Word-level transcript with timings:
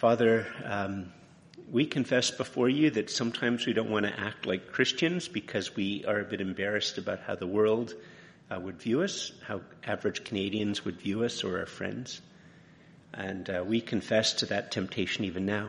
Father, 0.00 0.46
um, 0.64 1.12
we 1.70 1.84
confess 1.84 2.30
before 2.30 2.70
you 2.70 2.88
that 2.88 3.10
sometimes 3.10 3.66
we 3.66 3.74
don't 3.74 3.90
want 3.90 4.06
to 4.06 4.18
act 4.18 4.46
like 4.46 4.72
Christians 4.72 5.28
because 5.28 5.76
we 5.76 6.06
are 6.06 6.20
a 6.20 6.24
bit 6.24 6.40
embarrassed 6.40 6.96
about 6.96 7.20
how 7.20 7.34
the 7.34 7.46
world 7.46 7.92
uh, 8.50 8.58
would 8.58 8.80
view 8.80 9.02
us, 9.02 9.30
how 9.46 9.60
average 9.84 10.24
Canadians 10.24 10.86
would 10.86 10.98
view 10.98 11.24
us 11.24 11.44
or 11.44 11.58
our 11.58 11.66
friends. 11.66 12.22
And 13.12 13.50
uh, 13.50 13.62
we 13.62 13.82
confess 13.82 14.32
to 14.36 14.46
that 14.46 14.70
temptation 14.70 15.26
even 15.26 15.44
now. 15.44 15.68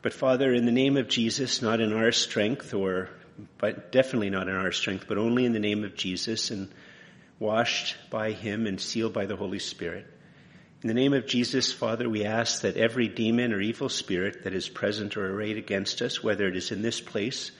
But 0.00 0.14
Father, 0.14 0.54
in 0.54 0.64
the 0.64 0.72
name 0.72 0.96
of 0.96 1.06
Jesus, 1.06 1.60
not 1.60 1.82
in 1.82 1.92
our 1.92 2.12
strength 2.12 2.72
or, 2.72 3.10
but 3.58 3.92
definitely 3.92 4.30
not 4.30 4.48
in 4.48 4.56
our 4.56 4.72
strength, 4.72 5.04
but 5.06 5.18
only 5.18 5.44
in 5.44 5.52
the 5.52 5.58
name 5.58 5.84
of 5.84 5.94
Jesus 5.94 6.50
and 6.50 6.72
washed 7.38 7.96
by 8.08 8.32
Him 8.32 8.66
and 8.66 8.80
sealed 8.80 9.12
by 9.12 9.26
the 9.26 9.36
Holy 9.36 9.58
Spirit. 9.58 10.06
In 10.82 10.88
the 10.88 10.94
name 10.94 11.12
of 11.12 11.26
Jesus, 11.26 11.70
Father, 11.74 12.08
we 12.08 12.24
ask 12.24 12.62
that 12.62 12.78
every 12.78 13.06
demon 13.06 13.52
or 13.52 13.60
evil 13.60 13.90
spirit 13.90 14.44
that 14.44 14.54
is 14.54 14.66
present 14.66 15.14
or 15.14 15.30
arrayed 15.30 15.58
against 15.58 16.00
us, 16.00 16.22
whether 16.22 16.48
it 16.48 16.56
is 16.56 16.70
in 16.70 16.80
this 16.80 17.02
place 17.02 17.50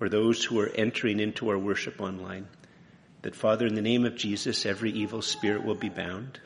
or 0.00 0.08
those 0.08 0.42
who 0.44 0.58
are 0.58 0.70
entering 0.74 1.20
into 1.20 1.48
our 1.48 1.58
worship 1.58 2.00
online, 2.00 2.48
that 3.22 3.36
Father, 3.36 3.66
in 3.66 3.76
the 3.76 3.82
name 3.82 4.04
of 4.04 4.16
Jesus, 4.16 4.66
every 4.66 4.90
evil 4.90 5.22
spirit 5.22 5.64
will 5.64 5.76
be 5.76 5.88
bound, 5.88 6.40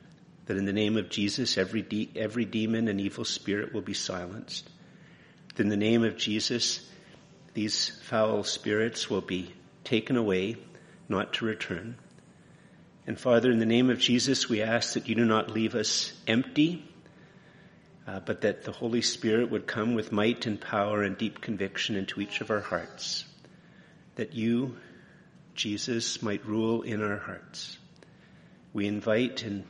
that 0.45 0.59
in 0.59 0.67
the 0.67 0.75
name 0.75 0.99
of 0.99 1.09
Jesus, 1.09 1.57
every, 1.57 1.81
de- 1.81 2.11
every 2.15 2.45
demon 2.45 2.89
and 2.89 3.01
evil 3.01 3.25
spirit 3.25 3.73
will 3.73 3.81
be 3.81 3.95
silenced, 3.95 4.69
that 5.55 5.63
in 5.63 5.71
the 5.71 5.77
name 5.77 6.05
of 6.05 6.19
Jesus, 6.19 6.87
these 7.55 7.99
foul 8.03 8.45
spirits 8.45 9.09
will 9.09 9.23
be 9.23 9.55
taken 9.85 10.19
away, 10.19 10.59
not 11.09 11.33
to 11.35 11.47
return. 11.47 11.97
And 13.11 13.19
Father, 13.19 13.51
in 13.51 13.59
the 13.59 13.67
name 13.67 13.91
of 13.91 13.99
Jesus, 13.99 14.49
we 14.49 14.63
ask 14.63 14.95
that 14.95 15.09
you 15.09 15.17
do 15.17 15.25
not 15.25 15.51
leave 15.51 15.75
us 15.75 16.13
empty, 16.29 16.89
uh, 18.07 18.21
but 18.21 18.43
that 18.43 18.63
the 18.63 18.71
Holy 18.71 19.03
Spirit 19.03 19.51
would 19.51 19.67
come 19.67 19.95
with 19.95 20.13
might 20.13 20.47
and 20.47 20.61
power 20.61 21.03
and 21.03 21.19
deep 21.19 21.41
conviction 21.41 21.97
into 21.97 22.21
each 22.21 22.41
of 22.41 22.53
our 22.53 22.61
hearts. 22.61 23.25
That 24.15 24.35
you, 24.35 24.77
Jesus, 25.57 26.23
might 26.23 26.47
rule 26.47 26.83
in 26.83 27.03
our 27.03 27.17
hearts. 27.17 27.79
We 28.73 28.87
invite 28.87 29.43
and 29.43 29.65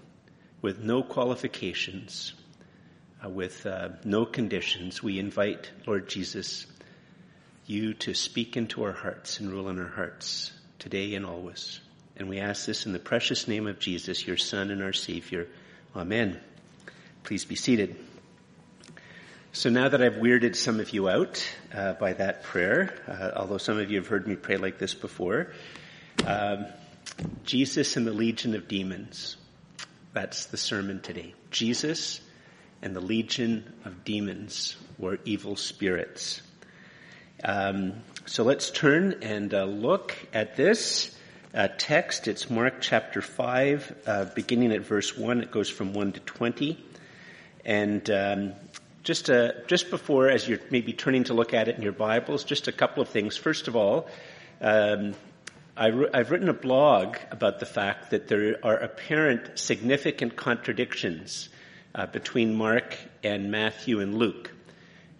with 0.61 0.81
no 0.81 1.03
qualifications, 1.03 2.35
uh, 3.25 3.31
with 3.31 3.65
uh, 3.65 3.89
no 4.05 4.27
conditions, 4.27 5.03
we 5.03 5.19
invite, 5.19 5.71
Lord 5.87 6.11
Jesus, 6.11 6.67
you 7.65 7.95
to 7.95 8.13
speak 8.13 8.59
into 8.59 8.83
our 8.83 8.93
hearts 8.93 9.41
and 9.41 9.51
rule 9.51 9.71
in 9.71 9.79
our 9.79 9.89
hearts 9.89 10.53
today 10.79 11.15
and 11.15 11.25
always. 11.25 11.81
And 12.21 12.29
we 12.29 12.39
ask 12.39 12.67
this 12.67 12.85
in 12.85 12.93
the 12.93 12.99
precious 12.99 13.49
name 13.49 13.67
of 13.67 13.79
Jesus, 13.79 14.27
your 14.27 14.37
Son 14.37 14.71
and 14.71 14.83
our 14.83 14.93
Savior. 14.93 15.49
Amen. 15.97 16.39
Please 17.25 17.47
be 17.47 17.55
seated. 17.57 17.97
So 19.53 19.71
now 19.71 19.89
that 19.89 20.03
I've 20.03 20.17
weirded 20.17 20.55
some 20.55 20.81
of 20.81 20.93
you 20.93 21.09
out 21.09 21.43
uh, 21.75 21.95
by 21.95 22.13
that 22.13 22.43
prayer, 22.43 22.93
uh, 23.09 23.31
although 23.41 23.57
some 23.57 23.79
of 23.79 23.91
you 23.91 23.97
have 23.97 24.07
heard 24.07 24.29
me 24.29 24.37
pray 24.37 24.59
like 24.59 24.77
this 24.77 24.93
before, 24.93 25.55
um, 26.27 26.67
Jesus 27.45 27.97
and 27.97 28.07
the 28.07 28.13
legion 28.13 28.55
of 28.55 28.69
demons. 28.69 29.39
That's 30.13 30.45
the 30.45 30.59
sermon 30.59 31.01
today. 31.01 31.33
Jesus 31.51 32.21
and 32.83 32.95
the 32.95 33.01
legion 33.01 33.73
of 33.87 34.05
demons, 34.05 34.77
or 35.01 35.21
evil 35.25 35.57
spirits. 35.57 36.43
Um, 37.43 38.03
so 38.27 38.43
let's 38.43 38.71
turn 38.71 39.21
and 39.23 39.55
uh, 39.55 39.65
look 39.65 40.15
at 40.35 40.57
this 40.57 41.17
uh, 41.55 41.69
text. 41.79 42.29
It's 42.29 42.49
Mark 42.49 42.81
chapter 42.81 43.21
5, 43.21 43.97
uh, 44.07 44.25
beginning 44.27 44.73
at 44.73 44.83
verse 44.83 45.17
1. 45.17 45.41
It 45.41 45.51
goes 45.51 45.69
from 45.69 45.93
1 45.93 46.13
to 46.13 46.21
20. 46.21 46.79
And 47.65 48.09
um, 48.11 48.53
just, 49.03 49.29
uh, 49.31 49.53
just 49.67 49.91
before, 49.91 50.29
as 50.29 50.49
you're 50.49 50.61
maybe 50.71 50.93
turning 50.93 51.25
to 51.25 51.35
look 51.35 51.53
at 51.53 51.69
it 51.69 51.77
in 51.77 51.83
your 51.83 51.93
Bibles, 51.93 52.45
just 52.45 52.69
a 52.69 52.73
couple 52.73 53.03
of 53.03 53.09
things. 53.09 53.37
First 53.37 53.69
of 53.69 53.77
all, 53.77 54.09
um, 54.61 55.15
I 55.77 55.87
have 55.87 56.31
written 56.31 56.49
a 56.49 56.55
blog 56.55 57.17
about 57.31 57.59
the 57.59 57.67
fact 57.67 58.11
that 58.11 58.29
there 58.29 58.59
are 58.63 58.77
apparent 58.77 59.59
significant 59.59 60.37
contradictions 60.37 61.49
uh, 61.95 62.07
between 62.07 62.55
Mark 62.55 62.97
and 63.23 63.51
Matthew 63.51 64.01
and 64.01 64.15
Luke. 64.15 64.53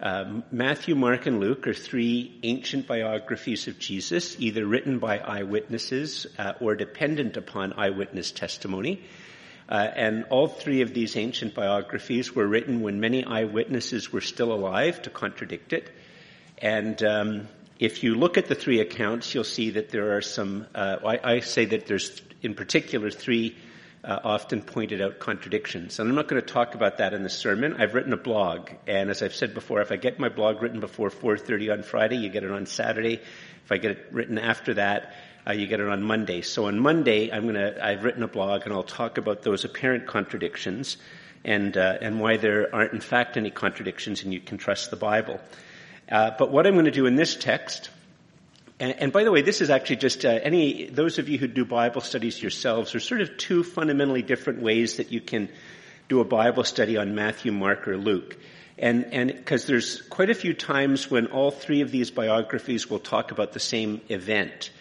Uh, 0.01 0.41
Matthew, 0.51 0.95
Mark, 0.95 1.27
and 1.27 1.39
Luke 1.39 1.67
are 1.67 1.75
three 1.75 2.39
ancient 2.41 2.87
biographies 2.87 3.67
of 3.67 3.77
Jesus, 3.77 4.35
either 4.39 4.65
written 4.65 4.97
by 4.97 5.19
eyewitnesses 5.19 6.25
uh, 6.39 6.53
or 6.59 6.75
dependent 6.75 7.37
upon 7.37 7.73
eyewitness 7.73 8.31
testimony. 8.31 9.03
Uh, 9.69 9.87
and 9.95 10.25
all 10.31 10.47
three 10.47 10.81
of 10.81 10.95
these 10.95 11.15
ancient 11.15 11.53
biographies 11.53 12.33
were 12.33 12.47
written 12.47 12.81
when 12.81 12.99
many 12.99 13.23
eyewitnesses 13.23 14.11
were 14.11 14.21
still 14.21 14.51
alive 14.51 14.99
to 15.03 15.11
contradict 15.11 15.71
it. 15.71 15.91
And 16.57 17.01
um, 17.03 17.47
if 17.77 18.03
you 18.03 18.15
look 18.15 18.39
at 18.39 18.47
the 18.47 18.55
three 18.55 18.79
accounts, 18.79 19.35
you'll 19.35 19.43
see 19.43 19.69
that 19.71 19.89
there 19.89 20.17
are 20.17 20.21
some. 20.21 20.65
Uh, 20.73 20.97
I, 21.05 21.35
I 21.35 21.39
say 21.41 21.65
that 21.65 21.85
there's, 21.85 22.23
in 22.41 22.55
particular, 22.55 23.11
three 23.11 23.55
uh, 24.03 24.19
often 24.23 24.61
pointed 24.61 25.01
out 25.01 25.19
contradictions. 25.19 25.99
And 25.99 26.09
I'm 26.09 26.15
not 26.15 26.27
going 26.27 26.41
to 26.41 26.47
talk 26.47 26.73
about 26.73 26.97
that 26.97 27.13
in 27.13 27.23
the 27.23 27.29
sermon. 27.29 27.75
I've 27.79 27.93
written 27.93 28.13
a 28.13 28.17
blog, 28.17 28.71
and 28.87 29.09
as 29.09 29.21
I've 29.21 29.35
said 29.35 29.53
before, 29.53 29.81
if 29.81 29.91
I 29.91 29.95
get 29.95 30.19
my 30.19 30.29
blog 30.29 30.61
written 30.61 30.79
before 30.79 31.09
4:30 31.09 31.71
on 31.71 31.83
Friday, 31.83 32.17
you 32.17 32.29
get 32.29 32.43
it 32.43 32.51
on 32.51 32.65
Saturday. 32.65 33.21
If 33.63 33.71
I 33.71 33.77
get 33.77 33.91
it 33.91 34.07
written 34.11 34.37
after 34.37 34.73
that, 34.75 35.13
uh, 35.47 35.53
you 35.53 35.67
get 35.67 35.79
it 35.79 35.87
on 35.87 36.01
Monday. 36.01 36.41
So 36.41 36.65
on 36.65 36.79
Monday, 36.79 37.31
I'm 37.31 37.43
going 37.43 37.55
to. 37.55 37.85
I've 37.85 38.03
written 38.03 38.23
a 38.23 38.27
blog, 38.27 38.63
and 38.65 38.73
I'll 38.73 38.83
talk 38.83 39.17
about 39.17 39.43
those 39.43 39.65
apparent 39.65 40.07
contradictions, 40.07 40.97
and 41.45 41.77
uh, 41.77 41.97
and 42.01 42.19
why 42.19 42.37
there 42.37 42.73
aren't 42.73 42.93
in 42.93 43.01
fact 43.01 43.37
any 43.37 43.51
contradictions, 43.51 44.23
and 44.23 44.33
you 44.33 44.39
can 44.39 44.57
trust 44.57 44.89
the 44.89 44.97
Bible. 44.97 45.39
Uh, 46.09 46.31
but 46.37 46.51
what 46.51 46.65
I'm 46.65 46.73
going 46.73 46.85
to 46.85 46.91
do 46.91 47.05
in 47.05 47.15
this 47.15 47.35
text 47.35 47.89
and, 48.81 48.95
and, 48.99 49.13
by 49.13 49.23
the 49.23 49.31
way, 49.31 49.43
this 49.43 49.61
is 49.61 49.69
actually 49.69 49.97
just 49.97 50.25
uh, 50.25 50.29
any 50.29 50.89
those 50.89 51.19
of 51.19 51.29
you 51.29 51.37
who 51.37 51.45
do 51.45 51.65
Bible 51.65 52.01
studies 52.01 52.41
yourselves. 52.41 52.91
There's 52.91 53.07
sort 53.07 53.21
of 53.21 53.37
two 53.37 53.63
fundamentally 53.63 54.23
different 54.23 54.63
ways 54.63 54.97
that 54.97 55.11
you 55.11 55.21
can 55.21 55.49
do 56.09 56.19
a 56.19 56.25
Bible 56.25 56.63
study 56.63 56.97
on 56.97 57.13
Matthew, 57.13 57.51
Mark, 57.51 57.87
or 57.87 57.95
Luke. 57.95 58.37
And 58.79 59.05
and 59.13 59.31
because 59.31 59.67
there's 59.67 60.01
quite 60.01 60.31
a 60.31 60.33
few 60.33 60.55
times 60.55 61.11
when 61.11 61.27
all 61.27 61.51
three 61.51 61.81
of 61.81 61.91
these 61.91 62.09
biographies 62.09 62.89
will 62.89 62.97
talk 62.97 63.29
about 63.29 63.53
the 63.53 63.59
same 63.59 64.01
event. 64.09 64.71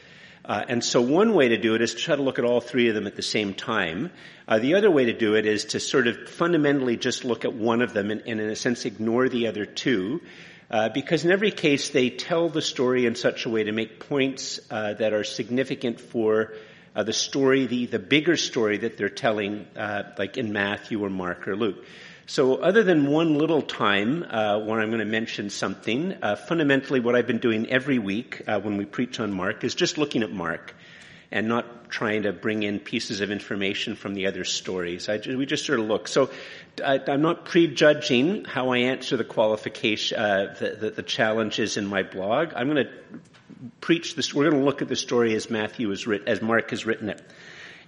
Uh, 0.46 0.64
and 0.66 0.82
so 0.82 1.02
one 1.02 1.34
way 1.34 1.48
to 1.48 1.58
do 1.58 1.74
it 1.74 1.82
is 1.82 1.92
to 1.92 2.00
try 2.00 2.16
to 2.16 2.22
look 2.22 2.38
at 2.38 2.46
all 2.46 2.62
three 2.62 2.88
of 2.88 2.94
them 2.94 3.06
at 3.06 3.16
the 3.16 3.22
same 3.22 3.52
time. 3.52 4.10
Uh, 4.48 4.58
the 4.58 4.76
other 4.76 4.90
way 4.90 5.04
to 5.04 5.12
do 5.12 5.34
it 5.34 5.44
is 5.44 5.66
to 5.66 5.78
sort 5.78 6.06
of 6.08 6.26
fundamentally 6.26 6.96
just 6.96 7.26
look 7.26 7.44
at 7.44 7.52
one 7.52 7.82
of 7.82 7.92
them 7.92 8.10
and, 8.10 8.22
and 8.26 8.40
in 8.40 8.48
a 8.48 8.56
sense 8.56 8.86
ignore 8.86 9.28
the 9.28 9.46
other 9.46 9.66
two. 9.66 10.22
Uh, 10.70 10.88
because 10.88 11.24
in 11.24 11.32
every 11.32 11.50
case 11.50 11.90
they 11.90 12.10
tell 12.10 12.48
the 12.48 12.62
story 12.62 13.04
in 13.04 13.16
such 13.16 13.44
a 13.44 13.48
way 13.48 13.64
to 13.64 13.72
make 13.72 13.98
points 14.08 14.60
uh, 14.70 14.94
that 14.94 15.12
are 15.12 15.24
significant 15.24 15.98
for 15.98 16.52
uh, 16.94 17.02
the 17.02 17.12
story, 17.12 17.66
the, 17.66 17.86
the 17.86 17.98
bigger 17.98 18.36
story 18.36 18.78
that 18.78 18.96
they're 18.96 19.08
telling, 19.08 19.66
uh, 19.76 20.04
like 20.16 20.38
in 20.38 20.52
Matthew 20.52 21.04
or 21.04 21.10
Mark 21.10 21.48
or 21.48 21.56
Luke. 21.56 21.84
So 22.26 22.56
other 22.56 22.84
than 22.84 23.08
one 23.08 23.36
little 23.36 23.62
time 23.62 24.22
uh, 24.22 24.60
when 24.60 24.78
I'm 24.78 24.90
going 24.90 25.00
to 25.00 25.04
mention 25.04 25.50
something, 25.50 26.14
fundamentally 26.46 27.00
what 27.00 27.16
I've 27.16 27.26
been 27.26 27.38
doing 27.38 27.68
every 27.68 27.98
week 27.98 28.42
when 28.46 28.76
we 28.76 28.84
preach 28.84 29.18
on 29.18 29.32
Mark 29.32 29.64
is 29.64 29.74
just 29.74 29.98
looking 29.98 30.22
at 30.22 30.30
Mark 30.30 30.72
and 31.32 31.48
not 31.48 31.90
trying 31.90 32.22
to 32.22 32.32
bring 32.32 32.62
in 32.62 32.78
pieces 32.78 33.20
of 33.20 33.30
information 33.30 33.94
from 33.94 34.14
the 34.14 34.26
other 34.26 34.44
stories. 34.44 35.08
I, 35.08 35.20
we 35.26 35.46
just 35.46 35.64
sort 35.64 35.80
of 35.80 35.86
look. 35.86 36.08
So 36.08 36.30
I, 36.84 37.00
am 37.06 37.22
not 37.22 37.44
prejudging 37.44 38.44
how 38.44 38.70
I 38.70 38.78
answer 38.78 39.16
the 39.16 39.24
qualification, 39.24 40.18
uh, 40.18 40.56
the, 40.58 40.70
the, 40.70 40.90
the, 40.90 41.02
challenges 41.02 41.76
in 41.76 41.86
my 41.86 42.02
blog. 42.02 42.52
I'm 42.54 42.68
going 42.68 42.86
to 42.86 42.92
preach 43.80 44.14
this. 44.14 44.34
We're 44.34 44.50
going 44.50 44.60
to 44.60 44.66
look 44.66 44.82
at 44.82 44.88
the 44.88 44.96
story 44.96 45.34
as 45.34 45.50
Matthew 45.50 45.90
has 45.90 46.06
written, 46.06 46.28
as 46.28 46.42
Mark 46.42 46.70
has 46.70 46.86
written 46.86 47.08
it. 47.08 47.22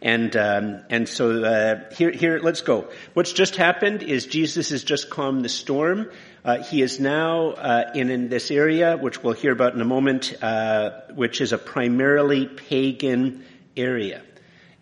And 0.00 0.34
um, 0.36 0.80
and 0.90 1.08
so 1.08 1.44
uh, 1.44 1.94
here 1.94 2.10
here 2.10 2.40
let's 2.40 2.60
go. 2.60 2.90
What's 3.14 3.32
just 3.32 3.54
happened 3.54 4.02
is 4.02 4.26
Jesus 4.26 4.70
has 4.70 4.82
just 4.82 5.10
calmed 5.10 5.44
the 5.44 5.48
storm. 5.48 6.10
Uh, 6.44 6.60
he 6.60 6.82
is 6.82 6.98
now 6.98 7.50
uh, 7.50 7.92
in, 7.94 8.10
in 8.10 8.28
this 8.28 8.50
area, 8.50 8.96
which 8.96 9.22
we'll 9.22 9.32
hear 9.32 9.52
about 9.52 9.74
in 9.74 9.80
a 9.80 9.84
moment, 9.84 10.34
uh, 10.42 10.90
which 11.14 11.40
is 11.40 11.52
a 11.52 11.58
primarily 11.58 12.46
pagan 12.46 13.44
area. 13.76 14.22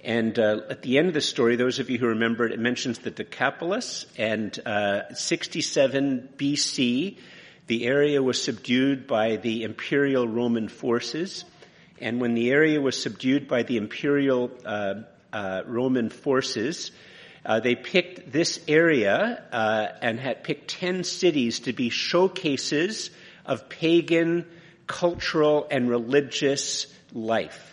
And 0.03 0.39
uh, 0.39 0.61
at 0.71 0.81
the 0.81 0.97
end 0.97 1.09
of 1.09 1.15
the 1.15 1.21
story, 1.21 1.57
those 1.57 1.79
of 1.79 1.91
you 1.91 1.99
who 1.99 2.07
remember 2.07 2.47
it, 2.47 2.53
it 2.53 2.59
mentions 2.59 3.01
the 3.01 3.11
Decapolis, 3.11 4.07
and 4.17 4.59
uh, 4.65 5.13
67 5.13 6.31
BC, 6.39 7.19
the 7.67 7.87
area 7.87 8.23
was 8.23 8.43
subdued 8.43 9.07
by 9.07 9.37
the 9.37 9.65
imperial 9.65 10.27
Roman 10.27 10.69
forces. 10.69 11.45
And 12.01 12.23
when 12.23 12.33
the 12.33 12.53
area 12.53 12.81
was 12.81 13.01
subdued 13.01 13.49
by 13.49 13.65
the 13.65 13.77
imperial 13.77 14.51
uh, 14.65 15.63
Roman 15.67 16.09
forces, 16.09 16.91
uh, 17.45 17.61
they 17.61 17.75
picked 17.75 18.31
this 18.33 18.61
area 18.69 19.45
uh, 19.53 19.87
and 20.03 20.21
had 20.21 20.45
picked 20.45 20.69
10 20.69 21.05
cities 21.05 21.61
to 21.61 21.73
be 21.73 21.91
showcases 21.91 23.11
of 23.47 23.69
pagan 23.69 24.47
cultural 24.87 25.67
and 25.71 25.89
religious 25.89 26.87
life. 27.13 27.71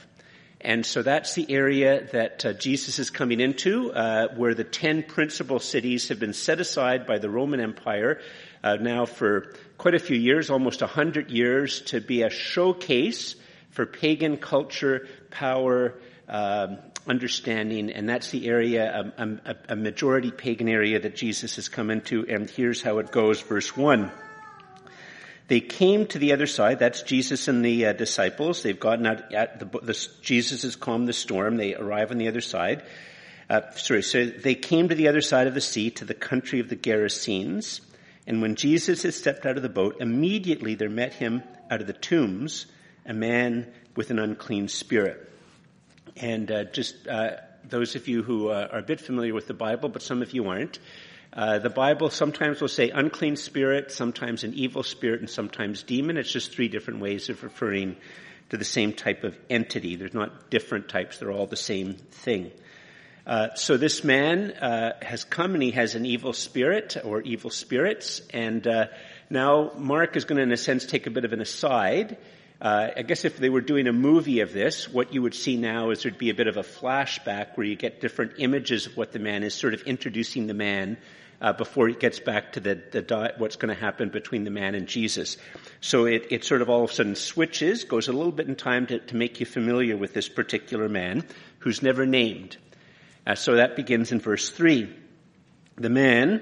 And 0.62 0.86
so 0.86 1.04
that's 1.04 1.36
the 1.36 1.52
area 1.52 2.08
that 2.14 2.46
uh, 2.46 2.54
Jesus 2.54 3.00
is 3.00 3.10
coming 3.10 3.40
into, 3.40 3.92
uh, 3.92 4.30
where 4.36 4.56
the 4.56 4.64
ten 4.64 5.04
principal 5.04 5.60
cities 5.60 6.10
have 6.10 6.19
been 6.19 6.34
set 6.34 6.60
aside 6.60 7.06
by 7.06 7.19
the 7.19 7.30
Roman 7.30 7.60
Empire 7.60 8.22
uh, 8.64 8.75
now 8.75 9.06
for 9.06 9.54
quite 9.78 9.94
a 9.94 10.00
few 10.00 10.18
years, 10.18 10.50
almost 10.50 10.81
a 10.81 10.88
hundred 10.88 11.30
years, 11.30 11.81
to 11.81 12.02
be 12.02 12.24
a 12.24 12.30
showcase 12.30 13.36
for 13.69 13.86
pagan 13.86 14.38
culture, 14.38 15.08
power, 15.30 16.00
um, 16.28 16.80
understanding, 17.07 17.92
and 17.92 18.07
that's 18.07 18.31
the 18.31 18.48
area, 18.48 19.12
um, 19.18 19.42
a, 19.45 19.56
a 19.69 19.75
majority 19.75 20.31
pagan 20.31 20.68
area 20.68 21.00
that 21.00 21.15
Jesus 21.15 21.56
has 21.56 21.69
come 21.69 21.89
into. 21.89 22.25
And 22.27 22.50
here's 22.50 22.81
how 22.81 23.00
it 23.00 23.12
goes, 23.12 23.42
verse 23.42 23.75
one. 23.75 24.12
They 25.48 25.62
came 25.62 26.07
to 26.07 26.19
the 26.19 26.33
other 26.33 26.48
side. 26.48 26.80
That's 26.80 27.04
Jesus 27.04 27.48
and 27.48 27.63
the 27.63 27.88
uh, 27.88 27.94
disciples. 27.94 28.63
They've 28.63 28.80
gotten 28.80 29.07
out 29.07 29.33
at 29.33 29.59
the, 29.59 29.80
the, 29.80 30.07
Jesus 30.21 30.63
has 30.63 30.75
calmed 30.75 31.07
the 31.07 31.13
storm. 31.13 31.56
They 31.56 31.74
arrive 31.74 32.12
on 32.12 32.18
the 32.18 32.27
other 32.27 32.42
side. 32.42 32.83
Uh, 33.50 33.71
sorry, 33.71 34.04
so 34.04 34.25
they 34.25 34.56
came 34.56 34.89
to 34.89 34.95
the 34.95 35.07
other 35.07 35.21
side 35.21 35.48
of 35.48 35.54
the 35.54 35.62
sea, 35.62 35.92
to 35.92 36.06
the 36.06 36.13
country 36.13 36.59
of 36.59 36.68
the 36.68 36.75
Gerasenes. 36.75 37.80
And 38.25 38.42
when 38.42 38.56
Jesus 38.56 39.04
had 39.04 39.13
stepped 39.13 39.45
out 39.45 39.56
of 39.56 39.63
the 39.63 39.69
boat, 39.69 40.01
immediately 40.01 40.75
there 40.75 40.89
met 40.89 41.13
him 41.13 41.44
out 41.71 41.80
of 41.80 41.88
the 41.88 41.94
tombs 41.94 42.65
a 43.06 43.13
man 43.13 43.71
with 43.95 44.12
an 44.12 44.19
unclean 44.19 44.68
spirit. 44.68 45.26
And 46.22 46.52
uh, 46.52 46.64
just 46.66 47.08
uh, 47.08 47.38
those 47.64 47.96
of 47.96 48.08
you 48.08 48.24
who 48.24 48.50
uh, 48.50 48.68
are 48.72 48.80
a 48.80 48.84
bit 48.84 49.00
familiar 49.00 49.34
with 49.34 49.48
the 49.48 49.54
Bible, 49.54 49.90
but 49.90 50.02
some 50.02 50.22
of 50.22 50.34
you 50.34 50.48
aren't, 50.48 50.80
uh, 51.34 51.60
the 51.60 51.69
Bible 51.69 52.10
sometimes 52.10 52.62
will 52.62 52.68
say 52.68 52.90
unclean 52.90 53.36
spirit, 53.36 53.92
sometimes 53.92 54.44
an 54.44 54.54
evil 54.54 54.84
spirit, 54.84 55.19
and 55.19 55.30
sometimes 55.30 55.84
demon. 55.84 56.18
It's 56.18 56.31
just 56.31 56.52
three 56.52 56.68
different 56.68 57.00
ways 57.00 57.30
of 57.30 57.44
referring 57.44 57.98
to 58.50 58.58
the 58.58 58.66
same 58.66 58.94
type 58.94 59.24
of 59.24 59.38
entity. 59.50 59.96
There's 59.96 60.14
not 60.14 60.50
different 60.50 60.90
types, 60.90 61.19
they're 61.19 61.31
all 61.31 61.48
the 61.48 61.56
same 61.56 61.94
thing. 61.94 62.52
Uh, 63.25 63.54
so 63.56 63.75
this 63.75 64.06
man 64.06 64.52
uh, 64.52 64.94
has 65.02 65.25
come 65.25 65.54
and 65.54 65.62
he 65.62 65.72
has 65.72 65.96
an 65.96 66.06
evil 66.06 66.31
spirit 66.31 66.96
or 67.04 67.22
evil 67.22 67.50
spirits, 67.50 68.22
and 68.30 68.66
uh, 68.66 68.86
now 69.30 69.74
Mark 69.78 70.16
is 70.16 70.24
going 70.24 70.38
to, 70.38 70.44
in 70.44 70.52
a 70.54 70.58
sense, 70.58 70.86
take 70.86 71.08
a 71.08 71.12
bit 71.12 71.25
of 71.25 71.34
an 71.34 71.42
aside. 71.42 72.18
Uh, 72.59 72.89
I 72.98 73.04
guess 73.04 73.24
if 73.24 73.38
they 73.38 73.50
were 73.50 73.62
doing 73.62 73.88
a 73.88 73.94
movie 73.94 74.39
of 74.39 74.51
this, 74.51 74.89
what 74.89 75.13
you 75.13 75.21
would 75.21 75.36
see 75.36 75.57
now 75.57 75.92
is 75.92 76.01
there'd 76.01 76.18
be 76.18 76.31
a 76.31 76.33
bit 76.33 76.48
of 76.48 76.57
a 76.57 76.63
flashback 76.63 77.56
where 77.56 77.68
you 77.68 77.75
get 77.75 78.01
different 78.01 78.33
images 78.39 78.88
of 78.88 78.98
what 78.98 79.12
the 79.12 79.19
man 79.19 79.44
is, 79.44 79.54
sort 79.54 79.75
of 79.75 79.83
introducing 79.83 80.48
the 80.48 80.56
man 80.56 80.98
uh, 81.39 81.54
before 81.54 81.88
it 81.88 82.00
gets 82.00 82.19
back 82.19 82.54
to 82.54 82.59
the, 82.59 82.81
the 82.92 83.33
what's 83.38 83.57
going 83.57 83.74
to 83.74 83.80
happen 83.80 84.09
between 84.09 84.44
the 84.44 84.50
man 84.50 84.74
and 84.74 84.88
Jesus. 84.88 85.38
So 85.81 86.06
it, 86.06 86.27
it 86.31 86.44
sort 86.44 86.63
of 86.63 86.69
all 86.69 86.83
of 86.83 86.89
a 86.89 86.94
sudden 86.94 87.15
switches, 87.15 87.83
goes 87.83 88.07
a 88.07 88.13
little 88.13 88.31
bit 88.31 88.48
in 88.48 88.56
time 88.56 88.88
to, 88.88 89.00
to 89.00 89.15
make 89.15 89.39
you 89.39 89.45
familiar 89.45 89.95
with 89.95 90.15
this 90.15 90.27
particular 90.27 90.89
man 90.89 91.25
who's 91.59 91.83
never 91.83 92.07
named. 92.07 92.57
Uh, 93.27 93.36
so 93.36 93.56
that 93.56 93.75
begins 93.75 94.12
in 94.12 94.19
verse 94.19 94.50
three. 94.50 94.89
The 95.75 95.89
man 95.89 96.42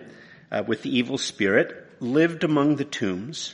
uh, 0.50 0.64
with 0.66 0.82
the 0.82 0.98
evil 0.98 1.18
spirit 1.18 1.86
lived 2.00 2.46
among 2.46 2.78
the 2.78 2.86
tombs, 2.86 3.54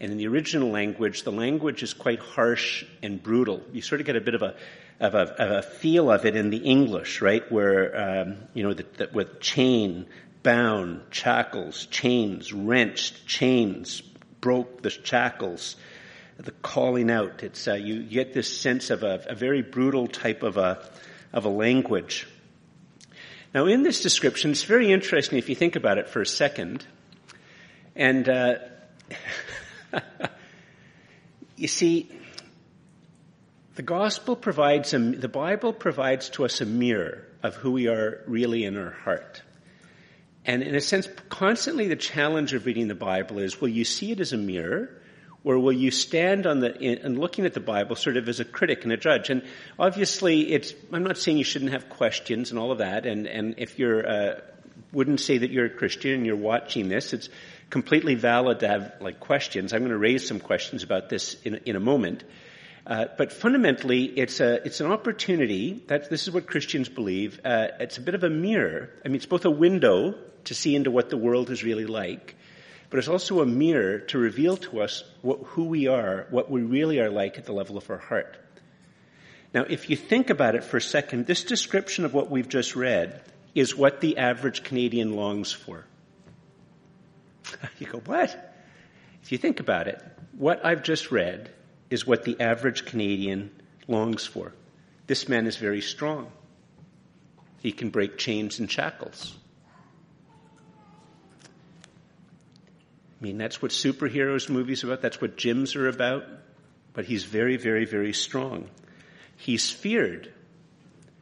And 0.00 0.12
in 0.12 0.18
the 0.18 0.28
original 0.28 0.70
language, 0.70 1.24
the 1.24 1.32
language 1.32 1.82
is 1.82 1.92
quite 1.92 2.20
harsh 2.20 2.84
and 3.02 3.20
brutal. 3.20 3.62
You 3.72 3.82
sort 3.82 4.00
of 4.00 4.06
get 4.06 4.16
a 4.16 4.20
bit 4.20 4.34
of 4.34 4.42
a 4.42 4.54
of 5.00 5.14
a, 5.14 5.18
of 5.18 5.50
a 5.50 5.62
feel 5.62 6.10
of 6.10 6.24
it 6.24 6.34
in 6.34 6.50
the 6.50 6.58
English, 6.58 7.20
right? 7.20 7.50
Where 7.50 8.20
um, 8.20 8.36
you 8.54 8.62
know 8.62 8.74
the, 8.74 8.86
the, 8.96 9.10
with 9.12 9.40
chain, 9.40 10.06
bound, 10.42 11.02
shackles, 11.10 11.86
chains, 11.86 12.52
wrenched, 12.52 13.26
chains, 13.26 14.02
broke 14.40 14.82
the 14.82 14.90
shackles, 14.90 15.76
the 16.38 16.52
calling 16.52 17.10
out. 17.10 17.42
It's, 17.42 17.66
uh, 17.66 17.74
you 17.74 18.02
get 18.02 18.32
this 18.32 18.60
sense 18.60 18.90
of 18.90 19.02
a, 19.02 19.24
a, 19.28 19.34
very 19.34 19.62
brutal 19.62 20.06
type 20.06 20.42
of 20.42 20.56
a, 20.56 20.88
of 21.32 21.44
a 21.44 21.48
language. 21.48 22.26
Now 23.52 23.66
in 23.66 23.82
this 23.82 24.00
description, 24.00 24.52
it's 24.52 24.64
very 24.64 24.92
interesting 24.92 25.38
if 25.38 25.48
you 25.48 25.54
think 25.54 25.76
about 25.76 25.98
it 25.98 26.08
for 26.08 26.20
a 26.20 26.26
second. 26.26 26.86
And, 27.96 28.28
uh, 28.28 28.54
you 31.56 31.68
see, 31.68 32.10
the 33.74 33.82
gospel 33.82 34.36
provides 34.36 34.92
a, 34.94 34.98
the 34.98 35.28
Bible 35.28 35.72
provides 35.72 36.30
to 36.30 36.44
us 36.44 36.60
a 36.60 36.66
mirror 36.66 37.26
of 37.42 37.54
who 37.54 37.72
we 37.72 37.88
are 37.88 38.22
really 38.26 38.64
in 38.64 38.76
our 38.76 38.90
heart. 38.90 39.42
And 40.44 40.62
in 40.62 40.74
a 40.74 40.80
sense, 40.80 41.08
constantly 41.28 41.88
the 41.88 41.96
challenge 41.96 42.54
of 42.54 42.66
reading 42.66 42.88
the 42.88 42.94
Bible 42.94 43.38
is, 43.38 43.60
will 43.60 43.68
you 43.68 43.84
see 43.84 44.12
it 44.12 44.20
as 44.20 44.32
a 44.32 44.36
mirror? 44.36 44.90
Or 45.44 45.58
will 45.58 45.72
you 45.72 45.90
stand 45.90 46.46
on 46.46 46.60
the, 46.60 46.74
and 47.04 47.18
looking 47.18 47.46
at 47.46 47.54
the 47.54 47.60
Bible 47.60 47.94
sort 47.94 48.16
of 48.16 48.28
as 48.28 48.40
a 48.40 48.44
critic 48.44 48.82
and 48.82 48.92
a 48.92 48.96
judge? 48.96 49.30
And 49.30 49.42
obviously 49.78 50.52
it's, 50.52 50.74
I'm 50.92 51.04
not 51.04 51.16
saying 51.16 51.38
you 51.38 51.44
shouldn't 51.44 51.70
have 51.70 51.88
questions 51.88 52.50
and 52.50 52.58
all 52.58 52.72
of 52.72 52.78
that. 52.78 53.06
And, 53.06 53.26
and 53.26 53.54
if 53.58 53.78
you're, 53.78 54.06
uh, 54.06 54.40
wouldn't 54.92 55.20
say 55.20 55.38
that 55.38 55.50
you're 55.50 55.66
a 55.66 55.70
Christian 55.70 56.14
and 56.14 56.26
you're 56.26 56.36
watching 56.36 56.88
this, 56.88 57.12
it's 57.12 57.28
completely 57.70 58.14
valid 58.14 58.60
to 58.60 58.68
have 58.68 58.94
like 59.00 59.20
questions. 59.20 59.72
I'm 59.72 59.80
going 59.80 59.90
to 59.90 59.98
raise 59.98 60.26
some 60.26 60.40
questions 60.40 60.82
about 60.82 61.08
this 61.08 61.34
in, 61.42 61.60
in 61.66 61.76
a 61.76 61.80
moment. 61.80 62.24
Uh, 62.86 63.04
but 63.18 63.32
fundamentally, 63.32 64.04
it's 64.04 64.40
a 64.40 64.64
it's 64.66 64.80
an 64.80 64.90
opportunity. 64.90 65.84
That 65.88 66.08
this 66.08 66.26
is 66.26 66.32
what 66.32 66.46
Christians 66.46 66.88
believe. 66.88 67.40
Uh, 67.44 67.68
it's 67.80 67.98
a 67.98 68.00
bit 68.00 68.14
of 68.14 68.24
a 68.24 68.30
mirror. 68.30 68.88
I 69.04 69.08
mean, 69.08 69.16
it's 69.16 69.26
both 69.26 69.44
a 69.44 69.50
window 69.50 70.14
to 70.44 70.54
see 70.54 70.74
into 70.74 70.90
what 70.90 71.10
the 71.10 71.18
world 71.18 71.50
is 71.50 71.62
really 71.62 71.84
like, 71.84 72.34
but 72.88 72.98
it's 72.98 73.08
also 73.08 73.42
a 73.42 73.46
mirror 73.46 73.98
to 73.98 74.18
reveal 74.18 74.56
to 74.56 74.80
us 74.80 75.04
what, 75.20 75.40
who 75.42 75.64
we 75.64 75.86
are, 75.88 76.26
what 76.30 76.50
we 76.50 76.62
really 76.62 77.00
are 77.00 77.10
like 77.10 77.36
at 77.36 77.44
the 77.44 77.52
level 77.52 77.76
of 77.76 77.90
our 77.90 77.98
heart. 77.98 78.38
Now, 79.52 79.64
if 79.68 79.90
you 79.90 79.96
think 79.96 80.30
about 80.30 80.54
it 80.54 80.64
for 80.64 80.78
a 80.78 80.82
second, 80.82 81.26
this 81.26 81.44
description 81.44 82.06
of 82.06 82.14
what 82.14 82.30
we've 82.30 82.48
just 82.48 82.76
read 82.76 83.20
is 83.54 83.76
what 83.76 84.00
the 84.00 84.16
average 84.16 84.62
Canadian 84.62 85.16
longs 85.16 85.52
for. 85.52 85.84
you 87.78 87.86
go, 87.86 87.98
what? 87.98 88.54
If 89.22 89.32
you 89.32 89.38
think 89.38 89.60
about 89.60 89.88
it, 89.88 90.02
what 90.32 90.64
I've 90.64 90.82
just 90.82 91.10
read 91.10 91.50
is 91.90 92.06
what 92.06 92.24
the 92.24 92.40
average 92.40 92.84
Canadian 92.84 93.50
longs 93.86 94.26
for. 94.26 94.52
This 95.06 95.28
man 95.28 95.46
is 95.46 95.56
very 95.56 95.80
strong. 95.80 96.30
He 97.60 97.72
can 97.72 97.90
break 97.90 98.18
chains 98.18 98.58
and 98.58 98.70
shackles. 98.70 99.36
I 103.20 103.24
mean, 103.24 103.38
that's 103.38 103.60
what 103.60 103.72
superheroes 103.72 104.48
movies 104.48 104.84
about. 104.84 105.02
That's 105.02 105.20
what 105.20 105.36
gyms 105.36 105.74
are 105.74 105.88
about. 105.88 106.24
But 106.92 107.04
he's 107.04 107.24
very, 107.24 107.56
very, 107.56 107.84
very 107.84 108.12
strong. 108.12 108.68
He's 109.36 109.70
feared. 109.70 110.32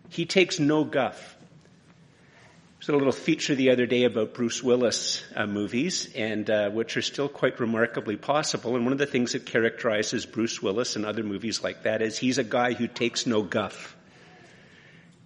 He 0.08 0.26
takes 0.26 0.58
no 0.58 0.84
guff. 0.84 1.35
There's 2.86 2.94
a 2.94 2.98
little 2.98 3.12
feature 3.12 3.56
the 3.56 3.70
other 3.70 3.86
day 3.86 4.04
about 4.04 4.32
Bruce 4.32 4.62
Willis 4.62 5.24
uh, 5.34 5.44
movies, 5.46 6.08
and 6.14 6.48
uh, 6.48 6.70
which 6.70 6.96
are 6.96 7.02
still 7.02 7.28
quite 7.28 7.58
remarkably 7.58 8.14
possible. 8.14 8.76
And 8.76 8.84
one 8.84 8.92
of 8.92 9.00
the 9.00 9.06
things 9.06 9.32
that 9.32 9.44
characterizes 9.44 10.24
Bruce 10.24 10.62
Willis 10.62 10.94
and 10.94 11.04
other 11.04 11.24
movies 11.24 11.64
like 11.64 11.82
that 11.82 12.00
is 12.00 12.16
he's 12.16 12.38
a 12.38 12.44
guy 12.44 12.74
who 12.74 12.86
takes 12.86 13.26
no 13.26 13.42
guff. 13.42 13.96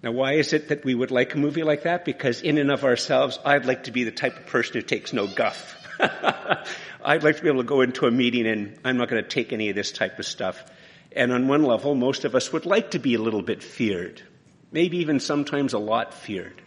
Now, 0.03 0.13
why 0.13 0.37
is 0.37 0.55
it 0.55 0.69
that 0.69 0.87
we 0.87 0.95
would 0.95 1.11
like 1.11 1.35
a 1.35 1.39
movie 1.39 1.63
like 1.63 1.83
that? 1.83 2.07
Because 2.07 2.41
in 2.41 2.57
and 2.57 2.71
of 2.71 2.83
ourselves, 2.83 3.39
I'd 3.45 3.67
like 3.67 3.85
to 3.85 3.91
be 3.91 4.05
the 4.05 4.11
type 4.11 4.39
of 4.39 4.47
person 4.47 4.77
who 4.77 4.81
takes 4.81 5.13
no 5.13 5.27
guff. 5.27 5.77
I'd 7.05 7.23
like 7.23 7.37
to 7.37 7.43
be 7.43 7.49
able 7.49 7.61
to 7.61 7.69
go 7.69 7.83
into 7.83 8.07
a 8.07 8.11
meeting 8.11 8.47
and 8.47 8.79
I'm 8.87 8.97
not 8.97 9.11
going 9.11 9.23
to 9.23 9.29
take 9.29 9.53
any 9.53 9.69
of 9.69 9.77
this 9.77 9.93
type 9.93 10.19
of 10.19 10.25
stuff. 10.25 10.65
And 11.13 11.31
on 11.31 11.47
one 11.47 11.65
level, 11.65 11.95
most 11.95 12.25
of 12.25 12.35
us 12.35 12.55
would 12.55 12.65
like 12.65 12.93
to 12.93 12.99
be 12.99 13.17
a 13.17 13.21
little 13.21 13.43
bit 13.43 13.63
feared. 13.63 14.23
Maybe 14.73 14.97
even 14.99 15.21
sometimes 15.21 15.75
a 15.75 15.79
lot 15.79 16.15
feared. 16.15 16.63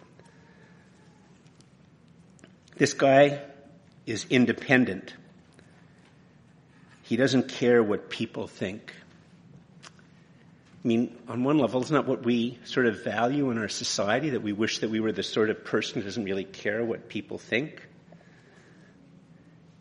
This 2.75 2.93
guy 2.93 3.41
is 4.05 4.25
independent. 4.29 5.13
He 7.03 7.15
doesn't 7.15 7.49
care 7.49 7.83
what 7.83 8.09
people 8.09 8.47
think. 8.47 8.93
I 9.85 10.87
mean, 10.87 11.17
on 11.29 11.43
one 11.43 11.59
level, 11.59 11.81
isn't 11.81 11.93
that 11.93 12.07
what 12.07 12.23
we 12.23 12.59
sort 12.65 12.87
of 12.87 13.03
value 13.03 13.51
in 13.51 13.57
our 13.57 13.69
society? 13.69 14.31
That 14.31 14.41
we 14.41 14.51
wish 14.51 14.79
that 14.79 14.89
we 14.89 14.99
were 14.99 15.11
the 15.11 15.23
sort 15.23 15.49
of 15.49 15.63
person 15.63 15.95
who 15.95 16.01
doesn't 16.01 16.25
really 16.25 16.43
care 16.43 16.83
what 16.83 17.07
people 17.07 17.37
think? 17.37 17.87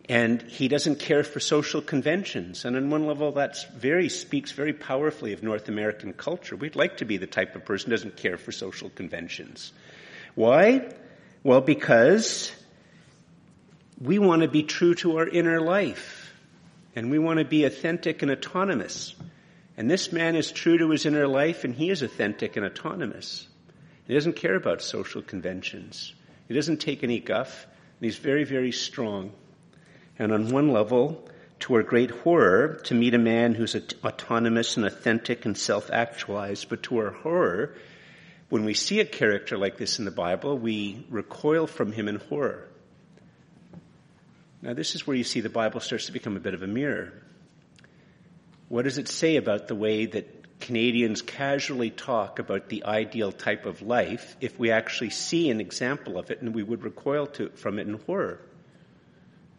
And 0.09 0.43
he 0.43 0.69
doesn't 0.69 0.99
care 0.99 1.25
for 1.25 1.41
social 1.41 1.81
conventions. 1.81 2.65
And 2.65 2.77
on 2.77 2.91
one 2.91 3.07
level, 3.07 3.33
that 3.33 3.57
very 3.75 4.09
speaks 4.09 4.53
very 4.53 4.73
powerfully 4.73 5.33
of 5.33 5.43
North 5.43 5.69
American 5.69 6.13
culture. 6.13 6.55
We'd 6.55 6.77
like 6.77 6.99
to 6.99 7.05
be 7.05 7.17
the 7.17 7.27
type 7.27 7.57
of 7.57 7.65
person 7.65 7.91
who 7.91 7.97
doesn't 7.97 8.17
care 8.17 8.37
for 8.37 8.53
social 8.53 8.91
conventions. 8.91 9.73
Why? 10.35 10.93
Well, 11.43 11.61
because 11.61 12.53
we 14.03 14.19
want 14.19 14.43
to 14.43 14.49
be 14.49 14.65
true 14.65 14.95
to 14.97 15.19
our 15.19 15.29
inner 15.29 15.61
life. 15.61 16.35
And 16.97 17.11
we 17.11 17.19
want 17.19 17.39
to 17.39 17.45
be 17.45 17.65
authentic 17.65 18.23
and 18.23 18.31
autonomous. 18.31 19.15
And 19.77 19.91
this 19.91 20.13
man 20.13 20.35
is 20.35 20.51
true 20.51 20.77
to 20.79 20.91
his 20.91 21.07
inner 21.07 21.29
life 21.29 21.65
and 21.65 21.75
he 21.75 21.89
is 21.89 22.03
authentic 22.03 22.57
and 22.57 22.67
autonomous. 22.67 23.47
He 24.07 24.15
doesn't 24.15 24.37
care 24.37 24.57
about 24.57 24.83
social 24.83 25.23
conventions. 25.23 26.15
He 26.49 26.55
doesn't 26.55 26.79
take 26.79 27.05
any 27.05 27.21
guff. 27.21 27.65
And 27.65 28.05
he's 28.05 28.19
very, 28.19 28.45
very 28.45 28.73
strong. 28.73 29.33
And 30.19 30.33
on 30.33 30.51
one 30.51 30.73
level, 30.73 31.29
to 31.61 31.75
our 31.75 31.85
great 31.85 32.11
horror, 32.11 32.81
to 32.85 32.95
meet 32.95 33.15
a 33.15 33.19
man 33.19 33.55
who's 33.55 33.77
autonomous 34.05 34.77
and 34.77 34.85
authentic 34.85 35.47
and 35.47 35.57
self-actualized, 35.57 36.69
but 36.69 36.83
to 36.83 36.99
our 36.99 37.11
horror, 37.11 37.77
when 38.49 38.65
we 38.65 38.75
see 38.75 38.99
a 38.99 39.05
character 39.05 39.57
like 39.57 39.79
this 39.79 40.01
in 40.01 40.05
the 40.05 40.11
Bible, 40.11 40.59
we 40.59 41.07
recoil 41.09 41.69
from 41.69 41.93
him 41.93 42.09
in 42.09 42.17
horror. 42.17 42.69
Now 44.63 44.75
this 44.75 44.95
is 44.95 45.07
where 45.07 45.17
you 45.17 45.25
see 45.25 45.41
the 45.41 45.49
Bible 45.49 45.81
starts 45.81 46.07
to 46.07 46.13
become 46.13 46.37
a 46.37 46.41
bit 46.41 46.55
of 46.55 46.63
a 46.63 46.69
mirror. 46.69 47.13
What 48.69 48.85
does 48.85 48.97
it 48.97 49.09
say 49.09 49.37
about 49.37 49.67
the 49.67 49.75
way 49.75 50.07
that 50.07 50.61
Canadians 50.61 51.21
casually 51.21 51.91
talk 51.91 52.39
about 52.39 52.69
the 52.69 52.85
ideal 52.85 53.33
type 53.33 53.67
of 53.67 53.83
life 53.83 54.37
if 54.41 54.59
we 54.59 54.71
actually 54.71 55.11
see 55.11 55.51
an 55.51 55.61
example 55.61 56.17
of 56.17 56.31
it 56.31 56.41
and 56.41 56.55
we 56.55 56.63
would 56.63 56.85
recoil 56.85 57.27
to, 57.27 57.51
from 57.51 57.81
it 57.81 57.89
in 57.89 57.95
horror? 57.95 58.41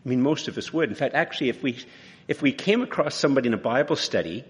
I 0.05 0.09
mean, 0.09 0.21
most 0.21 0.47
of 0.47 0.57
us 0.57 0.71
would. 0.71 0.89
In 0.89 0.95
fact, 0.95 1.15
actually, 1.15 1.49
if 1.49 1.61
we, 1.61 1.77
if 2.29 2.41
we 2.41 2.53
came 2.53 2.81
across 2.81 3.15
somebody 3.15 3.47
in 3.47 3.53
a 3.53 3.57
Bible 3.57 3.97
study 3.97 4.45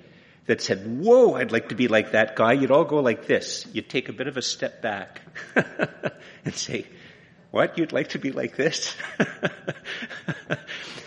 that 0.46 0.62
said, 0.62 1.00
whoa, 1.00 1.34
I'd 1.34 1.52
like 1.52 1.70
to 1.70 1.76
be 1.76 1.88
like 1.88 2.12
that 2.12 2.36
guy, 2.36 2.54
you'd 2.54 2.72
all 2.72 2.86
go 2.86 3.00
like 3.00 3.26
this. 3.26 3.66
You'd 3.74 3.90
take 3.90 4.10
a 4.10 4.14
bit 4.14 4.28
of 4.28 4.38
a 4.38 4.42
step 4.42 4.82
back 4.82 5.22
and 6.46 6.54
say, 6.54 6.86
what? 7.54 7.78
You'd 7.78 7.94
like 7.94 8.10
to 8.10 8.18
be 8.18 8.32
like 8.32 8.56
this? 8.56 8.96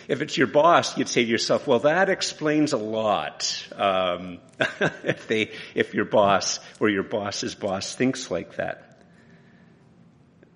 if 0.07 0.23
it's 0.23 0.39
your 0.39 0.47
boss, 0.47 0.97
you'd 0.97 1.09
say 1.09 1.25
to 1.25 1.29
yourself, 1.29 1.67
well, 1.67 1.81
that 1.81 2.09
explains 2.09 2.73
a 2.73 2.77
lot. 2.77 3.67
Um, 3.75 4.39
if 5.03 5.27
they, 5.27 5.51
if 5.75 5.93
your 5.93 6.05
boss 6.05 6.61
or 6.79 6.89
your 6.89 7.03
boss's 7.03 7.57
boss 7.57 7.97
thinks 7.97 8.31
like 8.31 8.57
that. 8.57 9.03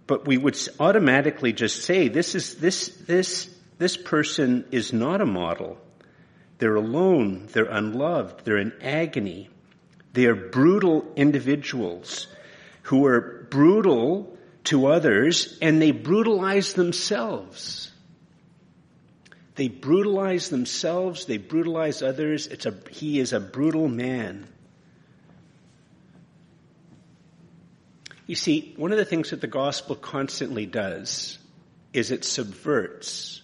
But 0.06 0.28
we 0.28 0.38
would 0.38 0.56
automatically 0.78 1.52
just 1.52 1.82
say, 1.82 2.06
this 2.06 2.36
is, 2.36 2.54
this, 2.54 2.88
this 3.06 3.52
this 3.80 3.96
person 3.96 4.66
is 4.70 4.92
not 4.92 5.22
a 5.22 5.26
model. 5.26 5.78
They're 6.58 6.76
alone. 6.76 7.48
They're 7.50 7.64
unloved. 7.64 8.44
They're 8.44 8.58
in 8.58 8.74
agony. 8.82 9.48
They 10.12 10.26
are 10.26 10.34
brutal 10.34 11.10
individuals 11.16 12.26
who 12.82 13.06
are 13.06 13.48
brutal 13.50 14.36
to 14.64 14.86
others 14.86 15.58
and 15.60 15.80
they 15.80 15.90
brutalize 15.90 16.74
themselves. 16.74 17.90
They 19.54 19.68
brutalize 19.68 20.48
themselves. 20.48 21.26
They 21.26 21.38
brutalize 21.38 22.02
others. 22.02 22.46
It's 22.46 22.66
a, 22.66 22.74
he 22.90 23.18
is 23.18 23.32
a 23.32 23.40
brutal 23.40 23.88
man. 23.88 24.46
You 28.26 28.36
see, 28.36 28.74
one 28.76 28.92
of 28.92 28.98
the 28.98 29.04
things 29.04 29.30
that 29.30 29.40
the 29.40 29.48
gospel 29.48 29.96
constantly 29.96 30.64
does 30.64 31.38
is 31.92 32.10
it 32.10 32.24
subverts 32.24 33.42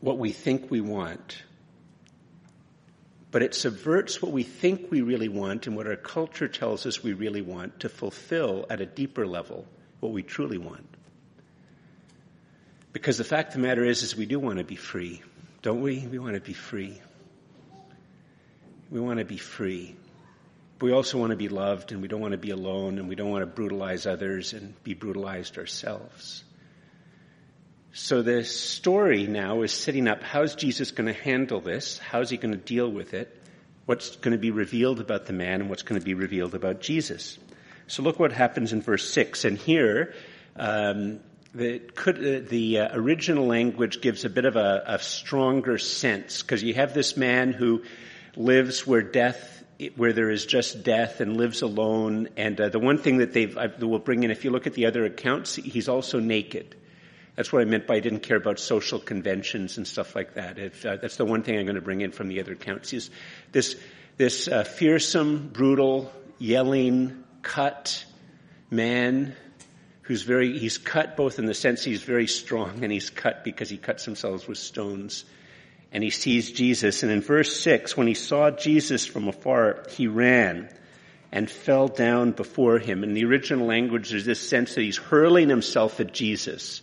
what 0.00 0.18
we 0.18 0.32
think 0.32 0.70
we 0.70 0.80
want. 0.80 1.42
But 3.30 3.42
it 3.42 3.54
subverts 3.54 4.20
what 4.20 4.32
we 4.32 4.42
think 4.42 4.90
we 4.90 5.02
really 5.02 5.28
want 5.28 5.66
and 5.66 5.76
what 5.76 5.86
our 5.86 5.96
culture 5.96 6.48
tells 6.48 6.84
us 6.84 7.02
we 7.02 7.12
really 7.12 7.42
want 7.42 7.80
to 7.80 7.88
fulfill 7.88 8.66
at 8.68 8.80
a 8.80 8.86
deeper 8.86 9.26
level 9.26 9.66
what 10.00 10.12
we 10.12 10.22
truly 10.22 10.58
want. 10.58 10.86
Because 12.92 13.18
the 13.18 13.24
fact 13.24 13.48
of 13.48 13.54
the 13.54 13.66
matter 13.66 13.84
is, 13.84 14.02
is 14.02 14.16
we 14.16 14.26
do 14.26 14.40
want 14.40 14.58
to 14.58 14.64
be 14.64 14.74
free, 14.74 15.22
don't 15.62 15.80
we? 15.80 16.06
We 16.06 16.18
want 16.18 16.34
to 16.34 16.40
be 16.40 16.54
free. 16.54 17.00
We 18.90 18.98
want 18.98 19.20
to 19.20 19.24
be 19.24 19.36
free. 19.36 19.94
But 20.78 20.86
we 20.86 20.92
also 20.92 21.18
want 21.18 21.30
to 21.30 21.36
be 21.36 21.48
loved 21.48 21.92
and 21.92 22.02
we 22.02 22.08
don't 22.08 22.20
want 22.20 22.32
to 22.32 22.38
be 22.38 22.50
alone 22.50 22.98
and 22.98 23.08
we 23.08 23.14
don't 23.14 23.30
want 23.30 23.42
to 23.42 23.46
brutalize 23.46 24.06
others 24.06 24.54
and 24.54 24.82
be 24.82 24.94
brutalized 24.94 25.56
ourselves. 25.56 26.42
So 27.92 28.22
the 28.22 28.44
story 28.44 29.26
now 29.26 29.62
is 29.62 29.72
setting 29.72 30.06
up 30.06 30.22
how's 30.22 30.54
Jesus 30.54 30.92
going 30.92 31.12
to 31.12 31.20
handle 31.20 31.60
this? 31.60 31.98
How's 31.98 32.30
he 32.30 32.36
going 32.36 32.52
to 32.52 32.60
deal 32.60 32.88
with 32.88 33.14
it? 33.14 33.36
What's 33.86 34.14
going 34.16 34.32
to 34.32 34.38
be 34.38 34.52
revealed 34.52 35.00
about 35.00 35.26
the 35.26 35.32
man 35.32 35.60
and 35.60 35.68
what's 35.68 35.82
going 35.82 36.00
to 36.00 36.04
be 36.04 36.14
revealed 36.14 36.54
about 36.54 36.80
Jesus? 36.80 37.38
So 37.88 38.04
look 38.04 38.20
what 38.20 38.30
happens 38.30 38.72
in 38.72 38.80
verse 38.80 39.10
6. 39.12 39.44
And 39.44 39.58
here, 39.58 40.14
um, 40.54 41.18
the, 41.52 41.80
could, 41.80 42.18
uh, 42.18 42.48
the 42.48 42.78
uh, 42.78 42.88
original 42.96 43.46
language 43.46 44.00
gives 44.00 44.24
a 44.24 44.30
bit 44.30 44.44
of 44.44 44.54
a, 44.54 44.84
a 44.86 44.98
stronger 45.00 45.76
sense 45.76 46.42
because 46.42 46.62
you 46.62 46.74
have 46.74 46.94
this 46.94 47.16
man 47.16 47.52
who 47.52 47.82
lives 48.36 48.86
where 48.86 49.02
death 49.02 49.64
where 49.96 50.12
there 50.12 50.30
is 50.30 50.44
just 50.44 50.84
death 50.84 51.20
and 51.20 51.38
lives 51.38 51.62
alone. 51.62 52.28
And 52.36 52.60
uh, 52.60 52.68
the 52.68 52.78
one 52.78 52.98
thing 52.98 53.18
that 53.18 53.32
they've, 53.32 53.56
I 53.56 53.66
will 53.80 53.98
bring 53.98 54.22
in, 54.22 54.30
if 54.30 54.44
you 54.44 54.50
look 54.50 54.66
at 54.66 54.74
the 54.74 54.86
other 54.86 55.06
accounts, 55.06 55.56
he's 55.56 55.88
also 55.88 56.20
naked. 56.20 56.76
That's 57.40 57.54
what 57.54 57.62
I 57.62 57.64
meant 57.64 57.86
by 57.86 57.94
I 57.94 58.00
didn't 58.00 58.20
care 58.20 58.36
about 58.36 58.58
social 58.58 58.98
conventions 58.98 59.78
and 59.78 59.88
stuff 59.88 60.14
like 60.14 60.34
that. 60.34 60.58
If, 60.58 60.84
uh, 60.84 60.96
that's 60.96 61.16
the 61.16 61.24
one 61.24 61.42
thing 61.42 61.58
I'm 61.58 61.64
going 61.64 61.76
to 61.76 61.80
bring 61.80 62.02
in 62.02 62.12
from 62.12 62.28
the 62.28 62.38
other 62.38 62.52
accounts 62.52 62.92
is 62.92 63.08
this, 63.50 63.76
this 64.18 64.46
uh, 64.46 64.62
fearsome, 64.62 65.48
brutal, 65.48 66.12
yelling, 66.38 67.24
cut 67.40 68.04
man 68.70 69.34
who's 70.02 70.22
very, 70.22 70.58
he's 70.58 70.76
cut 70.76 71.16
both 71.16 71.38
in 71.38 71.46
the 71.46 71.54
sense 71.54 71.82
he's 71.82 72.02
very 72.02 72.26
strong 72.26 72.84
and 72.84 72.92
he's 72.92 73.08
cut 73.08 73.42
because 73.42 73.70
he 73.70 73.78
cuts 73.78 74.04
himself 74.04 74.46
with 74.46 74.58
stones. 74.58 75.24
And 75.92 76.04
he 76.04 76.10
sees 76.10 76.52
Jesus. 76.52 77.02
And 77.02 77.10
in 77.10 77.22
verse 77.22 77.58
six, 77.58 77.96
when 77.96 78.06
he 78.06 78.12
saw 78.12 78.50
Jesus 78.50 79.06
from 79.06 79.28
afar, 79.28 79.82
he 79.88 80.08
ran 80.08 80.68
and 81.32 81.50
fell 81.50 81.88
down 81.88 82.32
before 82.32 82.78
him. 82.78 83.02
In 83.02 83.14
the 83.14 83.24
original 83.24 83.66
language, 83.66 84.10
there's 84.10 84.26
this 84.26 84.46
sense 84.46 84.74
that 84.74 84.82
he's 84.82 84.98
hurling 84.98 85.48
himself 85.48 86.00
at 86.00 86.12
Jesus 86.12 86.82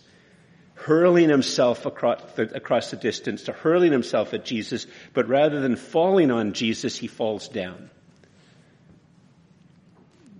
hurling 0.88 1.28
himself 1.28 1.84
across 1.84 2.22
the, 2.32 2.44
across 2.56 2.90
the 2.90 2.96
distance, 2.96 3.42
to 3.42 3.52
hurling 3.52 3.92
himself 3.92 4.32
at 4.32 4.42
Jesus, 4.42 4.86
but 5.12 5.28
rather 5.28 5.60
than 5.60 5.76
falling 5.76 6.30
on 6.30 6.54
Jesus, 6.54 6.96
he 6.96 7.06
falls 7.06 7.46
down. 7.48 7.90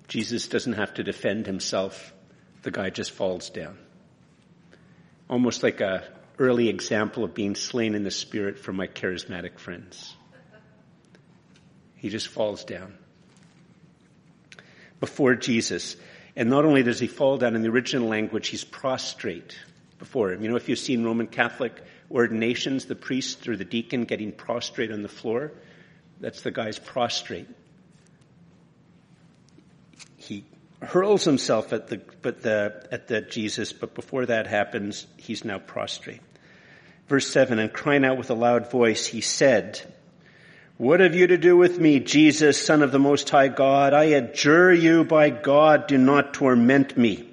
Jesus 0.08 0.48
doesn't 0.48 0.72
have 0.72 0.94
to 0.94 1.04
defend 1.04 1.46
himself. 1.46 2.14
The 2.62 2.70
guy 2.70 2.88
just 2.88 3.10
falls 3.10 3.50
down. 3.50 3.76
Almost 5.28 5.62
like 5.62 5.82
a 5.82 6.08
early 6.38 6.70
example 6.70 7.24
of 7.24 7.34
being 7.34 7.54
slain 7.54 7.94
in 7.94 8.02
the 8.02 8.10
spirit 8.10 8.58
for 8.58 8.72
my 8.72 8.86
charismatic 8.86 9.58
friends. 9.58 10.16
He 11.96 12.08
just 12.08 12.28
falls 12.28 12.64
down 12.64 12.96
before 14.98 15.34
Jesus. 15.34 15.96
And 16.34 16.48
not 16.48 16.64
only 16.64 16.82
does 16.82 17.00
he 17.00 17.06
fall 17.06 17.36
down 17.36 17.54
in 17.54 17.60
the 17.60 17.68
original 17.68 18.08
language, 18.08 18.48
he's 18.48 18.64
prostrate 18.64 19.54
before. 19.98 20.32
You 20.32 20.48
know, 20.48 20.56
if 20.56 20.68
you've 20.68 20.78
seen 20.78 21.04
Roman 21.04 21.26
Catholic 21.26 21.82
ordinations, 22.10 22.86
the 22.86 22.94
priest 22.94 23.48
or 23.48 23.56
the 23.56 23.64
deacon 23.64 24.04
getting 24.04 24.32
prostrate 24.32 24.90
on 24.90 25.02
the 25.02 25.08
floor, 25.08 25.52
that's 26.20 26.42
the 26.42 26.50
guy's 26.50 26.78
prostrate. 26.78 27.48
He 30.16 30.44
hurls 30.80 31.24
himself 31.24 31.72
at 31.72 31.88
the, 31.88 32.00
but 32.22 32.42
the, 32.42 32.86
at 32.90 33.08
the 33.08 33.20
Jesus, 33.20 33.72
but 33.72 33.94
before 33.94 34.26
that 34.26 34.46
happens, 34.46 35.06
he's 35.16 35.44
now 35.44 35.58
prostrate. 35.58 36.20
Verse 37.08 37.28
7, 37.28 37.58
and 37.58 37.72
crying 37.72 38.04
out 38.04 38.18
with 38.18 38.30
a 38.30 38.34
loud 38.34 38.70
voice, 38.70 39.06
he 39.06 39.20
said, 39.20 39.80
What 40.76 41.00
have 41.00 41.14
you 41.14 41.28
to 41.28 41.38
do 41.38 41.56
with 41.56 41.78
me, 41.78 42.00
Jesus, 42.00 42.62
son 42.62 42.82
of 42.82 42.92
the 42.92 42.98
Most 42.98 43.30
High 43.30 43.48
God? 43.48 43.94
I 43.94 44.04
adjure 44.04 44.72
you 44.72 45.04
by 45.04 45.30
God, 45.30 45.86
do 45.86 45.96
not 45.96 46.34
torment 46.34 46.96
me. 46.96 47.28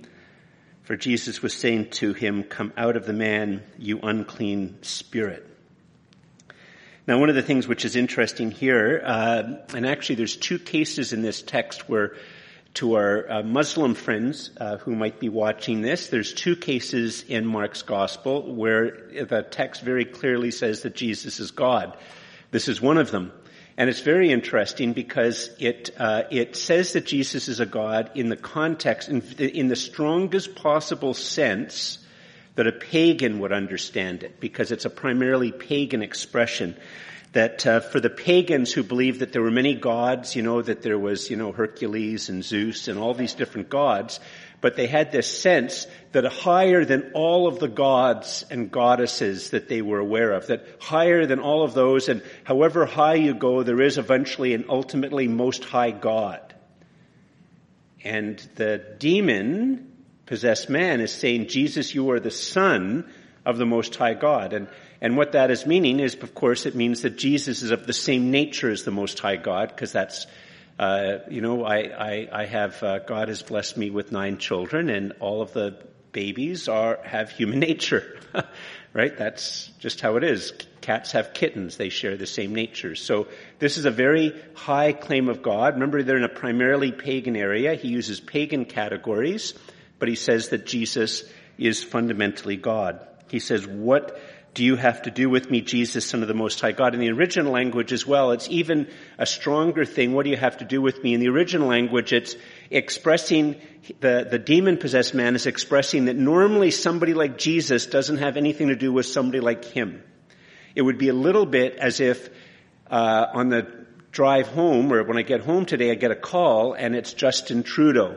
For 0.85 0.95
Jesus 0.95 1.41
was 1.41 1.55
saying 1.55 1.89
to 1.91 2.13
him, 2.13 2.43
Come 2.43 2.71
out 2.77 2.95
of 2.95 3.07
the 3.07 3.13
man, 3.13 3.63
you 3.79 3.99
unclean 4.01 4.77
spirit. 4.83 5.43
Now, 7.07 7.19
one 7.19 7.29
of 7.29 7.35
the 7.35 7.41
things 7.41 7.67
which 7.67 7.85
is 7.85 7.95
interesting 7.95 8.51
here, 8.51 9.01
uh, 9.03 9.43
and 9.73 9.87
actually 9.87 10.15
there's 10.15 10.35
two 10.35 10.59
cases 10.59 11.11
in 11.11 11.23
this 11.23 11.41
text 11.41 11.89
where 11.89 12.15
to 12.75 12.95
our 12.95 13.31
uh, 13.31 13.43
Muslim 13.43 13.95
friends 13.95 14.51
uh, 14.57 14.77
who 14.77 14.95
might 14.95 15.19
be 15.19 15.29
watching 15.29 15.81
this, 15.81 16.09
there's 16.09 16.33
two 16.33 16.55
cases 16.55 17.23
in 17.23 17.47
Mark's 17.47 17.81
gospel 17.81 18.53
where 18.53 19.07
the 19.11 19.45
text 19.49 19.81
very 19.81 20.05
clearly 20.05 20.51
says 20.51 20.81
that 20.81 20.93
Jesus 20.93 21.39
is 21.39 21.49
God. 21.49 21.97
This 22.51 22.67
is 22.67 22.79
one 22.79 22.99
of 22.99 23.09
them. 23.09 23.31
And 23.77 23.89
it's 23.89 23.99
very 23.99 24.31
interesting 24.31 24.93
because 24.93 25.49
it 25.59 25.89
uh, 25.97 26.23
it 26.31 26.55
says 26.55 26.93
that 26.93 27.05
Jesus 27.05 27.49
is 27.49 27.59
a 27.59 27.65
God 27.65 28.11
in 28.15 28.29
the 28.29 28.37
context, 28.37 29.09
in, 29.09 29.21
in 29.37 29.67
the 29.67 29.75
strongest 29.75 30.55
possible 30.55 31.13
sense 31.13 31.99
that 32.55 32.67
a 32.67 32.71
pagan 32.71 33.39
would 33.39 33.51
understand 33.51 34.23
it 34.23 34.39
because 34.39 34.71
it's 34.71 34.85
a 34.85 34.89
primarily 34.89 35.51
pagan 35.51 36.01
expression 36.01 36.75
that 37.33 37.67
uh, 37.67 37.81
for 37.81 37.99
the 37.99 38.09
pagans 38.09 38.71
who 38.71 38.81
believed 38.81 39.19
that 39.19 39.33
there 39.33 39.41
were 39.41 39.51
many 39.51 39.75
gods, 39.75 40.37
you 40.37 40.41
know, 40.41 40.61
that 40.61 40.81
there 40.81 40.97
was, 40.97 41.29
you 41.29 41.35
know, 41.35 41.51
Hercules 41.51 42.29
and 42.29 42.45
Zeus 42.45 42.87
and 42.87 42.97
all 42.97 43.13
these 43.13 43.33
different 43.33 43.69
gods, 43.69 44.21
but 44.65 44.75
they 44.75 44.87
had 44.87 45.11
this 45.11 45.27
sense 45.27 45.85
that 46.11 46.25
higher 46.25 46.85
than 46.85 47.11
all 47.13 47.45
of 47.45 47.59
the 47.59 47.67
gods 47.67 48.43
and 48.49 48.71
goddesses 48.71 49.51
that 49.51 49.69
they 49.69 49.83
were 49.83 49.99
aware 49.99 50.31
of, 50.31 50.47
that 50.47 50.65
higher 50.79 51.27
than 51.27 51.37
all 51.37 51.61
of 51.61 51.75
those, 51.75 52.09
and 52.09 52.23
however 52.43 52.87
high 52.87 53.13
you 53.13 53.35
go, 53.35 53.61
there 53.61 53.79
is 53.79 53.99
eventually 53.99 54.55
an 54.55 54.65
ultimately 54.67 55.27
most 55.27 55.63
high 55.65 55.91
God. 55.91 56.41
And 58.03 58.39
the 58.55 58.83
demon 58.97 59.91
possessed 60.25 60.67
man 60.67 60.99
is 60.99 61.11
saying, 61.11 61.47
Jesus, 61.47 61.93
you 61.93 62.09
are 62.09 62.19
the 62.19 62.31
son 62.31 63.07
of 63.45 63.59
the 63.59 63.67
most 63.67 63.95
high 63.95 64.15
God. 64.15 64.53
And 64.53 64.67
and 64.99 65.15
what 65.15 65.33
that 65.33 65.51
is 65.51 65.67
meaning 65.67 65.99
is, 65.99 66.15
of 66.15 66.33
course, 66.33 66.65
it 66.65 66.73
means 66.73 67.03
that 67.03 67.17
Jesus 67.17 67.61
is 67.61 67.69
of 67.69 67.85
the 67.85 67.93
same 67.93 68.31
nature 68.31 68.71
as 68.71 68.83
the 68.83 68.89
Most 68.89 69.19
High 69.19 69.35
God, 69.35 69.67
because 69.67 69.91
that's, 69.91 70.25
uh, 70.77 71.19
you 71.29 71.41
know, 71.41 71.63
I, 71.63 71.77
I, 71.77 72.29
I 72.31 72.45
have, 72.45 72.81
uh, 72.83 72.99
God 72.99 73.29
has 73.29 73.41
blessed 73.41 73.77
me 73.77 73.89
with 73.89 74.11
nine 74.11 74.37
children, 74.37 74.89
and 74.89 75.13
all 75.19 75.41
of 75.41 75.53
the 75.53 75.77
babies 76.11 76.67
are, 76.67 76.99
have 77.03 77.29
human 77.29 77.59
nature. 77.69 78.19
right? 78.95 79.17
That's 79.17 79.67
just 79.79 79.99
how 79.99 80.15
it 80.15 80.23
is. 80.23 80.53
Cats 80.79 81.11
have 81.11 81.33
kittens. 81.33 81.75
They 81.75 81.89
share 81.89 82.15
the 82.15 82.25
same 82.25 82.55
nature. 82.55 82.95
So 82.95 83.27
this 83.59 83.77
is 83.77 83.83
a 83.83 83.91
very 83.91 84.33
high 84.53 84.93
claim 84.93 85.27
of 85.27 85.41
God. 85.41 85.73
Remember, 85.73 86.01
they're 86.01 86.17
in 86.17 86.23
a 86.23 86.29
primarily 86.29 86.93
pagan 86.93 87.35
area. 87.35 87.75
He 87.75 87.89
uses 87.89 88.21
pagan 88.21 88.63
categories, 88.63 89.53
but 89.99 90.07
he 90.07 90.15
says 90.15 90.49
that 90.49 90.65
Jesus 90.65 91.25
is 91.57 91.83
fundamentally 91.83 92.55
God. 92.55 93.05
He 93.29 93.39
says, 93.39 93.67
what 93.67 94.17
do 94.55 94.63
you 94.63 94.77
have 94.77 95.01
to 95.01 95.11
do 95.11 95.29
with 95.29 95.51
me, 95.51 95.59
Jesus, 95.59 96.07
Son 96.07 96.21
of 96.21 96.29
the 96.29 96.33
Most 96.33 96.61
High 96.61 96.71
God? 96.71 96.93
In 96.93 97.01
the 97.01 97.11
original 97.11 97.51
language 97.51 97.91
as 97.91 98.07
well, 98.07 98.31
it's 98.31 98.49
even 98.49 98.87
a 99.17 99.25
stronger 99.25 99.83
thing. 99.83 100.13
What 100.13 100.23
do 100.23 100.29
you 100.29 100.37
have 100.37 100.59
to 100.59 100.65
do 100.65 100.81
with 100.81 101.03
me? 101.03 101.13
In 101.13 101.19
the 101.19 101.27
original 101.27 101.67
language, 101.67 102.13
it's 102.13 102.37
expressing, 102.71 103.57
the, 103.99 104.25
the 104.31 104.39
demon 104.39 104.77
possessed 104.77 105.13
man 105.13 105.35
is 105.35 105.45
expressing 105.45 106.05
that 106.05 106.15
normally 106.15 106.71
somebody 106.71 107.13
like 107.13 107.37
Jesus 107.37 107.85
doesn't 107.85 108.19
have 108.19 108.37
anything 108.37 108.69
to 108.69 108.77
do 108.77 108.93
with 108.93 109.05
somebody 109.05 109.41
like 109.41 109.65
him. 109.65 110.01
It 110.73 110.83
would 110.83 110.97
be 110.97 111.09
a 111.09 111.13
little 111.13 111.45
bit 111.45 111.75
as 111.75 111.99
if, 111.99 112.29
uh, 112.89 113.25
on 113.33 113.49
the 113.49 113.67
drive 114.13 114.47
home 114.47 114.93
or 114.93 115.03
when 115.03 115.17
I 115.17 115.23
get 115.23 115.41
home 115.41 115.65
today, 115.65 115.91
I 115.91 115.95
get 115.95 116.11
a 116.11 116.15
call 116.15 116.71
and 116.71 116.95
it's 116.95 117.11
Justin 117.11 117.63
Trudeau. 117.63 118.15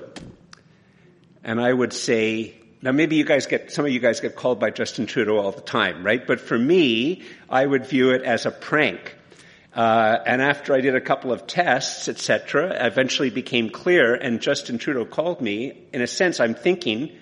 And 1.42 1.60
I 1.60 1.72
would 1.72 1.92
say, 1.92 2.54
now 2.80 2.92
maybe 2.92 3.16
you 3.16 3.24
guys 3.24 3.46
get, 3.46 3.72
some 3.72 3.84
of 3.84 3.90
you 3.90 3.98
guys 3.98 4.20
get 4.20 4.36
called 4.36 4.60
by 4.60 4.70
Justin 4.70 5.06
Trudeau 5.06 5.38
all 5.38 5.52
the 5.52 5.60
time, 5.60 6.04
right? 6.04 6.24
But 6.24 6.40
for 6.40 6.56
me, 6.56 7.22
I 7.50 7.66
would 7.66 7.86
view 7.86 8.10
it 8.10 8.22
as 8.22 8.46
a 8.46 8.50
prank. 8.50 9.16
Uh, 9.74 10.16
and 10.24 10.40
after 10.40 10.74
I 10.74 10.80
did 10.80 10.94
a 10.94 11.00
couple 11.00 11.32
of 11.32 11.46
tests, 11.46 12.08
etc., 12.08 12.76
eventually 12.86 13.30
became 13.30 13.70
clear, 13.70 14.14
and 14.14 14.40
Justin 14.40 14.78
Trudeau 14.78 15.04
called 15.04 15.40
me. 15.40 15.86
In 15.92 16.02
a 16.02 16.06
sense, 16.06 16.40
I'm 16.40 16.54
thinking, 16.54 17.16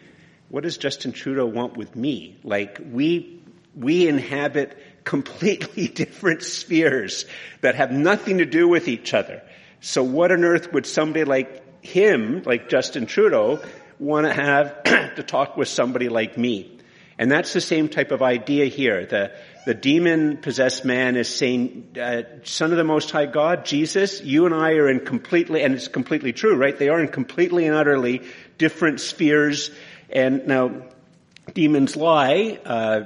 what 0.48 0.62
does 0.62 0.76
Justin 0.76 1.12
Trudeau 1.12 1.46
want 1.46 1.76
with 1.76 1.96
me? 1.96 2.38
Like, 2.44 2.80
we, 2.92 3.42
we 3.75 4.08
inhabit 4.08 4.76
completely 5.04 5.88
different 6.02 6.42
spheres 6.42 7.25
that 7.62 7.76
have 7.76 7.90
nothing 7.90 8.38
to 8.38 8.46
do 8.46 8.68
with 8.68 8.88
each 8.88 9.14
other. 9.14 9.42
So 9.80 10.02
what 10.02 10.32
on 10.32 10.44
earth 10.44 10.72
would 10.72 10.86
somebody 10.86 11.25
like 11.25 11.84
him, 11.84 12.42
like 12.44 12.68
Justin 12.68 13.06
Trudeau, 13.06 13.60
want 13.98 14.26
to 14.26 14.32
have 14.32 14.82
to 15.16 15.22
talk 15.22 15.56
with 15.56 15.68
somebody 15.68 16.08
like 16.08 16.36
me. 16.36 16.72
And 17.18 17.30
that's 17.30 17.52
the 17.52 17.60
same 17.60 17.88
type 17.88 18.10
of 18.10 18.22
idea 18.22 18.66
here. 18.66 19.06
The, 19.06 19.32
the 19.64 19.74
demon 19.74 20.36
possessed 20.36 20.84
man 20.84 21.16
is 21.16 21.34
saying, 21.34 21.96
uh, 22.00 22.22
son 22.44 22.72
of 22.72 22.76
the 22.76 22.84
most 22.84 23.10
high 23.10 23.26
God, 23.26 23.64
Jesus, 23.64 24.20
you 24.22 24.44
and 24.44 24.54
I 24.54 24.72
are 24.72 24.88
in 24.88 25.00
completely, 25.00 25.62
and 25.62 25.74
it's 25.74 25.88
completely 25.88 26.32
true, 26.34 26.56
right? 26.56 26.78
They 26.78 26.90
are 26.90 27.00
in 27.00 27.08
completely 27.08 27.66
and 27.66 27.74
utterly 27.74 28.22
different 28.58 29.00
spheres. 29.00 29.70
And 30.10 30.46
now, 30.46 30.82
demons 31.54 31.96
lie, 31.96 32.60
uh, 32.64 33.04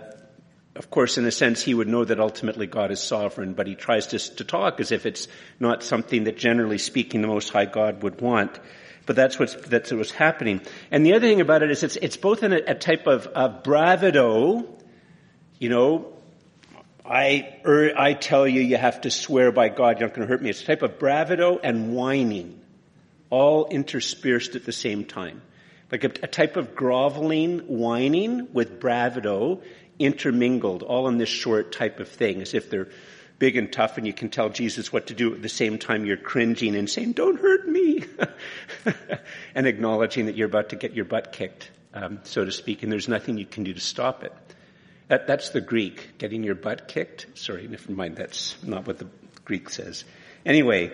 of 0.74 0.90
course, 0.90 1.18
in 1.18 1.24
a 1.24 1.30
sense, 1.30 1.62
he 1.62 1.74
would 1.74 1.88
know 1.88 2.04
that 2.04 2.18
ultimately 2.18 2.66
God 2.66 2.90
is 2.90 3.00
sovereign, 3.00 3.54
but 3.54 3.66
he 3.66 3.74
tries 3.76 4.08
to, 4.08 4.18
to 4.36 4.44
talk 4.44 4.80
as 4.80 4.90
if 4.92 5.06
it's 5.06 5.28
not 5.60 5.84
something 5.84 6.24
that 6.24 6.36
generally 6.36 6.78
speaking 6.78 7.22
the 7.22 7.28
Most 7.28 7.50
High 7.50 7.66
God 7.66 8.02
would 8.02 8.20
want 8.20 8.58
but 9.10 9.16
that's 9.16 9.40
what's, 9.40 9.56
that's 9.56 9.90
what's 9.90 10.12
happening. 10.12 10.60
And 10.92 11.04
the 11.04 11.14
other 11.14 11.26
thing 11.26 11.40
about 11.40 11.64
it 11.64 11.72
is 11.72 11.82
it's, 11.82 11.96
it's 11.96 12.16
both 12.16 12.44
in 12.44 12.52
a, 12.52 12.60
a 12.64 12.74
type 12.76 13.08
of 13.08 13.64
bravado, 13.64 14.72
you 15.58 15.68
know, 15.68 16.12
I, 17.04 17.56
er, 17.66 17.90
I 17.98 18.12
tell 18.12 18.46
you, 18.46 18.60
you 18.60 18.76
have 18.76 19.00
to 19.00 19.10
swear 19.10 19.50
by 19.50 19.68
God, 19.68 19.98
you're 19.98 20.08
not 20.08 20.14
going 20.14 20.28
to 20.28 20.32
hurt 20.32 20.40
me. 20.40 20.48
It's 20.48 20.62
a 20.62 20.64
type 20.64 20.82
of 20.82 21.00
bravado 21.00 21.58
and 21.58 21.92
whining, 21.92 22.60
all 23.30 23.66
interspersed 23.66 24.54
at 24.54 24.64
the 24.64 24.70
same 24.70 25.04
time. 25.04 25.42
Like 25.90 26.04
a, 26.04 26.12
a 26.22 26.28
type 26.28 26.56
of 26.56 26.76
groveling, 26.76 27.62
whining 27.66 28.52
with 28.52 28.78
bravado 28.78 29.60
intermingled, 29.98 30.84
all 30.84 31.08
in 31.08 31.18
this 31.18 31.28
short 31.28 31.72
type 31.72 31.98
of 31.98 32.08
thing, 32.08 32.42
as 32.42 32.54
if 32.54 32.70
they're 32.70 32.90
big 33.40 33.56
and 33.56 33.72
tough 33.72 33.96
and 33.98 34.06
you 34.06 34.12
can 34.12 34.28
tell 34.28 34.50
Jesus 34.50 34.92
what 34.92 35.08
to 35.08 35.14
do 35.14 35.34
at 35.34 35.42
the 35.42 35.48
same 35.48 35.78
time 35.78 36.04
you're 36.04 36.16
cringing 36.18 36.76
and 36.76 36.88
saying, 36.88 37.12
don't 37.12 37.40
hurt 37.40 37.66
me. 37.66 38.04
and 39.54 39.66
acknowledging 39.66 40.26
that 40.26 40.36
you're 40.36 40.46
about 40.46 40.68
to 40.68 40.76
get 40.76 40.92
your 40.92 41.06
butt 41.06 41.32
kicked, 41.32 41.70
um, 41.94 42.20
so 42.22 42.44
to 42.44 42.52
speak, 42.52 42.84
and 42.84 42.92
there's 42.92 43.08
nothing 43.08 43.38
you 43.38 43.46
can 43.46 43.64
do 43.64 43.72
to 43.72 43.80
stop 43.80 44.22
it. 44.22 44.32
That, 45.08 45.26
that's 45.26 45.48
the 45.48 45.62
Greek, 45.62 46.18
getting 46.18 46.44
your 46.44 46.54
butt 46.54 46.86
kicked. 46.86 47.26
Sorry, 47.34 47.66
never 47.66 47.90
mind, 47.90 48.16
that's 48.16 48.62
not 48.62 48.86
what 48.86 48.98
the 48.98 49.08
Greek 49.46 49.70
says. 49.70 50.04
Anyway, 50.44 50.92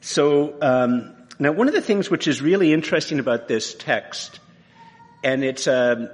so 0.00 0.56
um, 0.62 1.12
now 1.40 1.50
one 1.50 1.66
of 1.66 1.74
the 1.74 1.82
things 1.82 2.08
which 2.08 2.28
is 2.28 2.40
really 2.40 2.72
interesting 2.72 3.18
about 3.18 3.48
this 3.48 3.74
text, 3.74 4.38
and 5.24 5.42
it's 5.42 5.66
a, 5.66 5.92
um, 5.92 6.08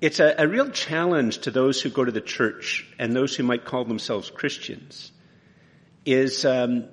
it's 0.00 0.18
a, 0.20 0.34
a, 0.38 0.48
real 0.48 0.70
challenge 0.70 1.38
to 1.40 1.50
those 1.50 1.80
who 1.80 1.90
go 1.90 2.04
to 2.04 2.12
the 2.12 2.20
church 2.20 2.86
and 2.98 3.14
those 3.14 3.36
who 3.36 3.42
might 3.42 3.64
call 3.64 3.84
themselves 3.84 4.30
Christians 4.30 5.12
is 6.06 6.44
um, 6.44 6.84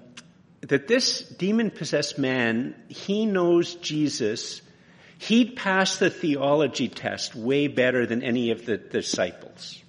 that 0.61 0.87
this 0.87 1.21
demon 1.21 1.71
possessed 1.71 2.17
man, 2.17 2.75
he 2.89 3.25
knows 3.25 3.75
Jesus. 3.75 4.61
He'd 5.19 5.55
passed 5.55 5.99
the 5.99 6.09
theology 6.09 6.89
test 6.89 7.33
way 7.33 7.67
better 7.67 8.05
than 8.05 8.23
any 8.23 8.51
of 8.51 8.65
the 8.65 8.77
disciples. 8.77 9.81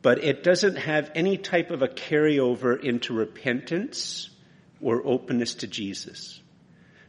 But 0.00 0.24
it 0.24 0.42
doesn't 0.42 0.76
have 0.76 1.12
any 1.14 1.36
type 1.36 1.70
of 1.70 1.82
a 1.82 1.88
carryover 1.88 2.82
into 2.82 3.14
repentance 3.14 4.30
or 4.80 5.06
openness 5.06 5.56
to 5.56 5.66
Jesus. 5.68 6.41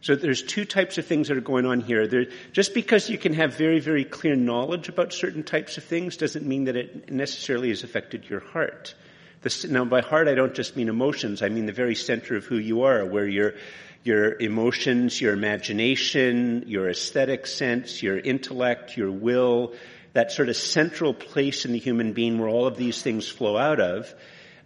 So 0.03 0.15
there's 0.15 0.41
two 0.41 0.65
types 0.65 0.97
of 0.97 1.05
things 1.05 1.29
that 1.29 1.37
are 1.37 1.41
going 1.41 1.65
on 1.65 1.79
here. 1.79 2.07
There, 2.07 2.25
just 2.51 2.73
because 2.73 3.09
you 3.09 3.17
can 3.17 3.33
have 3.35 3.55
very, 3.55 3.79
very 3.79 4.03
clear 4.03 4.35
knowledge 4.35 4.89
about 4.89 5.13
certain 5.13 5.43
types 5.43 5.77
of 5.77 5.85
things 5.85 6.17
doesn't 6.17 6.45
mean 6.45 6.65
that 6.65 6.75
it 6.75 7.09
necessarily 7.09 7.69
has 7.69 7.85
affected 7.85 8.29
your 8.29 8.41
heart. 8.41 8.95
The, 9.43 9.67
now 9.69 9.85
by 9.85 10.01
heart 10.01 10.27
I 10.27 10.35
don't 10.35 10.53
just 10.53 10.75
mean 10.75 10.89
emotions, 10.89 11.41
I 11.41 11.47
mean 11.47 11.67
the 11.67 11.71
very 11.71 11.95
center 11.95 12.35
of 12.35 12.43
who 12.43 12.57
you 12.57 12.83
are, 12.83 13.05
where 13.05 13.25
your, 13.25 13.53
your 14.03 14.37
emotions, 14.41 15.21
your 15.21 15.31
imagination, 15.31 16.65
your 16.67 16.89
aesthetic 16.89 17.47
sense, 17.47 18.03
your 18.03 18.19
intellect, 18.19 18.97
your 18.97 19.09
will, 19.09 19.73
that 20.11 20.33
sort 20.33 20.49
of 20.49 20.57
central 20.57 21.13
place 21.13 21.63
in 21.63 21.71
the 21.71 21.79
human 21.79 22.11
being 22.11 22.39
where 22.39 22.49
all 22.49 22.67
of 22.67 22.75
these 22.75 23.01
things 23.01 23.29
flow 23.29 23.55
out 23.55 23.79
of, 23.79 24.13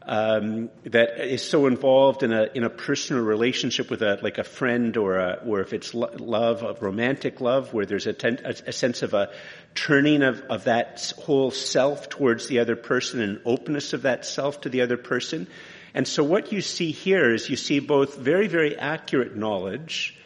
um, 0.08 0.70
that 0.86 1.20
is 1.20 1.48
so 1.48 1.68
involved 1.68 2.24
in 2.24 2.32
a 2.32 2.48
in 2.56 2.64
a 2.64 2.70
personal 2.70 3.22
relationship 3.24 3.90
with 3.90 4.02
a 4.02 4.18
like 4.24 4.38
a 4.38 4.44
friend 4.46 4.96
or 4.96 5.18
a, 5.18 5.42
or 5.46 5.60
if 5.60 5.74
it's 5.74 5.94
lo- 5.94 6.10
love 6.18 6.64
of 6.64 6.82
romantic 6.82 7.42
love 7.42 7.74
where 7.74 7.86
there's 7.86 8.08
a, 8.08 8.14
ten, 8.14 8.40
a, 8.46 8.56
a, 8.68 8.72
sense 8.72 9.02
of 9.02 9.14
a 9.14 9.30
turning 9.76 10.24
of, 10.24 10.40
of 10.50 10.64
that 10.64 11.12
whole 11.26 11.52
self 11.52 12.08
towards 12.08 12.48
the 12.48 12.60
other 12.60 12.78
person 12.78 13.20
and 13.20 13.42
openness 13.44 13.92
of 13.92 14.04
that 14.04 14.26
self 14.26 14.62
to 14.62 14.70
the 14.70 14.80
other 14.80 14.96
person. 14.96 15.46
And 15.94 16.08
so 16.08 16.24
what 16.24 16.54
you 16.54 16.62
see 16.62 16.92
here 16.92 17.34
is 17.34 17.50
you 17.50 17.58
see 17.58 17.80
both 17.80 18.16
very 18.16 18.48
very 18.48 18.78
accurate 18.78 19.36
knowledge 19.36 20.18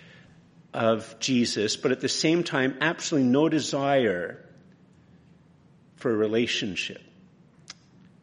of 0.76 1.17
Jesus 1.20 1.76
but 1.76 1.91
at 1.91 2.02
the 2.02 2.08
same 2.08 2.44
time 2.44 2.78
absolutely 2.82 3.30
no 3.30 3.50
desire 3.50 4.46
for 5.96 6.12
a 6.12 6.15
relationship 6.15 7.02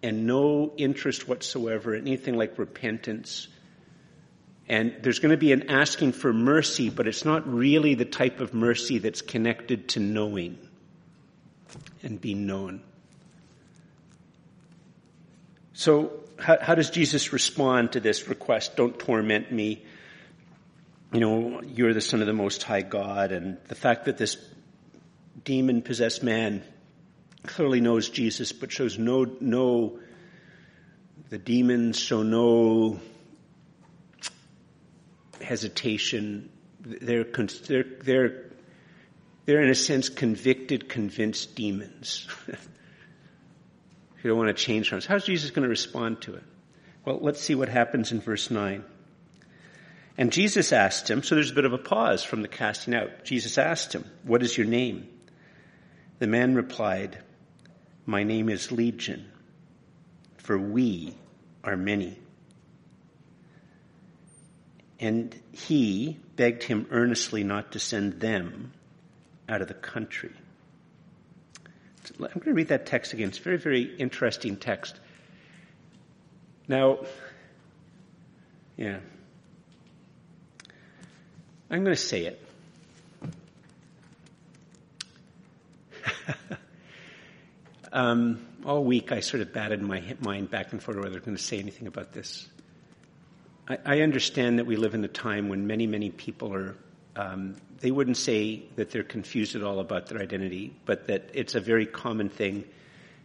and 0.03 0.27
no 0.27 0.73
interest 0.77 1.27
whatsoever 1.27 1.95
in 1.95 2.07
anything 2.07 2.37
like 2.37 2.59
repentance. 2.59 3.49
And 4.69 4.95
there's 5.03 5.19
going 5.19 5.31
to 5.31 5.39
be 5.39 5.53
an 5.53 5.71
asking 5.71 6.13
for 6.13 6.33
mercy, 6.33 6.91
but 6.91 7.09
it's 7.09 7.25
not 7.25 7.53
really 7.53 7.95
the 7.95 8.05
type 8.05 8.41
of 8.41 8.55
mercy 8.55 8.99
that's 8.99 9.23
connected 9.23 9.89
to 9.91 10.01
knowing 10.01 10.59
and 12.03 12.21
being 12.21 12.47
known. 12.47 12.83
So, 15.73 16.13
how, 16.39 16.59
how, 16.61 16.75
does 16.75 16.91
Jesus 16.91 17.33
respond 17.33 17.93
to 17.93 18.01
this 18.01 18.29
request? 18.29 18.77
Don't 18.77 18.99
torment 18.99 19.51
me. 19.51 19.85
You 21.13 21.21
know, 21.21 21.63
you're 21.63 21.95
the 21.95 22.01
Son 22.01 22.21
of 22.21 22.27
the 22.27 22.33
Most 22.33 22.63
High 22.63 22.83
God, 22.83 23.33
and 23.33 23.59
the 23.69 23.75
fact 23.75 24.05
that 24.05 24.19
this 24.19 24.37
demon 25.45 25.83
possessed 25.83 26.23
man 26.23 26.63
clearly 27.47 27.81
knows 27.81 28.09
Jesus, 28.09 28.53
but 28.53 28.73
shows 28.73 28.99
no, 28.99 29.25
no, 29.41 29.99
the 31.31 31.39
demons 31.39 31.99
show 31.99 32.23
no 32.23 33.01
hesitation. 35.43 36.51
They're, 36.81 37.25
they're, 37.25 37.85
they're, 38.03 38.45
they're 39.45 39.63
in 39.63 39.71
a 39.71 39.75
sense 39.75 40.09
convicted, 40.09 40.89
convinced 40.89 41.55
demons. 41.55 42.27
you 42.49 42.55
don't 44.25 44.37
want 44.37 44.49
to 44.49 44.63
change 44.63 44.89
from 44.89 44.99
us. 44.99 45.07
How's 45.07 45.25
Jesus 45.25 45.51
going 45.51 45.63
to 45.65 45.69
respond 45.69 46.23
to 46.23 46.35
it? 46.35 46.45
Well, 47.05 47.19
let's 47.21 47.41
see 47.41 47.55
what 47.55 47.69
happens 47.69 48.13
in 48.13 48.21
verse 48.21 48.51
9. 48.51 48.85
And 50.19 50.33
Jesus 50.33 50.73
asked 50.73 51.09
him, 51.09 51.23
so 51.23 51.37
there's 51.37 51.53
a 51.53 51.55
bit 51.55 51.65
of 51.65 51.73
a 51.73 51.79
pause 51.79 52.25
from 52.25 52.43
the 52.43 52.49
casting 52.49 52.95
out. 52.95 53.25
Jesus 53.25 53.57
asked 53.57 53.95
him, 53.95 54.05
What 54.25 54.43
is 54.43 54.59
your 54.59 54.67
name? 54.67 55.09
The 56.19 56.27
man 56.27 56.57
replied, 56.57 57.23
My 58.09 58.23
name 58.23 58.49
is 58.49 58.73
Legion, 58.73 59.31
for 60.39 60.59
we 60.59 61.15
are 61.63 61.77
many. 61.77 62.19
And 64.99 65.39
he 65.53 66.17
begged 66.35 66.63
him 66.63 66.87
earnestly 66.91 67.45
not 67.45 67.73
to 67.73 67.79
send 67.79 68.19
them 68.19 68.73
out 69.47 69.61
of 69.61 69.69
the 69.69 69.75
country. 69.75 70.33
I'm 72.19 72.29
going 72.29 72.41
to 72.45 72.55
read 72.55 72.69
that 72.69 72.87
text 72.87 73.13
again. 73.13 73.29
It's 73.29 73.39
a 73.41 73.43
very, 73.43 73.59
very 73.59 73.83
interesting 73.83 74.57
text. 74.57 74.99
Now, 76.67 77.01
yeah. 78.79 79.01
I'm 81.71 81.85
going 81.85 81.95
to 81.95 82.03
say 82.03 82.25
it. 82.25 82.43
um, 87.93 88.47
all 88.65 88.85
week 88.85 89.13
I 89.13 89.21
sort 89.21 89.41
of 89.41 89.53
batted 89.53 89.83
my 89.83 90.03
mind 90.21 90.51
back 90.51 90.73
and 90.73 90.83
forth 90.83 90.97
whether 90.97 91.17
I'm 91.17 91.25
going 91.25 91.37
to 91.37 91.43
say 91.43 91.59
anything 91.59 91.87
about 91.87 92.13
this. 92.13 92.49
I, 93.69 93.79
I 93.85 94.01
understand 94.01 94.59
that 94.59 94.67
we 94.67 94.77
live 94.77 94.95
in 94.95 95.05
a 95.05 95.09
time 95.09 95.49
when 95.49 95.67
many, 95.67 95.87
many 95.87 96.11
people 96.11 96.55
are, 96.55 96.77
um, 97.17 97.57
they 97.81 97.91
wouldn't 97.91 98.17
say 98.17 98.63
that 98.77 98.91
they're 98.91 99.03
confused 99.03 99.57
at 99.57 99.63
all 99.63 99.81
about 99.81 100.07
their 100.07 100.21
identity, 100.21 100.75
but 100.85 101.07
that 101.07 101.31
it's 101.35 101.55
a 101.55 101.61
very 101.61 101.87
common 101.87 102.29
thing 102.29 102.65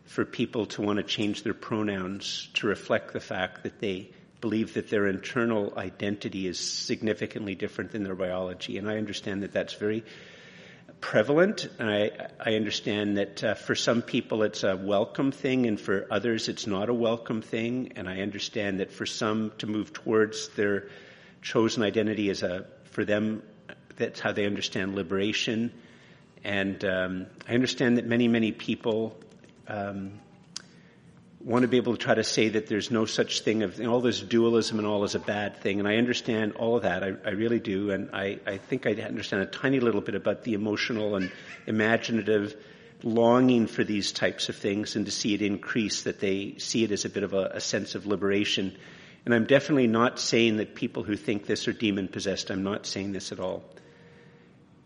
for 0.06 0.26
people 0.26 0.66
to 0.66 0.82
want 0.82 0.98
to 0.98 1.04
change 1.04 1.44
their 1.44 1.54
pronouns 1.54 2.50
to 2.56 2.68
reflect 2.68 3.14
the 3.14 3.20
fact 3.20 3.64
that 3.64 3.80
they 3.80 4.10
believe 4.42 4.74
that 4.74 4.90
their 4.90 5.08
internal 5.08 5.74
identity 5.78 6.48
is 6.48 6.60
significantly 6.60 7.56
different 7.56 7.92
than 7.92 8.04
their 8.04 8.16
biology. 8.16 8.78
And 8.78 8.90
I 8.90 8.98
understand 8.98 9.44
that 9.44 9.54
that's 9.54 9.74
very 9.74 10.04
prevalent. 11.02 11.68
I, 11.80 12.12
I 12.40 12.56
understand 12.56 13.18
that 13.18 13.44
uh, 13.44 13.54
for 13.56 13.76
some 13.76 14.02
people 14.02 14.44
it's 14.44 14.64
a 14.64 14.76
welcome 14.76 15.32
thing, 15.32 15.66
and 15.66 15.80
for 15.80 16.08
others 16.10 16.50
it's 16.50 16.68
not 16.68 16.90
a 16.90 16.94
welcome 16.94 17.42
thing. 17.42 17.94
And 17.96 18.10
I 18.10 18.22
understand 18.22 18.80
that 18.80 18.92
for 18.92 19.06
some 19.06 19.52
to 19.60 19.68
move 19.68 19.94
towards 19.94 20.50
their 20.50 20.90
chosen 21.42 21.84
identity 21.84 22.30
is 22.30 22.44
a 22.44 22.66
for 22.86 23.06
them 23.06 23.44
that's 23.96 24.20
how 24.20 24.32
they 24.32 24.46
understand 24.46 24.96
liberation. 24.96 25.72
And 26.44 26.84
um, 26.84 27.26
I 27.48 27.54
understand 27.54 27.98
that 27.98 28.06
many 28.06 28.28
many 28.28 28.52
people 28.52 29.18
um, 29.68 30.20
want 31.44 31.64
to 31.64 31.68
be 31.68 31.78
able 31.78 31.94
to 31.94 32.00
try 32.00 32.16
to 32.16 32.24
say 32.24 32.50
that 32.50 32.68
there's 32.68 32.90
no 32.90 33.06
such 33.06 33.42
thing 33.42 33.64
of 33.64 33.80
all 33.82 34.00
this 34.00 34.22
dualism 34.22 34.80
and 34.80 34.88
all 34.88 35.04
is 35.04 35.16
a 35.16 35.20
bad 35.20 35.58
thing. 35.58 35.80
And 35.80 35.88
I 35.88 35.98
understand 35.98 36.54
all 36.54 36.78
of 36.78 36.84
that. 36.84 37.04
I, 37.04 37.14
I 37.26 37.32
really 37.32 37.60
do. 37.60 37.92
And 37.92 38.10
I, 38.14 38.40
I 38.48 38.58
think 38.58 38.88
I 38.88 38.92
understand 38.94 39.44
a 39.44 39.46
tiny 39.46 39.80
little 39.80 40.02
bit 40.02 40.16
about 40.16 40.44
the 40.44 40.54
emotional 40.54 41.16
and 41.16 41.32
imaginative 41.68 42.56
longing 43.04 43.68
for 43.68 43.84
these 43.84 44.14
types 44.14 44.48
of 44.48 44.56
things 44.56 44.96
and 44.96 45.06
to 45.06 45.12
see 45.12 45.34
it 45.34 45.42
increase, 45.42 46.04
that 46.04 46.22
they 46.22 46.56
see 46.58 46.86
it 46.86 46.92
as 46.92 47.04
a 47.04 47.10
bit 47.10 47.24
of 47.24 47.34
a, 47.34 47.52
a 47.56 47.60
sense 47.60 47.96
of 47.96 48.06
liberation. 48.06 48.78
And 49.26 49.34
I'm 49.34 49.46
definitely 49.46 49.88
not 49.88 50.20
saying 50.20 50.58
that 50.58 50.76
people 50.76 51.04
who 51.04 51.18
think 51.18 51.46
this 51.46 51.68
are 51.68 51.74
demon 51.74 52.08
possessed. 52.08 52.52
I'm 52.52 52.64
not 52.64 52.86
saying 52.86 53.12
this 53.12 53.34
at 53.34 53.40
all. 53.42 53.64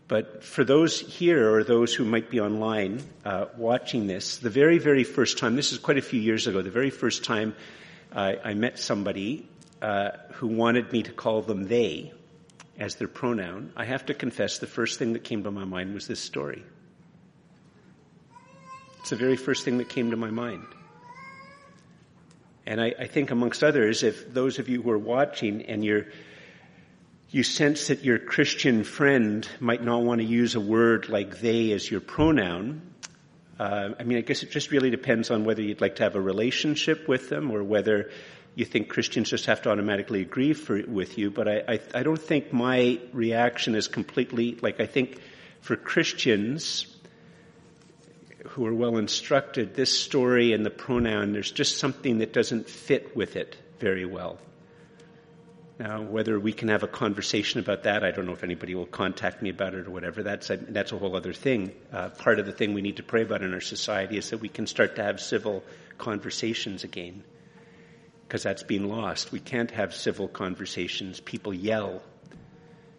But 0.08 0.42
for 0.42 0.64
those 0.64 0.98
here 0.98 1.54
or 1.54 1.62
those 1.62 1.94
who 1.94 2.06
might 2.06 2.30
be 2.30 2.40
online 2.40 3.02
uh, 3.26 3.46
watching 3.58 4.06
this, 4.06 4.38
the 4.38 4.48
very, 4.48 4.78
very 4.78 5.04
first 5.04 5.36
time, 5.36 5.54
this 5.54 5.70
is 5.72 5.78
quite 5.78 5.98
a 5.98 6.02
few 6.02 6.18
years 6.18 6.46
ago, 6.46 6.62
the 6.62 6.70
very 6.70 6.88
first 6.90 7.24
time 7.24 7.54
uh, 8.12 8.32
I 8.42 8.54
met 8.54 8.78
somebody 8.78 9.46
uh, 9.82 10.12
who 10.32 10.46
wanted 10.46 10.90
me 10.92 11.02
to 11.02 11.12
call 11.12 11.42
them 11.42 11.68
they 11.68 12.12
as 12.78 12.94
their 12.94 13.08
pronoun, 13.08 13.72
I 13.76 13.84
have 13.84 14.06
to 14.06 14.14
confess 14.14 14.58
the 14.58 14.66
first 14.66 14.98
thing 14.98 15.12
that 15.12 15.24
came 15.24 15.44
to 15.44 15.50
my 15.50 15.64
mind 15.64 15.92
was 15.92 16.06
this 16.06 16.20
story. 16.20 16.62
It's 19.00 19.10
the 19.10 19.16
very 19.16 19.36
first 19.36 19.64
thing 19.64 19.78
that 19.78 19.88
came 19.88 20.12
to 20.12 20.16
my 20.16 20.30
mind. 20.30 20.64
And 22.66 22.80
I, 22.80 22.94
I 22.98 23.06
think 23.06 23.30
amongst 23.30 23.64
others, 23.64 24.02
if 24.02 24.32
those 24.32 24.58
of 24.58 24.68
you 24.68 24.82
who 24.82 24.90
are 24.90 24.98
watching 24.98 25.62
and 25.62 25.84
you're 25.84 26.06
you 27.30 27.42
sense 27.42 27.88
that 27.88 28.04
your 28.04 28.18
Christian 28.18 28.84
friend 28.84 29.46
might 29.60 29.84
not 29.84 30.02
want 30.02 30.20
to 30.20 30.26
use 30.26 30.54
a 30.54 30.60
word 30.60 31.08
like 31.08 31.40
they 31.40 31.72
as 31.72 31.90
your 31.90 32.00
pronoun. 32.00 32.80
Uh, 33.58 33.90
I 33.98 34.04
mean, 34.04 34.18
I 34.18 34.22
guess 34.22 34.42
it 34.42 34.50
just 34.50 34.70
really 34.70 34.88
depends 34.88 35.30
on 35.30 35.44
whether 35.44 35.60
you'd 35.60 35.80
like 35.80 35.96
to 35.96 36.04
have 36.04 36.14
a 36.14 36.20
relationship 36.20 37.06
with 37.06 37.28
them 37.28 37.50
or 37.50 37.62
whether 37.62 38.10
you 38.54 38.64
think 38.64 38.88
Christians 38.88 39.28
just 39.28 39.46
have 39.46 39.62
to 39.62 39.70
automatically 39.70 40.22
agree 40.22 40.54
for, 40.54 40.82
with 40.86 41.18
you. 41.18 41.30
But 41.30 41.48
I, 41.48 41.62
I, 41.68 41.80
I 41.94 42.02
don't 42.02 42.20
think 42.20 42.52
my 42.52 42.98
reaction 43.12 43.74
is 43.74 43.88
completely 43.88 44.58
like 44.62 44.80
I 44.80 44.86
think 44.86 45.20
for 45.60 45.76
Christians 45.76 46.86
who 48.46 48.64
are 48.66 48.74
well 48.74 48.96
instructed, 48.96 49.74
this 49.74 49.96
story 49.96 50.54
and 50.54 50.64
the 50.64 50.70
pronoun, 50.70 51.32
there's 51.32 51.52
just 51.52 51.76
something 51.76 52.18
that 52.18 52.32
doesn't 52.32 52.70
fit 52.70 53.14
with 53.14 53.36
it 53.36 53.56
very 53.78 54.06
well. 54.06 54.38
Now, 55.78 56.02
whether 56.02 56.40
we 56.40 56.52
can 56.52 56.68
have 56.68 56.82
a 56.82 56.88
conversation 56.88 57.60
about 57.60 57.84
that, 57.84 58.02
I 58.02 58.10
don't 58.10 58.26
know 58.26 58.32
if 58.32 58.42
anybody 58.42 58.74
will 58.74 58.86
contact 58.86 59.42
me 59.42 59.50
about 59.50 59.74
it 59.74 59.86
or 59.86 59.90
whatever. 59.90 60.24
That's 60.24 60.50
a, 60.50 60.56
that's 60.56 60.90
a 60.90 60.98
whole 60.98 61.14
other 61.14 61.32
thing. 61.32 61.72
Uh, 61.92 62.08
part 62.08 62.40
of 62.40 62.46
the 62.46 62.52
thing 62.52 62.74
we 62.74 62.82
need 62.82 62.96
to 62.96 63.04
pray 63.04 63.22
about 63.22 63.42
in 63.42 63.54
our 63.54 63.60
society 63.60 64.18
is 64.18 64.30
that 64.30 64.38
we 64.38 64.48
can 64.48 64.66
start 64.66 64.96
to 64.96 65.04
have 65.04 65.20
civil 65.20 65.62
conversations 65.96 66.82
again, 66.82 67.22
because 68.26 68.42
that's 68.42 68.64
been 68.64 68.88
lost. 68.88 69.30
We 69.30 69.38
can't 69.38 69.70
have 69.70 69.94
civil 69.94 70.26
conversations. 70.26 71.20
People 71.20 71.54
yell, 71.54 72.02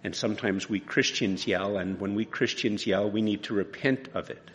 and 0.02 0.16
sometimes 0.16 0.70
we 0.70 0.80
Christians 0.80 1.46
yell, 1.46 1.78
and 1.78 2.00
when 2.00 2.16
we 2.16 2.24
Christians 2.24 2.88
yell, 2.88 3.12
we 3.12 3.22
need 3.22 3.44
to 3.44 3.54
repent 3.54 4.08
of 4.14 4.30
it. 4.30 4.52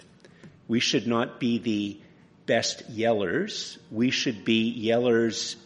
We 0.66 0.80
should 0.80 1.06
not 1.06 1.40
be 1.40 1.58
the 1.58 2.00
best 2.46 2.90
yellers. 2.90 3.76
We 3.90 4.10
should 4.10 4.46
be 4.46 4.88
yellers 4.88 5.56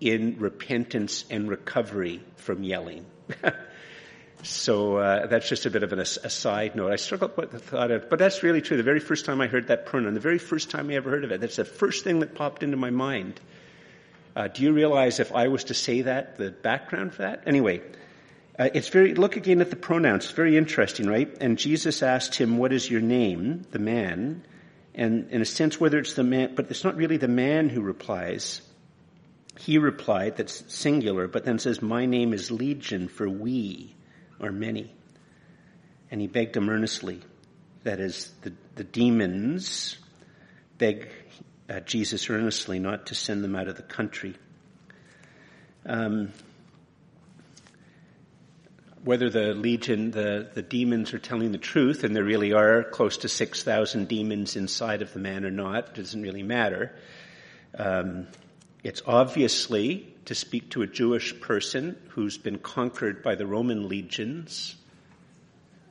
in 0.00 0.36
repentance 0.38 1.24
and 1.30 1.48
recovery 1.48 2.22
from 2.36 2.62
yelling. 2.62 3.04
so 4.42 4.96
uh, 4.96 5.26
that's 5.26 5.48
just 5.48 5.66
a 5.66 5.70
bit 5.70 5.82
of 5.82 5.92
an, 5.92 5.98
a 5.98 6.04
side 6.06 6.76
note. 6.76 6.92
I 6.92 6.96
struggled 6.96 7.36
with 7.36 7.50
the 7.50 7.58
thought 7.58 7.90
of, 7.90 8.08
but 8.08 8.18
that's 8.18 8.42
really 8.42 8.60
true. 8.60 8.76
The 8.76 8.82
very 8.82 9.00
first 9.00 9.24
time 9.24 9.40
I 9.40 9.46
heard 9.48 9.68
that 9.68 9.86
pronoun, 9.86 10.14
the 10.14 10.20
very 10.20 10.38
first 10.38 10.70
time 10.70 10.90
I 10.90 10.94
ever 10.94 11.10
heard 11.10 11.24
of 11.24 11.32
it, 11.32 11.40
that's 11.40 11.56
the 11.56 11.64
first 11.64 12.04
thing 12.04 12.20
that 12.20 12.34
popped 12.34 12.62
into 12.62 12.76
my 12.76 12.90
mind. 12.90 13.40
Uh, 14.36 14.46
do 14.46 14.62
you 14.62 14.72
realize 14.72 15.18
if 15.18 15.34
I 15.34 15.48
was 15.48 15.64
to 15.64 15.74
say 15.74 16.02
that, 16.02 16.38
the 16.38 16.50
background 16.50 17.14
for 17.14 17.22
that? 17.22 17.42
Anyway, 17.46 17.82
uh, 18.58 18.68
it's 18.72 18.88
very, 18.88 19.14
look 19.14 19.36
again 19.36 19.60
at 19.60 19.70
the 19.70 19.76
pronouns. 19.76 20.24
It's 20.24 20.32
very 20.32 20.56
interesting, 20.56 21.08
right? 21.08 21.28
And 21.40 21.58
Jesus 21.58 22.02
asked 22.02 22.36
him, 22.36 22.56
what 22.58 22.72
is 22.72 22.88
your 22.88 23.00
name? 23.00 23.66
The 23.72 23.78
man. 23.78 24.44
And 24.94 25.30
in 25.30 25.42
a 25.42 25.44
sense, 25.44 25.80
whether 25.80 25.98
it's 25.98 26.14
the 26.14 26.24
man, 26.24 26.54
but 26.54 26.70
it's 26.70 26.84
not 26.84 26.96
really 26.96 27.16
the 27.16 27.28
man 27.28 27.68
who 27.68 27.80
replies. 27.80 28.62
He 29.58 29.78
replied, 29.78 30.36
that's 30.36 30.72
singular, 30.72 31.26
but 31.26 31.44
then 31.44 31.58
says, 31.58 31.82
My 31.82 32.06
name 32.06 32.32
is 32.32 32.50
Legion, 32.50 33.08
for 33.08 33.28
we 33.28 33.94
are 34.40 34.52
many. 34.52 34.92
And 36.10 36.20
he 36.20 36.26
begged 36.26 36.56
him 36.56 36.68
earnestly. 36.68 37.20
That 37.82 38.00
is, 38.00 38.30
the, 38.42 38.52
the 38.76 38.84
demons 38.84 39.98
beg 40.78 41.08
uh, 41.68 41.80
Jesus 41.80 42.30
earnestly 42.30 42.78
not 42.78 43.06
to 43.06 43.14
send 43.14 43.42
them 43.42 43.56
out 43.56 43.68
of 43.68 43.76
the 43.76 43.82
country. 43.82 44.34
Um, 45.84 46.32
whether 49.04 49.28
the 49.28 49.54
legion, 49.54 50.10
the, 50.10 50.48
the 50.54 50.62
demons 50.62 51.14
are 51.14 51.18
telling 51.18 51.52
the 51.52 51.58
truth, 51.58 52.04
and 52.04 52.14
there 52.14 52.24
really 52.24 52.52
are 52.52 52.84
close 52.84 53.18
to 53.18 53.28
6,000 53.28 54.08
demons 54.08 54.56
inside 54.56 55.02
of 55.02 55.12
the 55.12 55.18
man 55.18 55.44
or 55.44 55.50
not, 55.50 55.94
doesn't 55.94 56.22
really 56.22 56.42
matter. 56.42 56.94
Um, 57.76 58.26
it's 58.82 59.02
obviously 59.06 60.14
to 60.26 60.34
speak 60.34 60.70
to 60.70 60.82
a 60.82 60.86
Jewish 60.86 61.40
person 61.40 61.96
who's 62.10 62.38
been 62.38 62.58
conquered 62.58 63.22
by 63.22 63.34
the 63.34 63.46
Roman 63.46 63.88
legions, 63.88 64.76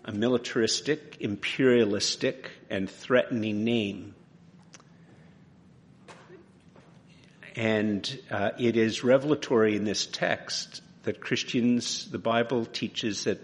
a 0.05 0.11
militaristic, 0.11 1.17
imperialistic, 1.19 2.51
and 2.69 2.89
threatening 2.89 3.63
name. 3.63 4.15
And 7.55 8.19
uh, 8.29 8.51
it 8.59 8.77
is 8.77 9.03
revelatory 9.03 9.75
in 9.75 9.83
this 9.83 10.05
text 10.05 10.81
that 11.03 11.19
Christians, 11.19 12.09
the 12.11 12.19
Bible 12.19 12.65
teaches 12.65 13.23
that 13.23 13.39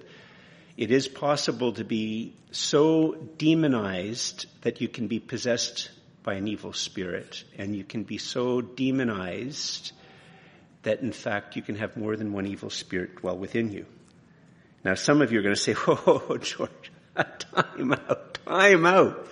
it 0.78 0.92
is 0.92 1.08
possible 1.08 1.74
to 1.74 1.84
be 1.84 2.34
so 2.52 3.14
demonized 3.38 4.46
that 4.62 4.82
you 4.82 4.88
can 4.88 5.08
be 5.08 5.20
possessed 5.20 5.90
by 6.24 6.36
an 6.36 6.48
evil 6.48 6.74
spirit, 6.74 7.44
and 7.58 7.76
you 7.76 7.84
can 7.84 8.04
be 8.04 8.18
so 8.18 8.62
demonized 8.62 9.92
that 10.84 11.02
in 11.02 11.12
fact 11.12 11.56
you 11.56 11.62
can 11.62 11.76
have 11.76 11.98
more 11.98 12.16
than 12.16 12.34
one 12.34 12.46
evil 12.46 12.70
spirit 12.70 13.18
dwell 13.18 13.38
within 13.38 13.72
you. 13.72 13.86
Now 14.84 14.96
some 14.96 15.22
of 15.22 15.32
you 15.32 15.40
are 15.40 15.44
going 15.44 15.56
to 15.56 15.62
say, 15.62 15.76
oh, 15.88 16.38
George, 16.42 16.92
time 17.16 17.94
out, 17.94 18.38
time 18.46 18.86
out. 18.86 19.28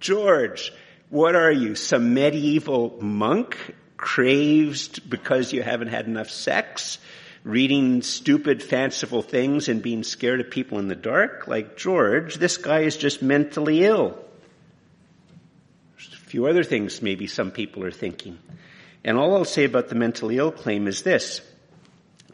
George, 0.00 0.72
what 1.10 1.34
are 1.34 1.52
you, 1.52 1.74
some 1.74 2.14
medieval 2.14 2.98
monk 3.00 3.74
crazed 3.96 5.08
because 5.08 5.52
you 5.52 5.62
haven't 5.62 5.88
had 5.88 6.06
enough 6.06 6.30
sex? 6.30 6.98
Reading 7.44 8.02
stupid, 8.02 8.62
fanciful 8.62 9.22
things 9.22 9.68
and 9.68 9.80
being 9.80 10.02
scared 10.02 10.40
of 10.40 10.50
people 10.50 10.78
in 10.78 10.88
the 10.88 10.94
dark? 10.94 11.48
Like 11.48 11.76
George, 11.76 12.36
this 12.36 12.56
guy 12.56 12.80
is 12.80 12.96
just 12.96 13.22
mentally 13.22 13.84
ill. 13.84 14.18
Few 16.28 16.44
other 16.44 16.62
things 16.62 17.00
maybe 17.00 17.26
some 17.26 17.50
people 17.50 17.82
are 17.84 17.90
thinking. 17.90 18.38
And 19.02 19.16
all 19.16 19.34
I'll 19.34 19.46
say 19.46 19.64
about 19.64 19.88
the 19.88 19.94
mentally 19.94 20.36
ill 20.36 20.52
claim 20.52 20.86
is 20.86 21.00
this. 21.00 21.40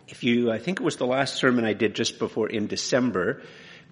If 0.08 0.24
you, 0.24 0.50
I 0.50 0.58
think 0.58 0.80
it 0.80 0.84
was 0.84 0.96
the 0.96 1.06
last 1.06 1.36
sermon 1.36 1.64
I 1.64 1.74
did 1.74 1.94
just 1.94 2.18
before 2.18 2.48
in 2.48 2.66
December, 2.66 3.42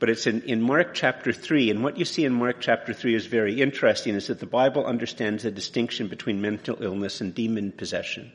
but 0.00 0.10
it's 0.10 0.26
in, 0.26 0.42
in 0.42 0.60
Mark 0.60 0.92
chapter 0.94 1.32
3, 1.32 1.70
and 1.70 1.84
what 1.84 1.98
you 1.98 2.04
see 2.04 2.24
in 2.24 2.32
Mark 2.32 2.56
chapter 2.60 2.92
3 2.92 3.14
is 3.14 3.26
very 3.26 3.60
interesting, 3.60 4.16
is 4.16 4.26
that 4.26 4.40
the 4.40 4.46
Bible 4.46 4.84
understands 4.84 5.44
the 5.44 5.52
distinction 5.52 6.08
between 6.08 6.40
mental 6.40 6.82
illness 6.82 7.20
and 7.20 7.32
demon 7.32 7.70
possession. 7.70 8.32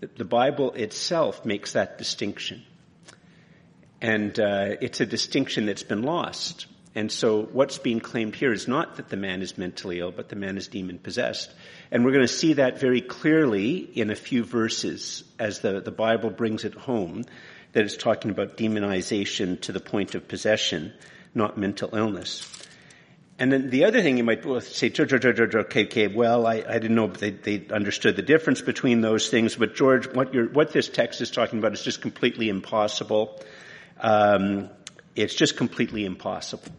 The 0.00 0.24
Bible 0.24 0.72
itself 0.72 1.44
makes 1.44 1.74
that 1.74 1.98
distinction. 1.98 2.62
And 4.00 4.40
uh, 4.40 4.76
it's 4.80 5.02
a 5.02 5.06
distinction 5.06 5.66
that's 5.66 5.82
been 5.82 6.02
lost. 6.02 6.66
And 6.96 7.12
so 7.12 7.42
what's 7.42 7.76
being 7.76 8.00
claimed 8.00 8.34
here 8.34 8.54
is 8.54 8.66
not 8.66 8.96
that 8.96 9.10
the 9.10 9.18
man 9.18 9.42
is 9.42 9.58
mentally 9.58 10.00
ill, 10.00 10.10
but 10.10 10.30
the 10.30 10.34
man 10.34 10.56
is 10.56 10.66
demon 10.66 10.98
possessed. 10.98 11.52
And 11.90 12.06
we're 12.06 12.12
going 12.12 12.26
to 12.26 12.32
see 12.32 12.54
that 12.54 12.80
very 12.80 13.02
clearly 13.02 13.76
in 13.76 14.10
a 14.10 14.16
few 14.16 14.42
verses 14.44 15.22
as 15.38 15.60
the, 15.60 15.82
the 15.82 15.90
Bible 15.90 16.30
brings 16.30 16.64
it 16.64 16.72
home, 16.72 17.24
that 17.72 17.84
it's 17.84 17.98
talking 17.98 18.30
about 18.30 18.56
demonization 18.56 19.60
to 19.60 19.72
the 19.72 19.78
point 19.78 20.14
of 20.14 20.26
possession, 20.26 20.94
not 21.34 21.58
mental 21.58 21.94
illness. 21.94 22.50
And 23.38 23.52
then 23.52 23.68
the 23.68 23.84
other 23.84 24.00
thing 24.00 24.16
you 24.16 24.24
might 24.24 24.42
say, 24.62 24.88
George, 24.88 25.10
George, 25.10 25.36
George, 25.36 25.54
okay, 25.54 25.84
okay, 25.84 26.06
well, 26.06 26.46
I, 26.46 26.64
I 26.66 26.78
didn't 26.78 26.94
know 26.94 27.08
they, 27.08 27.28
they 27.28 27.66
understood 27.70 28.16
the 28.16 28.22
difference 28.22 28.62
between 28.62 29.02
those 29.02 29.28
things, 29.28 29.54
but 29.56 29.74
George, 29.74 30.06
what, 30.14 30.32
your 30.32 30.48
what 30.48 30.72
this 30.72 30.88
text 30.88 31.20
is 31.20 31.30
talking 31.30 31.58
about 31.58 31.74
is 31.74 31.82
just 31.82 32.00
completely 32.00 32.48
impossible. 32.48 33.38
Um, 34.00 34.70
it's 35.14 35.34
just 35.34 35.58
completely 35.58 36.06
impossible. 36.06 36.72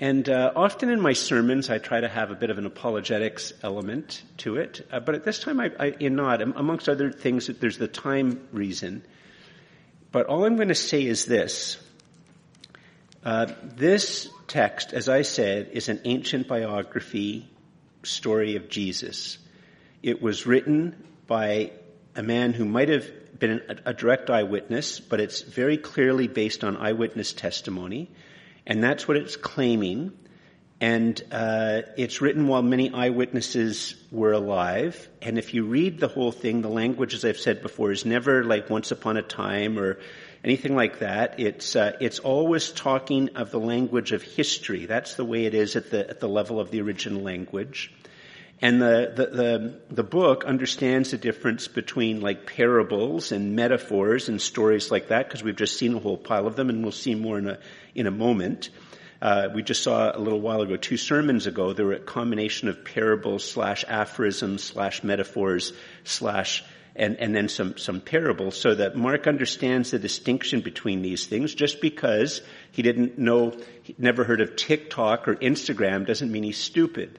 And 0.00 0.30
uh, 0.30 0.52
often 0.56 0.88
in 0.88 0.98
my 0.98 1.12
sermons, 1.12 1.68
I 1.68 1.76
try 1.76 2.00
to 2.00 2.08
have 2.08 2.30
a 2.30 2.34
bit 2.34 2.48
of 2.48 2.56
an 2.56 2.64
apologetics 2.64 3.52
element 3.62 4.22
to 4.38 4.56
it. 4.56 4.86
Uh, 4.90 4.98
but 4.98 5.14
at 5.14 5.24
this 5.24 5.40
time, 5.40 5.60
I, 5.60 5.70
I, 5.78 5.86
in 6.00 6.16
not, 6.16 6.40
amongst 6.40 6.88
other 6.88 7.12
things, 7.12 7.48
there's 7.48 7.76
the 7.76 7.86
time 7.86 8.48
reason. 8.50 9.04
But 10.10 10.24
all 10.24 10.46
I'm 10.46 10.56
going 10.56 10.68
to 10.68 10.74
say 10.74 11.04
is 11.04 11.26
this. 11.26 11.76
Uh, 13.22 13.52
this 13.62 14.30
text, 14.48 14.94
as 14.94 15.10
I 15.10 15.20
said, 15.20 15.68
is 15.72 15.90
an 15.90 16.00
ancient 16.04 16.48
biography 16.48 17.46
story 18.02 18.56
of 18.56 18.70
Jesus. 18.70 19.36
It 20.02 20.22
was 20.22 20.46
written 20.46 20.96
by 21.26 21.72
a 22.16 22.22
man 22.22 22.54
who 22.54 22.64
might 22.64 22.88
have 22.88 23.38
been 23.38 23.60
a, 23.68 23.90
a 23.90 23.92
direct 23.92 24.30
eyewitness, 24.30 24.98
but 24.98 25.20
it's 25.20 25.42
very 25.42 25.76
clearly 25.76 26.26
based 26.26 26.64
on 26.64 26.78
eyewitness 26.78 27.34
testimony. 27.34 28.08
And 28.70 28.84
that's 28.84 29.08
what 29.08 29.16
it's 29.16 29.34
claiming. 29.34 30.12
And 30.80 31.20
uh, 31.32 31.82
it's 31.98 32.20
written 32.20 32.46
while 32.46 32.62
many 32.62 32.94
eyewitnesses 32.94 33.96
were 34.12 34.32
alive. 34.32 35.08
And 35.20 35.38
if 35.38 35.52
you 35.52 35.64
read 35.64 35.98
the 35.98 36.06
whole 36.06 36.30
thing, 36.30 36.62
the 36.62 36.68
language, 36.68 37.12
as 37.12 37.24
I've 37.24 37.36
said 37.36 37.62
before, 37.62 37.90
is 37.90 38.06
never 38.06 38.44
like 38.44 38.70
once 38.70 38.92
upon 38.92 39.16
a 39.16 39.22
time 39.22 39.76
or 39.76 39.98
anything 40.44 40.76
like 40.76 41.00
that. 41.00 41.40
It's 41.40 41.74
uh, 41.74 41.96
it's 42.00 42.20
always 42.20 42.70
talking 42.70 43.30
of 43.30 43.50
the 43.50 43.58
language 43.58 44.12
of 44.12 44.22
history. 44.22 44.86
That's 44.86 45.16
the 45.16 45.24
way 45.24 45.46
it 45.46 45.54
is 45.54 45.74
at 45.74 45.90
the 45.90 46.08
at 46.08 46.20
the 46.20 46.28
level 46.28 46.60
of 46.60 46.70
the 46.70 46.80
original 46.80 47.22
language. 47.22 47.92
And 48.62 48.80
the, 48.80 49.12
the, 49.14 49.26
the, 49.26 49.80
the, 49.90 50.02
book 50.02 50.44
understands 50.44 51.12
the 51.12 51.16
difference 51.16 51.66
between 51.66 52.20
like 52.20 52.44
parables 52.44 53.32
and 53.32 53.56
metaphors 53.56 54.28
and 54.28 54.40
stories 54.40 54.90
like 54.90 55.08
that, 55.08 55.26
because 55.26 55.42
we've 55.42 55.56
just 55.56 55.78
seen 55.78 55.94
a 55.94 55.98
whole 55.98 56.18
pile 56.18 56.46
of 56.46 56.56
them 56.56 56.68
and 56.68 56.82
we'll 56.82 56.92
see 56.92 57.14
more 57.14 57.38
in 57.38 57.48
a, 57.48 57.58
in 57.94 58.06
a 58.06 58.10
moment. 58.10 58.68
Uh, 59.22 59.48
we 59.54 59.62
just 59.62 59.82
saw 59.82 60.14
a 60.14 60.18
little 60.18 60.40
while 60.40 60.60
ago, 60.60 60.76
two 60.76 60.98
sermons 60.98 61.46
ago, 61.46 61.72
there 61.72 61.86
were 61.86 61.94
a 61.94 62.00
combination 62.00 62.68
of 62.68 62.84
parables 62.84 63.50
slash 63.50 63.84
aphorisms 63.88 64.62
slash 64.62 65.02
metaphors 65.02 65.72
slash 66.04 66.62
and, 66.96 67.16
and 67.16 67.34
then 67.34 67.48
some, 67.48 67.78
some 67.78 68.00
parables 68.00 68.60
so 68.60 68.74
that 68.74 68.94
Mark 68.94 69.26
understands 69.26 69.92
the 69.92 69.98
distinction 69.98 70.60
between 70.60 71.00
these 71.00 71.26
things. 71.26 71.54
Just 71.54 71.80
because 71.80 72.42
he 72.72 72.82
didn't 72.82 73.16
know, 73.16 73.56
never 73.96 74.24
heard 74.24 74.42
of 74.42 74.56
TikTok 74.56 75.28
or 75.28 75.36
Instagram 75.36 76.06
doesn't 76.06 76.30
mean 76.30 76.42
he's 76.42 76.58
stupid 76.58 77.18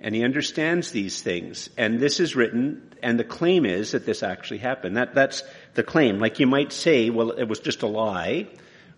and 0.00 0.14
he 0.14 0.24
understands 0.24 0.90
these 0.90 1.22
things. 1.22 1.68
And 1.76 2.00
this 2.00 2.20
is 2.20 2.34
written, 2.34 2.94
and 3.02 3.18
the 3.18 3.24
claim 3.24 3.66
is 3.66 3.92
that 3.92 4.06
this 4.06 4.22
actually 4.22 4.58
happened. 4.58 4.96
That, 4.96 5.14
that's 5.14 5.42
the 5.74 5.82
claim. 5.82 6.18
Like 6.18 6.40
you 6.40 6.46
might 6.46 6.72
say, 6.72 7.10
well, 7.10 7.30
it 7.30 7.44
was 7.44 7.60
just 7.60 7.82
a 7.82 7.86
lie, 7.86 8.48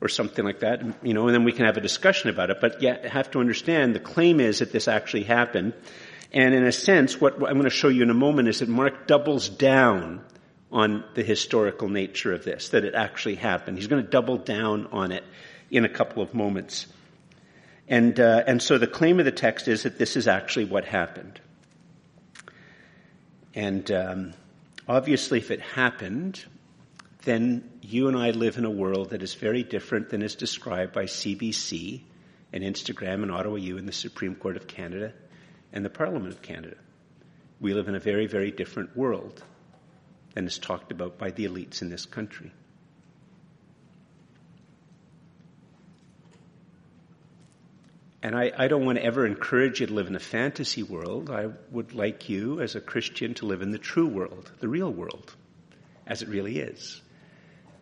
or 0.03 0.09
something 0.09 0.45
like 0.45 0.61
that, 0.61 0.83
you 1.05 1.15
know, 1.15 1.29
and 1.29 1.35
then 1.35 1.45
we 1.45 1.53
can 1.53 1.65
have 1.65 1.77
a 1.77 1.81
discussion 1.81 2.29
about 2.29 2.51
it. 2.51 2.59
But 2.61 2.83
you 2.83 2.93
have 3.05 3.31
to 3.31 3.39
understand 3.39 3.95
the 3.95 4.01
claim 4.01 4.41
is 4.41 4.59
that 4.59 4.73
this 4.73 4.89
actually 4.89 5.23
happened. 5.23 5.75
And 6.33 6.55
in 6.55 6.65
a 6.65 6.73
sense, 6.73 7.21
what 7.21 7.35
I'm 7.35 7.55
going 7.55 7.63
to 7.65 7.71
show 7.71 7.89
you 7.89 8.03
in 8.03 8.11
a 8.11 8.15
moment 8.15 8.49
is 8.49 8.59
that 8.59 8.69
Mark 8.69 9.07
doubles 9.07 9.49
down 9.49 10.25
on 10.73 11.05
the 11.15 11.23
historical 11.23 11.89
nature 11.89 12.33
of 12.33 12.43
this, 12.43 12.71
that 12.71 12.85
it 12.85 12.95
actually 12.97 13.37
happened. 13.37 13.77
He's 13.79 13.87
going 13.87 14.03
to 14.03 14.11
double 14.11 14.39
down 14.39 14.89
on 14.91 15.13
it 15.13 15.23
in 15.71 15.85
a 15.85 15.89
couple 15.89 16.21
of 16.21 16.35
moments. 16.35 16.89
And, 17.89 18.19
uh, 18.19 18.45
and 18.47 18.63
so 18.63 18.79
the 18.79 18.87
claim 18.87 19.19
of 19.19 19.25
the 19.25 19.33
text 19.33 19.69
is 19.69 19.83
that 19.83 19.99
this 19.99 20.17
is 20.17 20.29
actually 20.29 20.67
what 20.67 20.85
happened. 20.85 21.41
And 23.55 23.91
um, 23.91 24.35
obviously, 24.89 25.39
if 25.39 25.51
it 25.51 25.61
happened, 25.61 26.45
then 27.25 27.69
you 27.83 28.09
and 28.09 28.17
I 28.17 28.31
live 28.31 28.57
in 28.57 28.65
a 28.65 28.71
world 28.71 29.11
that 29.11 29.23
is 29.23 29.35
very 29.35 29.63
different 29.63 30.11
than 30.11 30.23
is 30.23 30.35
described 30.35 30.93
by 30.93 31.05
CBC 31.05 32.03
and 32.53 32.65
Instagram 32.65 33.23
and 33.23 33.31
Ottawa 33.31 33.57
U 33.57 33.79
and 33.79 33.87
the 33.87 33.93
Supreme 33.93 34.35
Court 34.35 34.57
of 34.57 34.67
Canada 34.67 35.13
and 35.73 35.85
the 35.85 35.91
Parliament 35.91 36.33
of 36.33 36.43
Canada. 36.43 36.77
We 37.61 37.75
live 37.75 37.89
in 37.89 37.95
a 37.95 38.01
very, 38.01 38.27
very 38.27 38.51
different 38.51 38.97
world 38.97 39.43
than 40.35 40.47
is 40.47 40.59
talked 40.59 40.91
about 40.91 41.19
by 41.19 41.31
the 41.31 41.47
elites 41.47 41.83
in 41.83 41.91
this 41.91 42.07
country. 42.07 42.53
And 48.23 48.37
I, 48.37 48.53
I, 48.57 48.69
don't 48.69 48.85
want 48.85 48.99
to 48.99 49.05
ever 49.05 49.27
encourage 49.27 49.81
you 49.81 49.89
to 49.89 49.93
live 49.93 50.07
in 50.07 50.15
a 50.15 50.21
fantasy 50.21 50.85
world. 50.85 51.29
I 51.29 51.49
would 51.73 51.93
like 51.93 52.29
you, 52.29 52.61
as 52.61 52.77
a 52.77 52.81
Christian, 52.81 53.35
to 53.35 53.47
live 53.47 53.63
in 53.63 53.73
the 53.73 53.79
true 53.79 54.07
world, 54.07 54.51
the 54.61 54.69
real 54.69 54.93
world, 54.93 55.35
as 56.07 56.23
it 56.23 56.29
really 56.29 56.61
is. 56.61 57.01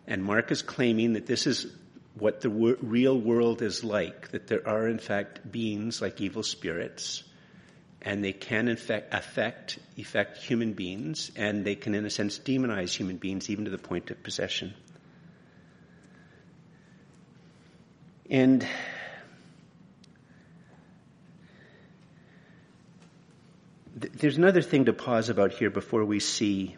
And 0.07 0.23
Mark 0.23 0.51
is 0.51 0.63
claiming 0.63 1.13
that 1.13 1.27
this 1.27 1.45
is 1.45 1.67
what 2.15 2.41
the 2.41 2.49
wor- 2.49 2.77
real 2.81 3.17
world 3.17 3.61
is 3.61 3.83
like, 3.83 4.31
that 4.31 4.47
there 4.47 4.67
are, 4.67 4.87
in 4.87 4.97
fact, 4.97 5.51
beings 5.51 6.01
like 6.01 6.19
evil 6.19 6.41
spirits, 6.41 7.23
and 8.01 8.23
they 8.23 8.33
can, 8.33 8.67
in 8.67 8.77
fact, 8.77 9.13
affect, 9.13 9.77
affect 9.95 10.37
human 10.37 10.73
beings, 10.73 11.31
and 11.35 11.63
they 11.63 11.75
can, 11.75 11.93
in 11.93 12.03
a 12.03 12.09
sense, 12.09 12.39
demonize 12.39 12.95
human 12.95 13.17
beings 13.17 13.47
even 13.51 13.65
to 13.65 13.71
the 13.71 13.77
point 13.77 14.09
of 14.09 14.23
possession. 14.23 14.73
And 18.27 18.65
there's 24.21 24.37
another 24.37 24.61
thing 24.61 24.85
to 24.85 24.93
pause 24.93 25.29
about 25.29 25.51
here 25.51 25.71
before 25.71 26.05
we 26.05 26.19
see 26.19 26.75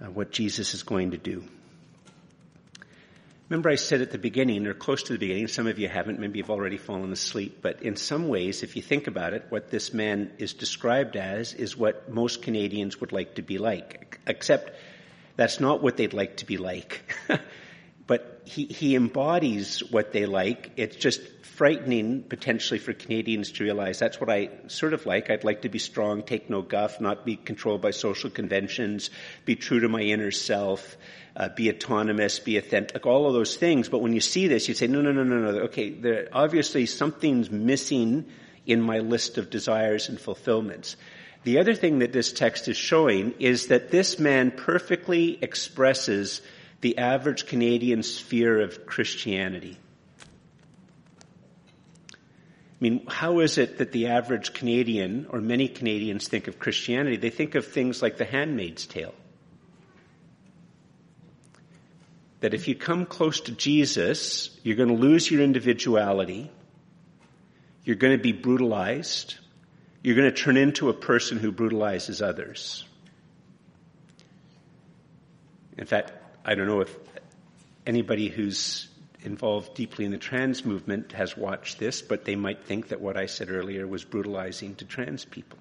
uh, 0.00 0.06
what 0.06 0.32
Jesus 0.32 0.74
is 0.74 0.82
going 0.82 1.12
to 1.12 1.16
do. 1.16 1.44
Remember 3.48 3.70
I 3.70 3.76
said 3.76 4.00
at 4.00 4.10
the 4.10 4.18
beginning, 4.18 4.66
or 4.66 4.74
close 4.74 5.04
to 5.04 5.12
the 5.12 5.20
beginning, 5.20 5.46
some 5.46 5.68
of 5.68 5.78
you 5.78 5.88
haven't, 5.88 6.18
maybe 6.18 6.38
you've 6.38 6.50
already 6.50 6.78
fallen 6.78 7.12
asleep, 7.12 7.58
but 7.62 7.82
in 7.82 7.94
some 7.94 8.26
ways, 8.26 8.64
if 8.64 8.74
you 8.74 8.82
think 8.82 9.06
about 9.06 9.34
it, 9.34 9.46
what 9.50 9.70
this 9.70 9.94
man 9.94 10.32
is 10.38 10.52
described 10.52 11.14
as 11.14 11.54
is 11.54 11.76
what 11.76 12.12
most 12.12 12.42
Canadians 12.42 13.00
would 13.00 13.12
like 13.12 13.36
to 13.36 13.42
be 13.42 13.58
like. 13.58 14.18
Except 14.26 14.72
that's 15.36 15.60
not 15.60 15.80
what 15.80 15.96
they'd 15.96 16.12
like 16.12 16.38
to 16.38 16.44
be 16.44 16.56
like. 16.56 17.14
but 18.06 18.42
he, 18.44 18.66
he 18.66 18.94
embodies 18.94 19.80
what 19.90 20.12
they 20.12 20.26
like. 20.26 20.72
It's 20.76 20.96
just 20.96 21.20
frightening 21.42 22.22
potentially 22.22 22.78
for 22.78 22.92
Canadians 22.92 23.52
to 23.52 23.64
realize 23.64 23.98
that's 23.98 24.20
what 24.20 24.30
I 24.30 24.50
sort 24.68 24.92
of 24.92 25.06
like. 25.06 25.30
I'd 25.30 25.42
like 25.42 25.62
to 25.62 25.68
be 25.68 25.78
strong, 25.78 26.22
take 26.22 26.50
no 26.50 26.62
guff, 26.62 27.00
not 27.00 27.24
be 27.24 27.36
controlled 27.36 27.80
by 27.80 27.90
social 27.92 28.30
conventions, 28.30 29.10
be 29.44 29.56
true 29.56 29.80
to 29.80 29.88
my 29.88 30.02
inner 30.02 30.30
self, 30.30 30.96
uh, 31.34 31.48
be 31.48 31.70
autonomous, 31.70 32.38
be 32.38 32.58
authentic, 32.58 32.94
like 32.94 33.06
all 33.06 33.26
of 33.26 33.32
those 33.32 33.56
things. 33.56 33.88
But 33.88 33.98
when 33.98 34.12
you 34.12 34.20
see 34.20 34.48
this, 34.48 34.68
you 34.68 34.74
say, 34.74 34.86
no, 34.86 35.00
no, 35.00 35.12
no, 35.12 35.24
no, 35.24 35.38
no. 35.38 35.58
Okay, 35.64 35.90
there, 35.90 36.28
obviously 36.32 36.86
something's 36.86 37.50
missing 37.50 38.26
in 38.66 38.80
my 38.80 38.98
list 38.98 39.38
of 39.38 39.50
desires 39.50 40.08
and 40.08 40.20
fulfillments. 40.20 40.96
The 41.44 41.58
other 41.58 41.74
thing 41.74 42.00
that 42.00 42.12
this 42.12 42.32
text 42.32 42.68
is 42.68 42.76
showing 42.76 43.34
is 43.38 43.68
that 43.68 43.90
this 43.90 44.18
man 44.18 44.50
perfectly 44.50 45.38
expresses 45.40 46.42
the 46.80 46.98
average 46.98 47.46
Canadian's 47.46 48.18
fear 48.18 48.60
of 48.60 48.86
Christianity. 48.86 49.78
I 52.76 52.84
mean, 52.84 53.06
how 53.06 53.40
is 53.40 53.56
it 53.56 53.78
that 53.78 53.92
the 53.92 54.08
average 54.08 54.52
Canadian 54.52 55.26
or 55.30 55.40
many 55.40 55.66
Canadians 55.66 56.28
think 56.28 56.46
of 56.46 56.58
Christianity? 56.58 57.16
They 57.16 57.30
think 57.30 57.54
of 57.54 57.66
things 57.66 58.02
like 58.02 58.18
the 58.18 58.26
handmaid's 58.26 58.86
tale. 58.86 59.14
That 62.40 62.52
if 62.52 62.68
you 62.68 62.74
come 62.74 63.06
close 63.06 63.40
to 63.40 63.52
Jesus, 63.52 64.50
you're 64.62 64.76
going 64.76 64.90
to 64.90 64.94
lose 64.94 65.30
your 65.30 65.40
individuality. 65.40 66.50
You're 67.84 67.96
going 67.96 68.16
to 68.16 68.22
be 68.22 68.32
brutalized. 68.32 69.36
You're 70.02 70.16
going 70.16 70.30
to 70.30 70.36
turn 70.36 70.58
into 70.58 70.90
a 70.90 70.94
person 70.94 71.38
who 71.38 71.52
brutalizes 71.52 72.20
others. 72.20 72.84
In 75.78 75.86
fact, 75.86 76.12
I 76.48 76.54
don't 76.54 76.68
know 76.68 76.80
if 76.80 76.96
anybody 77.88 78.28
who's 78.28 78.86
involved 79.24 79.74
deeply 79.74 80.04
in 80.04 80.12
the 80.12 80.16
trans 80.16 80.64
movement 80.64 81.10
has 81.10 81.36
watched 81.36 81.80
this, 81.80 82.02
but 82.02 82.24
they 82.24 82.36
might 82.36 82.64
think 82.64 82.88
that 82.88 83.00
what 83.00 83.16
I 83.16 83.26
said 83.26 83.50
earlier 83.50 83.84
was 83.84 84.04
brutalizing 84.04 84.76
to 84.76 84.84
trans 84.84 85.24
people. 85.24 85.58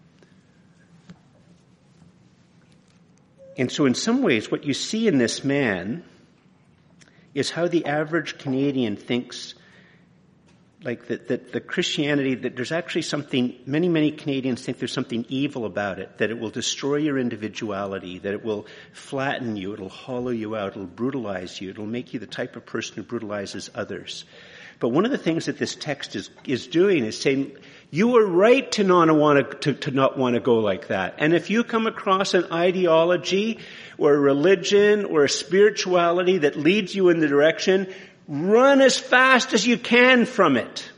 And 3.57 3.71
so, 3.71 3.87
in 3.87 3.95
some 3.95 4.21
ways, 4.21 4.51
what 4.51 4.63
you 4.63 4.75
see 4.75 5.07
in 5.07 5.17
this 5.17 5.43
man 5.43 6.03
is 7.33 7.49
how 7.49 7.67
the 7.67 7.87
average 7.87 8.37
Canadian 8.37 8.95
thinks 8.95 9.54
like 10.85 11.07
that, 11.07 11.27
that 11.29 11.51
the 11.51 11.59
Christianity, 11.59 12.35
that 12.35 12.55
there's 12.55 12.71
actually 12.71 13.01
something, 13.01 13.55
many, 13.65 13.89
many 13.89 14.11
Canadians 14.11 14.63
think 14.63 14.77
there's 14.77 14.93
something 14.93 15.25
evil 15.27 15.65
about 15.65 15.99
it, 15.99 16.19
that 16.19 16.29
it 16.29 16.39
will 16.39 16.51
destroy 16.51 16.97
your 16.97 17.17
individuality, 17.17 18.19
that 18.19 18.33
it 18.33 18.45
will 18.45 18.67
flatten 18.93 19.55
you, 19.55 19.73
it'll 19.73 19.89
hollow 19.89 20.29
you 20.29 20.55
out, 20.55 20.73
it'll 20.73 20.85
brutalize 20.85 21.59
you, 21.59 21.71
it'll 21.71 21.87
make 21.87 22.13
you 22.13 22.19
the 22.19 22.27
type 22.27 22.55
of 22.55 22.65
person 22.65 22.95
who 22.95 23.03
brutalizes 23.03 23.71
others. 23.73 24.25
But 24.79 24.89
one 24.89 25.05
of 25.05 25.11
the 25.11 25.17
things 25.17 25.45
that 25.45 25.57
this 25.57 25.75
text 25.75 26.15
is, 26.15 26.29
is 26.45 26.67
doing 26.67 27.05
is 27.05 27.19
saying, 27.19 27.57
you 27.91 28.17
are 28.17 28.25
right 28.25 28.69
to 28.73 28.83
not 28.83 29.13
want 29.15 29.61
to, 29.61 29.73
to, 29.73 29.79
to 29.81 29.91
not 29.91 30.17
want 30.17 30.35
to 30.35 30.41
go 30.41 30.55
like 30.55 30.89
that. 30.89 31.15
And 31.17 31.33
if 31.33 31.49
you 31.49 31.63
come 31.63 31.87
across 31.87 32.33
an 32.33 32.51
ideology 32.51 33.59
or 33.97 34.13
a 34.13 34.19
religion 34.19 35.05
or 35.05 35.23
a 35.23 35.29
spirituality 35.29 36.39
that 36.39 36.57
leads 36.57 36.93
you 36.93 37.09
in 37.09 37.19
the 37.19 37.27
direction, 37.27 37.87
Run 38.27 38.81
as 38.81 38.97
fast 38.97 39.53
as 39.53 39.65
you 39.67 39.77
can 39.77 40.25
from 40.25 40.57
it. 40.57 40.89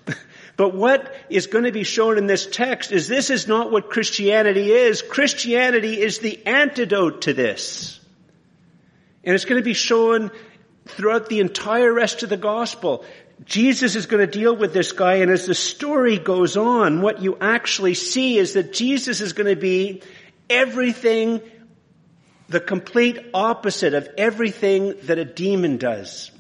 But 0.58 0.74
what 0.74 1.14
is 1.30 1.46
going 1.46 1.66
to 1.66 1.72
be 1.72 1.84
shown 1.84 2.18
in 2.18 2.26
this 2.26 2.48
text 2.48 2.92
is 2.92 3.08
this 3.08 3.30
is 3.30 3.48
not 3.48 3.72
what 3.72 3.92
Christianity 3.92 4.72
is. 4.72 5.04
Christianity 5.04 6.02
is 6.02 6.18
the 6.18 6.46
antidote 6.48 7.22
to 7.22 7.34
this. 7.34 8.00
And 9.24 9.36
it's 9.36 9.46
going 9.46 9.62
to 9.62 9.66
be 9.66 9.76
shown 9.76 10.32
throughout 10.86 11.30
the 11.30 11.42
entire 11.42 11.94
rest 11.94 12.24
of 12.24 12.30
the 12.30 12.38
gospel. 12.38 13.06
Jesus 13.46 13.96
is 13.96 14.08
going 14.08 14.26
to 14.26 14.32
deal 14.32 14.56
with 14.56 14.74
this 14.74 14.94
guy 14.94 15.16
and 15.16 15.30
as 15.30 15.46
the 15.46 15.54
story 15.54 16.18
goes 16.18 16.58
on, 16.58 17.02
what 17.02 17.22
you 17.22 17.38
actually 17.40 17.94
see 17.94 18.40
is 18.40 18.54
that 18.54 18.74
Jesus 18.74 19.22
is 19.22 19.34
going 19.34 19.54
to 19.54 19.62
be 19.62 20.02
everything, 20.50 21.40
the 22.50 22.60
complete 22.60 23.20
opposite 23.32 23.94
of 23.94 24.10
everything 24.18 24.96
that 25.04 25.20
a 25.20 25.26
demon 25.26 25.78
does. 25.78 26.32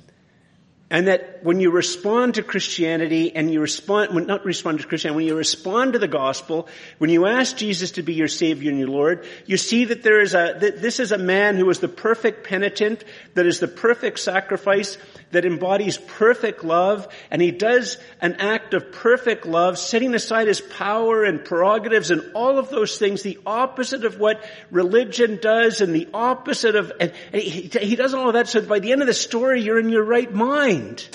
And 0.89 1.07
that 1.07 1.36
when 1.43 1.59
you 1.59 1.71
respond 1.71 2.35
to 2.35 2.43
Christianity 2.43 3.35
and 3.35 3.51
you 3.51 3.59
respond, 3.59 4.13
when 4.13 4.25
not 4.27 4.45
respond 4.45 4.79
to 4.79 4.87
Christianity, 4.87 5.15
when 5.15 5.25
you 5.25 5.35
respond 5.35 5.93
to 5.93 5.99
the 5.99 6.07
gospel, 6.07 6.67
when 6.97 7.09
you 7.09 7.25
ask 7.25 7.55
Jesus 7.57 7.91
to 7.91 8.03
be 8.03 8.13
your 8.13 8.27
Savior 8.27 8.69
and 8.69 8.79
your 8.79 8.89
Lord, 8.89 9.25
you 9.45 9.57
see 9.57 9.85
that 9.85 10.03
there 10.03 10.19
is 10.19 10.33
a, 10.33 10.57
that 10.59 10.81
this 10.81 10.99
is 10.99 11.11
a 11.11 11.17
man 11.17 11.55
who 11.57 11.69
is 11.69 11.79
the 11.79 11.87
perfect 11.87 12.45
penitent, 12.45 13.03
that 13.33 13.45
is 13.45 13.59
the 13.59 13.67
perfect 13.67 14.19
sacrifice, 14.19 14.97
that 15.31 15.45
embodies 15.45 15.97
perfect 15.97 16.63
love, 16.63 17.07
and 17.31 17.41
he 17.41 17.51
does 17.51 17.97
an 18.21 18.35
act 18.35 18.73
of 18.73 18.91
perfect 18.91 19.45
love, 19.45 19.77
setting 19.77 20.13
aside 20.13 20.47
his 20.47 20.61
power 20.61 21.23
and 21.23 21.43
prerogatives 21.43 22.11
and 22.11 22.21
all 22.33 22.59
of 22.59 22.69
those 22.69 22.97
things, 22.97 23.23
the 23.23 23.39
opposite 23.45 24.05
of 24.05 24.19
what 24.19 24.43
religion 24.71 25.39
does 25.41 25.81
and 25.81 25.93
the 25.93 26.07
opposite 26.13 26.75
of, 26.75 26.91
and 26.99 27.11
he, 27.33 27.69
he 27.81 27.95
does 27.95 28.13
all 28.13 28.27
of 28.27 28.33
that 28.33 28.47
so 28.47 28.61
by 28.61 28.79
the 28.79 28.91
end 28.91 29.01
of 29.01 29.07
the 29.07 29.13
story 29.13 29.61
you're 29.61 29.79
in 29.79 29.89
your 29.89 30.03
right 30.03 30.33
mind. 30.33 31.07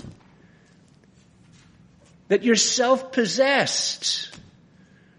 That 2.33 2.45
you're 2.45 2.57
self-possessed. 2.57 4.31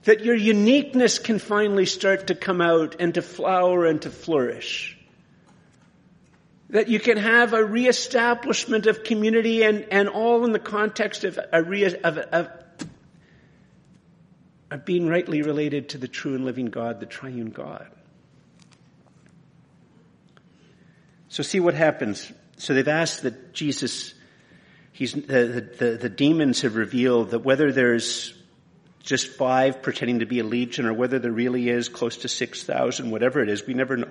That 0.06 0.26
your 0.26 0.36
uniqueness 0.36 1.19
can 1.19 1.38
finally 1.38 1.86
start 1.86 2.28
to 2.28 2.36
come 2.36 2.60
out 2.60 2.95
and 2.99 3.13
to 3.13 3.21
flower 3.21 3.86
and 3.86 4.02
to 4.02 4.10
flourish 4.10 4.97
that 6.73 6.88
you 6.88 6.99
can 6.99 7.17
have 7.17 7.54
a 7.54 7.63
reestablishment 7.63 8.88
of 8.88 9.04
community 9.04 9.62
and, 9.62 9.86
and 9.91 10.10
all 10.10 10.43
in 10.43 10.54
the 10.54 10.60
context 10.60 11.23
of, 11.23 11.39
a 11.52 11.62
re, 11.62 11.84
of, 11.84 12.17
of, 12.17 12.49
of 14.71 14.84
being 14.84 15.08
rightly 15.08 15.43
related 15.43 15.89
to 15.89 15.99
the 15.99 16.08
true 16.08 16.34
and 16.34 16.45
living 16.45 16.65
God, 16.65 16.99
the 16.99 17.06
triune 17.06 17.52
God. 17.52 17.86
So 21.30 21.43
see 21.43 21.60
what 21.60 21.76
happens. 21.76 22.32
So 22.58 22.73
they've 22.73 22.88
asked 22.88 23.21
that 23.21 23.54
Jesus, 23.54 24.15
he's, 24.94 25.12
the, 25.12 25.68
the, 25.78 25.98
the 26.02 26.10
demons 26.10 26.62
have 26.62 26.76
revealed 26.76 27.32
that 27.32 27.40
whether 27.40 27.72
there's 27.72 28.34
just 29.02 29.28
five 29.28 29.82
pretending 29.82 30.20
to 30.20 30.26
be 30.26 30.40
a 30.40 30.44
legion 30.46 30.86
or 30.86 30.94
whether 30.94 31.20
there 31.20 31.32
really 31.32 31.68
is 31.68 31.90
close 31.90 32.18
to 32.18 32.30
6,000, 32.30 33.12
whatever 33.12 33.42
it 33.42 33.50
is, 33.50 33.68
we 33.68 33.74
never 33.74 33.98
know 33.98 34.10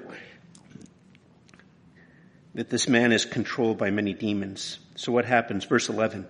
that 2.55 2.69
this 2.69 2.87
man 2.87 3.13
is 3.13 3.25
controlled 3.25 3.79
by 3.79 3.91
many 3.91 4.13
demons. 4.13 4.79
So 4.97 5.11
what 5.11 5.25
happens? 5.25 5.65
Verse 5.65 5.89
11. 5.89 6.27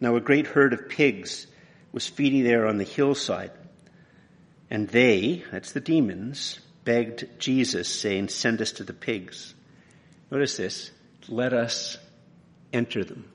Now 0.00 0.16
a 0.16 0.20
great 0.20 0.46
herd 0.46 0.72
of 0.72 0.88
pigs 0.88 1.46
was 1.92 2.06
feeding 2.06 2.44
there 2.44 2.66
on 2.66 2.78
the 2.78 2.84
hillside. 2.84 3.50
And 4.70 4.88
they, 4.88 5.44
that's 5.52 5.72
the 5.72 5.80
demons, 5.80 6.58
begged 6.84 7.28
Jesus 7.38 7.88
saying, 7.88 8.28
send 8.28 8.62
us 8.62 8.72
to 8.72 8.84
the 8.84 8.94
pigs. 8.94 9.54
Notice 10.30 10.56
this. 10.56 10.90
Let 11.28 11.52
us 11.52 11.98
enter 12.72 13.04
them. 13.04 13.30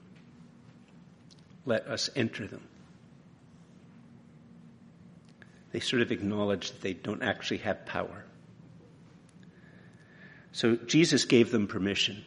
Let 1.70 1.88
us 1.88 2.10
enter 2.16 2.48
them. 2.48 2.64
They 5.72 5.80
sort 5.80 6.02
of 6.02 6.12
acknowledge 6.12 6.72
that 6.72 6.82
they 6.82 6.94
don't 6.94 7.22
actually 7.22 7.58
have 7.58 7.86
power. 7.86 8.26
So 10.52 10.78
Jesus 10.78 11.26
gave 11.26 11.52
them 11.52 11.68
permission. 11.68 12.26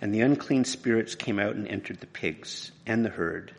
And 0.00 0.14
the 0.14 0.20
unclean 0.20 0.64
spirits 0.64 1.16
came 1.16 1.40
out 1.40 1.56
and 1.56 1.66
entered 1.66 1.98
the 1.98 2.06
pigs 2.06 2.70
and 2.86 3.04
the 3.04 3.10
herd, 3.10 3.52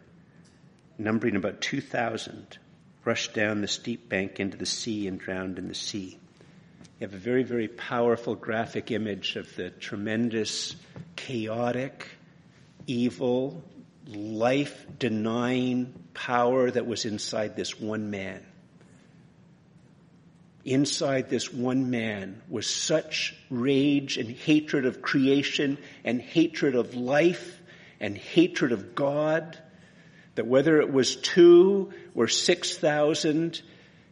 numbering 0.97 1.35
about 1.35 1.59
2,000, 1.59 2.57
rushed 3.03 3.33
down 3.33 3.59
the 3.59 3.67
steep 3.67 4.07
bank 4.07 4.39
into 4.39 4.55
the 4.55 4.65
sea 4.65 5.09
and 5.09 5.19
drowned 5.19 5.59
in 5.59 5.67
the 5.67 5.75
sea. 5.75 6.17
You 7.01 7.07
have 7.07 7.13
a 7.13 7.17
very, 7.17 7.43
very 7.43 7.67
powerful 7.67 8.33
graphic 8.33 8.91
image 8.91 9.35
of 9.35 9.53
the 9.57 9.71
tremendous, 9.71 10.77
chaotic, 11.17 12.07
evil, 12.91 13.63
life 14.07 14.85
denying 14.99 15.93
power 16.13 16.69
that 16.69 16.85
was 16.85 17.05
inside 17.05 17.55
this 17.55 17.79
one 17.79 18.09
man. 18.09 18.45
Inside 20.63 21.29
this 21.29 21.51
one 21.51 21.89
man 21.89 22.41
was 22.49 22.67
such 22.67 23.35
rage 23.49 24.17
and 24.17 24.29
hatred 24.29 24.85
of 24.85 25.01
creation 25.01 25.77
and 26.03 26.21
hatred 26.21 26.75
of 26.75 26.93
life 26.93 27.59
and 27.99 28.17
hatred 28.17 28.71
of 28.71 28.93
God 28.93 29.57
that 30.35 30.45
whether 30.45 30.79
it 30.79 30.91
was 30.91 31.15
two 31.15 31.91
or 32.13 32.27
six 32.27 32.77
thousand, 32.77 33.61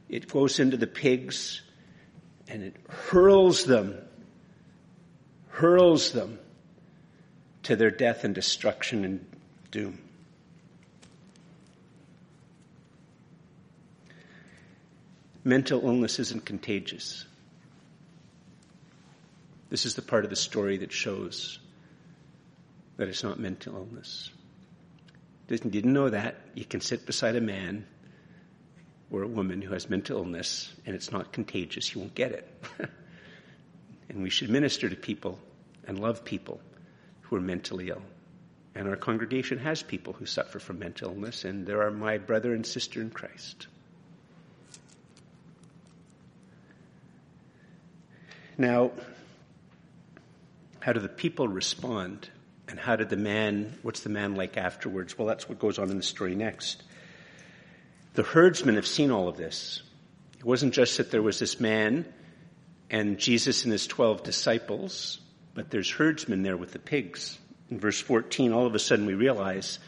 it 0.10 0.28
goes 0.28 0.60
into 0.60 0.78
the 0.78 0.88
pigs 0.88 1.62
and 2.48 2.64
it 2.64 2.76
hurls 2.88 3.66
them, 3.66 3.96
hurls 5.50 6.12
them 6.12 6.40
to 7.70 7.76
their 7.76 7.92
death 7.92 8.24
and 8.24 8.34
destruction 8.34 9.06
and 9.06 9.26
doom. 9.70 10.00
mental 15.44 15.84
illness 15.84 16.20
isn't 16.20 16.46
contagious. 16.46 17.26
This 19.70 19.86
is 19.86 19.94
the 19.94 20.02
part 20.02 20.24
of 20.24 20.32
the 20.32 20.36
story 20.36 20.78
that 20.78 20.92
shows 20.92 21.60
that 22.98 23.08
it's 23.08 23.24
not 23.24 23.40
mental 23.40 23.76
illness. 23.76 24.32
Didn't, 25.48 25.70
didn't 25.70 25.94
know 25.94 26.10
that? 26.10 26.38
You 26.56 26.66
can 26.66 26.82
sit 26.82 27.06
beside 27.06 27.36
a 27.36 27.42
man 27.42 27.86
or 29.12 29.22
a 29.22 29.28
woman 29.28 29.62
who 29.62 29.74
has 29.74 29.90
mental 29.90 30.18
illness 30.18 30.74
and 30.88 30.96
it's 30.96 31.12
not 31.12 31.32
contagious. 31.34 31.94
You 31.94 32.02
won't 32.02 32.16
get 32.16 32.32
it. 32.32 32.64
and 34.10 34.24
we 34.24 34.32
should 34.32 34.50
minister 34.50 34.90
to 34.90 34.96
people 34.96 35.38
and 35.88 36.00
love 36.00 36.26
people 36.26 36.62
who 37.30 37.36
are 37.36 37.42
mentally 37.42 37.90
ill. 37.90 38.02
And 38.76 38.88
our 38.88 38.96
congregation 38.96 39.58
has 39.60 39.84
people 39.84 40.14
who 40.14 40.26
suffer 40.26 40.60
from 40.60 40.80
mental 40.80 41.12
illness, 41.12 41.46
and 41.46 41.66
there 41.66 41.82
are 41.82 41.92
my 41.92 42.18
brother 42.18 42.54
and 42.54 42.66
sister 42.66 43.02
in 43.02 43.10
Christ. 43.10 43.68
Now, 48.58 48.92
how 50.80 50.94
do 50.94 51.00
the 51.00 51.10
people 51.10 51.48
respond? 51.48 52.30
And 52.68 52.80
how 52.80 52.96
did 52.96 53.10
the 53.10 53.18
man, 53.18 53.78
what's 53.82 54.02
the 54.02 54.10
man 54.10 54.36
like 54.36 54.56
afterwards? 54.58 55.18
Well, 55.18 55.28
that's 55.28 55.50
what 55.50 55.60
goes 55.60 55.80
on 55.80 55.90
in 55.90 55.98
the 55.98 56.04
story 56.04 56.36
next. 56.36 56.84
The 58.14 58.24
herdsmen 58.24 58.76
have 58.76 58.86
seen 58.86 59.12
all 59.12 59.28
of 59.28 59.38
this. 59.38 59.82
It 60.38 60.46
wasn't 60.46 60.74
just 60.74 60.98
that 60.98 61.10
there 61.10 61.22
was 61.22 61.40
this 61.40 61.60
man 61.60 62.06
and 62.90 63.18
Jesus 63.18 63.64
and 63.64 63.72
his 63.72 63.88
12 63.88 64.24
disciples, 64.24 65.20
but 65.54 65.70
there's 65.70 65.90
herdsmen 65.90 66.44
there 66.44 66.58
with 66.58 66.72
the 66.72 66.80
pigs. 66.80 67.38
In 67.70 67.80
verse 67.80 68.00
14, 68.00 68.54
all 68.54 68.66
of 68.66 68.76
a 68.76 68.80
sudden 68.80 69.06
we 69.06 69.14
realize 69.14 69.80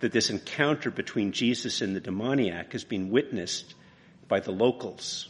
that 0.00 0.12
this 0.12 0.30
encounter 0.30 0.90
between 0.90 1.32
Jesus 1.32 1.80
and 1.80 1.94
the 1.94 2.00
demoniac 2.00 2.72
has 2.72 2.84
been 2.84 3.10
witnessed 3.10 3.74
by 4.28 4.40
the 4.40 4.52
locals. 4.52 5.28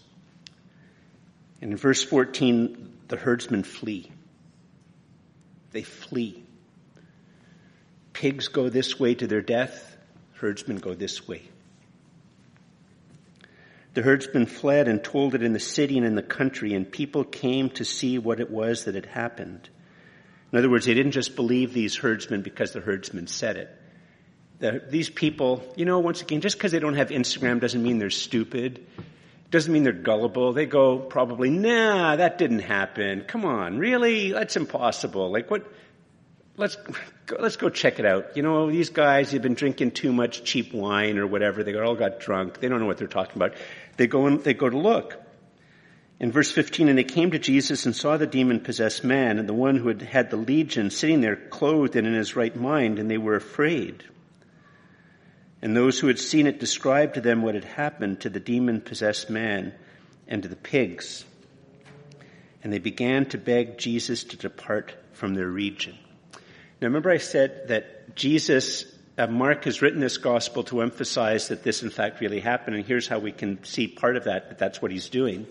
And 1.60 1.72
in 1.72 1.76
verse 1.76 2.02
14, 2.02 2.98
the 3.08 3.16
herdsmen 3.16 3.64
flee. 3.64 4.10
They 5.72 5.82
flee. 5.82 6.42
Pigs 8.12 8.48
go 8.48 8.68
this 8.68 8.98
way 8.98 9.14
to 9.14 9.26
their 9.26 9.42
death, 9.42 9.96
herdsmen 10.34 10.78
go 10.78 10.94
this 10.94 11.26
way. 11.26 11.42
The 13.94 14.02
herdsmen 14.02 14.46
fled 14.46 14.86
and 14.86 15.02
told 15.02 15.34
it 15.34 15.42
in 15.42 15.52
the 15.52 15.60
city 15.60 15.96
and 15.96 16.06
in 16.06 16.14
the 16.14 16.22
country, 16.22 16.74
and 16.74 16.90
people 16.90 17.24
came 17.24 17.70
to 17.70 17.84
see 17.84 18.18
what 18.18 18.40
it 18.40 18.50
was 18.50 18.84
that 18.84 18.94
had 18.94 19.06
happened. 19.06 19.68
In 20.52 20.58
other 20.58 20.70
words, 20.70 20.86
they 20.86 20.94
didn't 20.94 21.12
just 21.12 21.36
believe 21.36 21.72
these 21.72 21.96
herdsmen 21.96 22.42
because 22.42 22.72
the 22.72 22.80
herdsmen 22.80 23.26
said 23.26 23.56
it. 23.56 23.76
The, 24.58 24.82
these 24.88 25.08
people, 25.08 25.64
you 25.74 25.86
know, 25.86 26.00
once 26.00 26.22
again, 26.22 26.40
just 26.40 26.56
because 26.56 26.72
they 26.72 26.78
don't 26.78 26.94
have 26.94 27.08
Instagram 27.08 27.60
doesn't 27.60 27.82
mean 27.82 27.98
they're 27.98 28.10
stupid. 28.10 28.86
Doesn't 29.50 29.72
mean 29.72 29.82
they're 29.82 29.92
gullible. 29.92 30.52
They 30.52 30.66
go 30.66 30.98
probably, 30.98 31.50
nah, 31.50 32.16
that 32.16 32.38
didn't 32.38 32.60
happen. 32.60 33.22
Come 33.22 33.44
on, 33.44 33.78
really? 33.78 34.32
That's 34.32 34.56
impossible. 34.56 35.32
Like 35.32 35.50
what? 35.50 35.66
Let's 36.60 36.76
go, 37.26 37.36
let's 37.40 37.56
go 37.56 37.70
check 37.70 37.98
it 37.98 38.04
out. 38.04 38.36
You 38.36 38.42
know, 38.42 38.70
these 38.70 38.90
guys 38.90 39.32
have 39.32 39.42
been 39.42 39.54
drinking 39.54 39.92
too 39.92 40.12
much 40.12 40.44
cheap 40.44 40.74
wine 40.74 41.18
or 41.18 41.26
whatever. 41.26 41.64
They 41.64 41.74
all 41.74 41.94
got 41.94 42.20
drunk. 42.20 42.60
They 42.60 42.68
don't 42.68 42.80
know 42.80 42.86
what 42.86 42.98
they're 42.98 43.08
talking 43.08 43.36
about. 43.36 43.54
They 43.96 44.06
go 44.06 44.26
and 44.26 44.44
they 44.44 44.54
go 44.54 44.68
to 44.68 44.78
look. 44.78 45.16
In 46.20 46.30
verse 46.30 46.52
15, 46.52 46.90
and 46.90 46.98
they 46.98 47.04
came 47.04 47.30
to 47.30 47.38
Jesus 47.38 47.86
and 47.86 47.96
saw 47.96 48.18
the 48.18 48.26
demon 48.26 48.60
possessed 48.60 49.02
man 49.02 49.38
and 49.38 49.48
the 49.48 49.54
one 49.54 49.76
who 49.76 49.88
had 49.88 50.02
had 50.02 50.30
the 50.30 50.36
legion 50.36 50.90
sitting 50.90 51.22
there 51.22 51.34
clothed 51.34 51.96
and 51.96 52.06
in 52.06 52.12
his 52.12 52.36
right 52.36 52.54
mind, 52.54 52.98
and 52.98 53.10
they 53.10 53.16
were 53.16 53.36
afraid. 53.36 54.04
And 55.62 55.74
those 55.74 55.98
who 55.98 56.08
had 56.08 56.18
seen 56.18 56.46
it 56.46 56.60
described 56.60 57.14
to 57.14 57.22
them 57.22 57.40
what 57.40 57.54
had 57.54 57.64
happened 57.64 58.20
to 58.20 58.28
the 58.28 58.40
demon 58.40 58.82
possessed 58.82 59.30
man 59.30 59.72
and 60.28 60.42
to 60.42 60.48
the 60.48 60.56
pigs. 60.56 61.24
And 62.62 62.70
they 62.70 62.78
began 62.78 63.24
to 63.30 63.38
beg 63.38 63.78
Jesus 63.78 64.24
to 64.24 64.36
depart 64.36 64.94
from 65.12 65.34
their 65.34 65.48
region. 65.48 65.96
Now 66.80 66.86
remember 66.86 67.10
I 67.10 67.18
said 67.18 67.68
that 67.68 68.16
Jesus, 68.16 68.86
uh, 69.18 69.26
Mark 69.26 69.64
has 69.64 69.82
written 69.82 70.00
this 70.00 70.16
gospel 70.16 70.64
to 70.64 70.80
emphasize 70.80 71.48
that 71.48 71.62
this 71.62 71.82
in 71.82 71.90
fact 71.90 72.20
really 72.20 72.40
happened, 72.40 72.76
and 72.76 72.86
here's 72.86 73.06
how 73.06 73.18
we 73.18 73.32
can 73.32 73.62
see 73.64 73.86
part 73.86 74.16
of 74.16 74.24
that, 74.24 74.48
that 74.48 74.58
that's 74.58 74.80
what 74.80 74.90
he's 74.90 75.10
doing. 75.10 75.46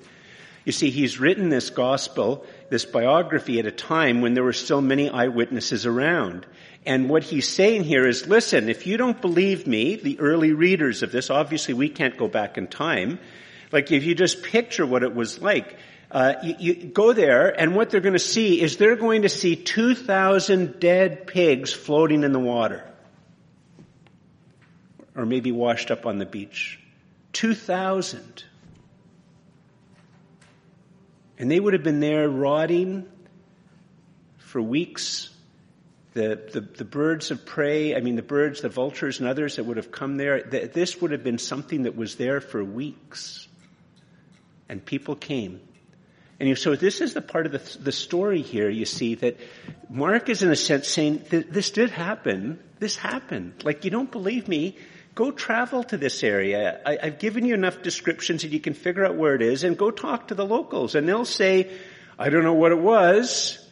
You 0.66 0.72
see, 0.72 0.90
he's 0.90 1.20
written 1.20 1.50
this 1.50 1.70
gospel, 1.70 2.46
this 2.70 2.84
biography 2.86 3.60
at 3.60 3.68
a 3.68 3.72
time 3.72 4.22
when 4.22 4.34
there 4.34 4.44
were 4.44 4.54
still 4.54 4.82
many 4.82 5.08
eyewitnesses 5.08 5.86
around. 5.86 6.48
And 6.84 7.10
what 7.10 7.24
he's 7.24 7.48
saying 7.48 7.84
here 7.84 8.08
is, 8.08 8.28
listen, 8.28 8.68
if 8.68 8.88
you 8.88 8.98
don't 8.98 9.22
believe 9.22 9.68
me, 9.68 9.98
the 9.98 10.20
early 10.20 10.54
readers 10.54 11.04
of 11.04 11.12
this, 11.12 11.30
obviously 11.30 11.76
we 11.76 11.90
can't 11.90 12.18
go 12.18 12.28
back 12.28 12.58
in 12.58 12.68
time, 12.68 13.20
like 13.72 13.92
if 13.92 14.04
you 14.04 14.16
just 14.16 14.42
picture 14.42 14.86
what 14.86 15.04
it 15.04 15.14
was 15.14 15.40
like, 15.40 15.78
uh, 16.12 16.34
you, 16.42 16.56
you, 16.58 16.74
go 16.88 17.14
there, 17.14 17.50
and 17.50 17.76
what 17.76 17.92
they're 17.92 18.02
going 18.02 18.14
to 18.14 18.20
see 18.20 18.60
is 18.60 18.78
they're 18.78 18.96
going 18.96 19.22
to 19.22 19.30
see 19.30 19.56
2,000 19.56 20.80
dead 20.80 21.28
pigs 21.28 21.72
floating 21.72 22.24
in 22.24 22.32
the 22.32 22.40
water. 22.40 22.84
Or 25.16 25.26
maybe 25.26 25.52
washed 25.52 25.92
up 25.92 26.08
on 26.08 26.18
the 26.18 26.26
beach. 26.26 26.80
2,000. 27.34 28.44
And 31.38 31.52
they 31.52 31.60
would 31.60 31.74
have 31.74 31.84
been 31.84 32.00
there 32.00 32.28
rotting 32.28 33.08
for 34.40 34.62
weeks. 34.62 35.30
The, 36.14 36.42
the, 36.52 36.62
the, 36.62 36.86
birds 36.86 37.30
of 37.30 37.46
prey, 37.46 37.96
I 37.96 38.00
mean, 38.00 38.16
the 38.16 38.24
birds, 38.24 38.62
the 38.62 38.70
vultures, 38.70 39.20
and 39.20 39.30
others 39.30 39.58
that 39.58 39.66
would 39.66 39.78
have 39.78 39.92
come 39.92 40.18
there, 40.18 40.42
this 40.42 41.00
would 41.00 41.12
have 41.12 41.24
been 41.24 41.38
something 41.38 41.84
that 41.84 41.96
was 41.96 42.16
there 42.16 42.42
for 42.42 42.64
weeks. 42.64 43.48
And 44.68 44.84
people 44.84 45.16
came 45.16 45.62
and 46.40 46.58
so 46.58 46.76
this 46.76 47.02
is 47.02 47.14
the 47.14 47.22
part 47.22 47.46
of 47.46 47.52
the, 47.52 47.80
the 47.80 47.92
story 47.92 48.42
here, 48.42 48.70
you 48.70 48.86
see, 48.86 49.16
that 49.16 49.38
Mark 49.90 50.30
is 50.30 50.42
in 50.42 50.50
a 50.50 50.56
sense 50.56 50.88
saying, 50.88 51.26
this 51.30 51.72
did 51.72 51.90
happen. 51.90 52.60
This 52.80 52.96
happened. 52.96 53.64
Like, 53.66 53.84
you 53.84 53.92
don't 53.92 54.10
believe 54.10 54.48
me? 54.48 54.78
Go 55.16 55.32
travel 55.32 55.84
to 55.86 55.98
this 55.98 56.24
area. 56.24 56.80
I, 56.86 56.98
I've 57.04 57.20
given 57.20 57.46
you 57.46 57.56
enough 57.56 57.82
descriptions 57.82 58.44
that 58.44 58.52
you 58.52 58.62
can 58.62 58.74
figure 58.74 59.06
out 59.06 59.16
where 59.16 59.36
it 59.36 59.42
is 59.42 59.66
and 59.66 59.78
go 59.78 59.92
talk 59.92 60.30
to 60.30 60.36
the 60.36 60.46
locals. 60.46 60.96
And 60.96 61.10
they'll 61.10 61.26
say, 61.26 61.70
I 62.18 62.30
don't 62.30 62.46
know 62.46 62.54
what 62.54 62.72
it 62.72 62.80
was. 62.80 63.69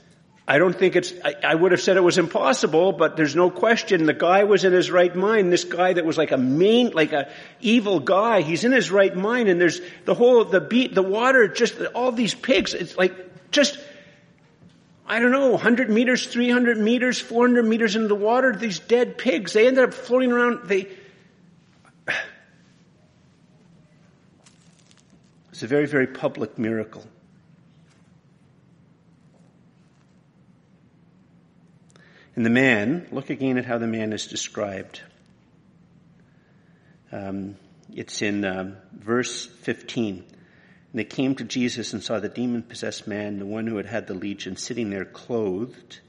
I 0.49 0.59
don't 0.59 0.73
think 0.73 0.95
it's, 0.95 1.11
I, 1.25 1.35
I, 1.43 1.55
would 1.55 1.73
have 1.73 1.81
said 1.81 1.97
it 1.97 2.03
was 2.03 2.17
impossible, 2.17 2.93
but 2.93 3.17
there's 3.17 3.35
no 3.35 3.49
question 3.49 4.05
the 4.05 4.13
guy 4.13 4.45
was 4.45 4.63
in 4.63 4.71
his 4.71 4.89
right 4.89 5.13
mind. 5.13 5.51
This 5.51 5.65
guy 5.65 5.91
that 5.91 6.05
was 6.05 6.17
like 6.17 6.31
a 6.31 6.37
mean, 6.37 6.91
like 6.91 7.11
a 7.11 7.29
evil 7.59 7.99
guy, 7.99 8.39
he's 8.41 8.63
in 8.63 8.71
his 8.71 8.89
right 8.89 9.13
mind 9.13 9.49
and 9.49 9.59
there's 9.59 9.81
the 10.05 10.13
whole, 10.13 10.45
the 10.45 10.61
beat, 10.61 10.95
the 10.95 11.03
water, 11.03 11.49
just 11.49 11.81
all 11.93 12.13
these 12.13 12.33
pigs, 12.33 12.73
it's 12.73 12.97
like 12.97 13.51
just, 13.51 13.77
I 15.05 15.19
don't 15.19 15.31
know, 15.31 15.51
100 15.51 15.89
meters, 15.89 16.25
300 16.25 16.77
meters, 16.77 17.19
400 17.19 17.65
meters 17.65 17.97
into 17.97 18.07
the 18.07 18.15
water, 18.15 18.55
these 18.55 18.79
dead 18.79 19.17
pigs, 19.17 19.51
they 19.51 19.67
ended 19.67 19.83
up 19.83 19.93
floating 19.93 20.31
around, 20.31 20.69
they, 20.69 20.87
it's 25.51 25.61
a 25.61 25.67
very, 25.67 25.87
very 25.87 26.07
public 26.07 26.57
miracle. 26.57 27.03
And 32.37 32.45
the 32.45 32.51
man, 32.51 33.07
look 33.11 33.31
again 33.31 33.57
at 33.57 33.65
how 33.65 33.79
the 33.79 33.87
man 33.87 34.13
is 34.13 34.27
described. 34.27 35.01
Um, 37.11 37.55
it's 37.91 38.21
in 38.21 38.45
um, 38.45 38.77
verse 38.93 39.47
15. 39.47 40.17
And 40.17 40.25
they 40.93 41.03
came 41.03 41.33
to 41.33 41.43
Jesus 41.43 41.93
and 41.93 42.03
saw 42.03 42.19
the 42.19 42.29
demon 42.29 42.61
possessed 42.61 43.07
man, 43.07 43.39
the 43.39 43.47
one 43.47 43.65
who 43.65 43.77
had 43.77 43.87
had 43.87 44.05
the 44.05 44.13
legion, 44.13 44.55
sitting 44.55 44.91
there 44.91 45.03
clothed 45.03 45.99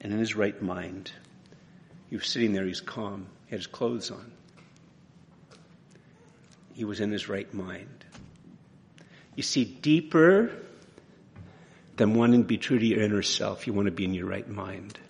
and 0.00 0.12
in 0.12 0.20
his 0.20 0.36
right 0.36 0.62
mind. 0.62 1.10
He 2.08 2.14
was 2.14 2.28
sitting 2.28 2.52
there, 2.52 2.64
he's 2.64 2.80
calm. 2.80 3.26
He 3.46 3.50
had 3.50 3.58
his 3.58 3.66
clothes 3.66 4.12
on. 4.12 4.30
He 6.72 6.84
was 6.84 7.00
in 7.00 7.10
his 7.10 7.28
right 7.28 7.52
mind. 7.52 8.04
You 9.34 9.42
see, 9.42 9.64
deeper 9.64 10.52
than 11.96 12.14
wanting 12.14 12.42
to 12.42 12.46
be 12.46 12.58
true 12.58 12.78
to 12.78 12.86
your 12.86 13.00
inner 13.00 13.22
self, 13.22 13.66
you 13.66 13.72
want 13.72 13.86
to 13.86 13.92
be 13.92 14.04
in 14.04 14.14
your 14.14 14.26
right 14.26 14.48
mind. 14.48 15.00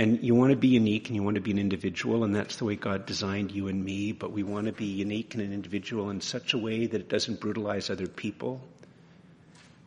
And 0.00 0.24
you 0.24 0.34
want 0.34 0.48
to 0.48 0.56
be 0.56 0.68
unique 0.68 1.08
and 1.08 1.14
you 1.14 1.22
want 1.22 1.34
to 1.34 1.42
be 1.42 1.50
an 1.50 1.58
individual, 1.58 2.24
and 2.24 2.34
that's 2.34 2.56
the 2.56 2.64
way 2.64 2.74
God 2.74 3.04
designed 3.04 3.52
you 3.52 3.68
and 3.68 3.84
me, 3.84 4.12
but 4.12 4.32
we 4.32 4.42
want 4.42 4.64
to 4.64 4.72
be 4.72 4.86
unique 4.86 5.34
and 5.34 5.42
an 5.42 5.52
individual 5.52 6.08
in 6.08 6.22
such 6.22 6.54
a 6.54 6.58
way 6.58 6.86
that 6.86 6.98
it 6.98 7.10
doesn't 7.10 7.38
brutalize 7.38 7.90
other 7.90 8.06
people, 8.06 8.62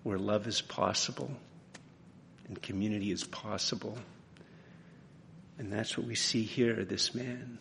where 0.04 0.20
love 0.20 0.46
is 0.46 0.62
possible 0.62 1.32
and 2.48 2.62
community 2.62 3.10
is 3.10 3.24
possible. 3.24 3.98
And 5.58 5.74
that's 5.74 5.98
what 5.98 6.06
we 6.06 6.14
see 6.14 6.44
here, 6.44 6.86
this 6.86 7.16
man. 7.16 7.58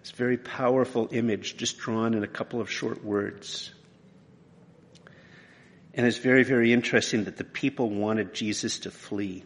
This 0.00 0.10
very 0.10 0.36
powerful 0.36 1.08
image 1.12 1.56
just 1.56 1.78
drawn 1.78 2.12
in 2.12 2.24
a 2.24 2.26
couple 2.28 2.60
of 2.60 2.68
short 2.68 3.04
words. 3.04 3.72
And 5.98 6.06
it's 6.06 6.18
very, 6.18 6.44
very 6.44 6.72
interesting 6.72 7.24
that 7.24 7.36
the 7.36 7.44
people 7.44 7.90
wanted 7.90 8.32
Jesus 8.32 8.78
to 8.80 8.90
flee. 8.92 9.42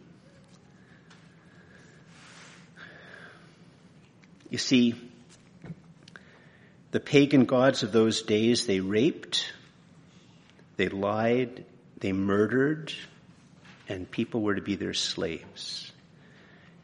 You 4.51 4.59
see, 4.59 4.93
the 6.91 6.99
pagan 6.99 7.45
gods 7.45 7.81
of 7.81 7.91
those 7.91 8.21
days, 8.21 8.67
they 8.67 8.81
raped, 8.81 9.51
They 10.77 10.89
lied, 10.89 11.65
they 11.97 12.11
murdered, 12.13 12.93
and 13.89 14.09
people 14.09 14.41
were 14.41 14.53
to 14.53 14.61
be 14.61 14.75
their 14.75 14.93
slaves. 14.93 15.91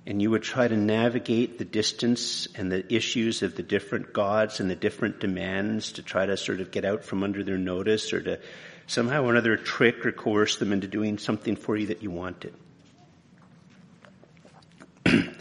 And 0.08 0.20
you 0.20 0.32
would 0.32 0.42
try 0.42 0.68
to 0.68 0.78
navigate 0.78 1.60
the 1.60 1.66
distance 1.66 2.48
and 2.56 2.72
the 2.72 2.92
issues 2.92 3.44
of 3.44 3.56
the 3.56 3.62
different 3.62 4.14
gods 4.14 4.60
and 4.60 4.68
the 4.68 4.76
different 4.76 5.20
demands 5.20 5.92
to 5.92 6.02
try 6.02 6.26
to 6.26 6.38
sort 6.38 6.60
of 6.60 6.72
get 6.72 6.86
out 6.86 7.04
from 7.04 7.22
under 7.22 7.44
their 7.44 7.60
notice 7.60 8.14
or 8.14 8.22
to 8.22 8.40
somehow 8.90 9.24
or 9.24 9.32
another 9.32 9.56
trick 9.56 10.04
or 10.04 10.12
coerce 10.12 10.58
them 10.58 10.74
into 10.74 10.88
doing 10.88 11.20
something 11.20 11.56
for 11.56 11.78
you 11.78 11.88
that 11.88 12.02
you 12.02 12.10
wanted. 12.10 12.54
and 15.06 15.36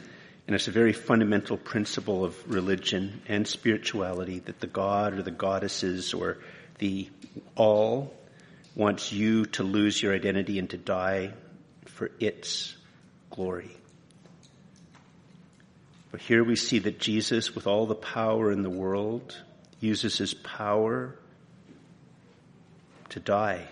it's 0.48 0.68
a 0.68 0.70
very 0.70 0.92
fundamental 0.92 1.56
principle 1.56 2.26
of 2.26 2.36
religion 2.52 3.22
and 3.26 3.48
spirituality 3.48 4.40
that 4.40 4.60
the 4.60 4.66
god 4.66 5.14
or 5.14 5.22
the 5.22 5.30
goddesses 5.30 6.12
or 6.12 6.36
the 6.78 7.08
all 7.56 8.14
wants 8.76 9.12
you 9.12 9.46
to 9.46 9.62
lose 9.62 10.00
your 10.00 10.14
identity 10.14 10.58
and 10.58 10.68
to 10.70 10.76
die 10.76 11.32
for 11.86 12.10
its 12.20 12.76
glory. 13.30 13.74
But 16.10 16.20
here 16.20 16.44
we 16.44 16.54
see 16.54 16.80
that 16.80 17.00
Jesus, 17.00 17.54
with 17.54 17.66
all 17.66 17.86
the 17.86 17.94
power 17.94 18.52
in 18.52 18.62
the 18.62 18.70
world, 18.70 19.36
uses 19.80 20.18
his 20.18 20.34
power 20.34 21.16
to 23.10 23.20
die. 23.20 23.66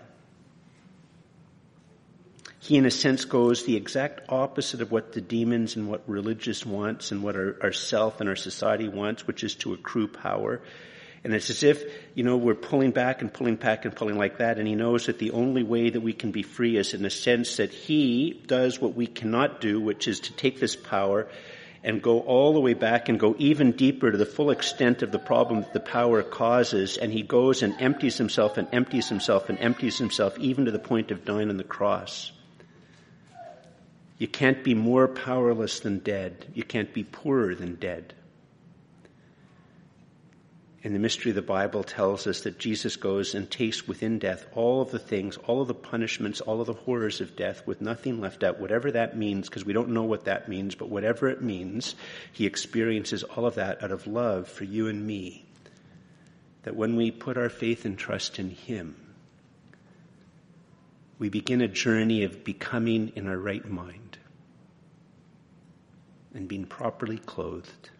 He, 2.58 2.76
in 2.76 2.84
a 2.84 2.90
sense, 2.90 3.24
goes 3.24 3.64
the 3.64 3.76
exact 3.76 4.22
opposite 4.28 4.80
of 4.80 4.90
what 4.90 5.12
the 5.12 5.20
demons 5.20 5.76
and 5.76 5.88
what 5.88 6.02
religious 6.08 6.66
wants 6.66 7.12
and 7.12 7.22
what 7.22 7.36
our, 7.36 7.56
our 7.62 7.72
self 7.72 8.20
and 8.20 8.28
our 8.28 8.34
society 8.34 8.88
wants, 8.88 9.24
which 9.24 9.44
is 9.44 9.54
to 9.56 9.72
accrue 9.72 10.08
power. 10.08 10.60
And 11.22 11.32
it's 11.32 11.48
as 11.48 11.62
if, 11.62 11.84
you 12.14 12.24
know, 12.24 12.36
we're 12.36 12.54
pulling 12.54 12.90
back 12.90 13.20
and 13.20 13.32
pulling 13.32 13.56
back 13.56 13.84
and 13.84 13.94
pulling 13.94 14.18
like 14.18 14.38
that. 14.38 14.58
And 14.58 14.66
he 14.66 14.74
knows 14.74 15.06
that 15.06 15.18
the 15.18 15.30
only 15.30 15.62
way 15.62 15.90
that 15.90 16.00
we 16.00 16.12
can 16.12 16.32
be 16.32 16.42
free 16.42 16.76
is 16.76 16.92
in 16.92 17.02
the 17.02 17.10
sense 17.10 17.58
that 17.58 17.72
he 17.72 18.42
does 18.46 18.80
what 18.80 18.94
we 18.94 19.06
cannot 19.06 19.60
do, 19.60 19.80
which 19.80 20.08
is 20.08 20.20
to 20.20 20.32
take 20.32 20.58
this 20.58 20.74
power 20.74 21.28
and 21.86 22.02
go 22.02 22.18
all 22.18 22.52
the 22.52 22.60
way 22.60 22.74
back 22.74 23.08
and 23.08 23.18
go 23.18 23.36
even 23.38 23.70
deeper 23.70 24.10
to 24.10 24.18
the 24.18 24.26
full 24.26 24.50
extent 24.50 25.02
of 25.02 25.12
the 25.12 25.20
problem 25.20 25.60
that 25.60 25.72
the 25.72 25.78
power 25.78 26.20
causes. 26.24 26.96
And 26.96 27.12
he 27.12 27.22
goes 27.22 27.62
and 27.62 27.80
empties 27.80 28.18
himself 28.18 28.58
and 28.58 28.66
empties 28.72 29.08
himself 29.08 29.48
and 29.48 29.58
empties 29.60 29.96
himself 29.96 30.36
even 30.40 30.64
to 30.64 30.72
the 30.72 30.80
point 30.80 31.12
of 31.12 31.24
dying 31.24 31.48
on 31.48 31.58
the 31.58 31.64
cross. 31.64 32.32
You 34.18 34.26
can't 34.26 34.64
be 34.64 34.74
more 34.74 35.06
powerless 35.06 35.78
than 35.78 36.00
dead. 36.00 36.46
You 36.54 36.64
can't 36.64 36.92
be 36.92 37.04
poorer 37.04 37.54
than 37.54 37.76
dead. 37.76 38.14
And 40.86 40.94
the 40.94 41.00
mystery 41.00 41.32
of 41.32 41.34
the 41.34 41.42
Bible 41.42 41.82
tells 41.82 42.28
us 42.28 42.42
that 42.42 42.60
Jesus 42.60 42.94
goes 42.94 43.34
and 43.34 43.50
tastes 43.50 43.88
within 43.88 44.20
death 44.20 44.46
all 44.54 44.80
of 44.80 44.92
the 44.92 45.00
things, 45.00 45.36
all 45.36 45.60
of 45.60 45.66
the 45.66 45.74
punishments, 45.74 46.40
all 46.40 46.60
of 46.60 46.68
the 46.68 46.74
horrors 46.74 47.20
of 47.20 47.34
death 47.34 47.66
with 47.66 47.80
nothing 47.80 48.20
left 48.20 48.44
out, 48.44 48.60
whatever 48.60 48.92
that 48.92 49.16
means, 49.16 49.48
because 49.48 49.64
we 49.64 49.72
don't 49.72 49.88
know 49.88 50.04
what 50.04 50.26
that 50.26 50.48
means, 50.48 50.76
but 50.76 50.88
whatever 50.88 51.26
it 51.26 51.42
means, 51.42 51.96
he 52.32 52.46
experiences 52.46 53.24
all 53.24 53.46
of 53.46 53.56
that 53.56 53.82
out 53.82 53.90
of 53.90 54.06
love 54.06 54.46
for 54.46 54.62
you 54.62 54.86
and 54.86 55.04
me. 55.04 55.44
That 56.62 56.76
when 56.76 56.94
we 56.94 57.10
put 57.10 57.36
our 57.36 57.48
faith 57.48 57.84
and 57.84 57.98
trust 57.98 58.38
in 58.38 58.50
him, 58.50 58.94
we 61.18 61.30
begin 61.30 61.62
a 61.62 61.66
journey 61.66 62.22
of 62.22 62.44
becoming 62.44 63.10
in 63.16 63.26
our 63.26 63.36
right 63.36 63.68
mind 63.68 64.18
and 66.32 66.46
being 66.46 66.64
properly 66.64 67.18
clothed 67.18 67.90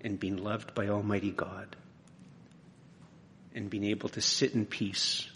and 0.00 0.18
being 0.18 0.36
loved 0.36 0.74
by 0.74 0.88
Almighty 0.88 1.30
God 1.30 1.76
and 3.54 3.70
being 3.70 3.84
able 3.84 4.08
to 4.10 4.20
sit 4.20 4.54
in 4.54 4.66
peace 4.66 5.28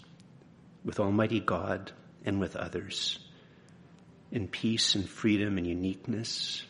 with 0.85 0.99
Almighty 0.99 1.39
God 1.39 1.91
and 2.25 2.39
with 2.39 2.55
others 2.55 3.19
in 4.31 4.47
peace 4.47 4.95
and 4.95 5.07
freedom 5.07 5.57
and 5.57 5.67
uniqueness 5.67 6.63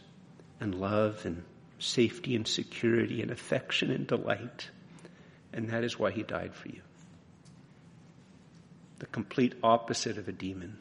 and 0.59 0.75
love 0.75 1.25
and 1.25 1.43
safety 1.79 2.35
and 2.35 2.47
security 2.47 3.21
and 3.21 3.31
affection 3.31 3.91
and 3.91 4.07
delight. 4.07 4.69
And 5.53 5.69
that 5.69 5.83
is 5.83 5.99
why 5.99 6.11
he 6.11 6.23
died 6.23 6.53
for 6.55 6.69
you. 6.69 6.81
The 8.99 9.05
complete 9.07 9.55
opposite 9.63 10.17
of 10.17 10.27
a 10.27 10.31
demon. 10.31 10.77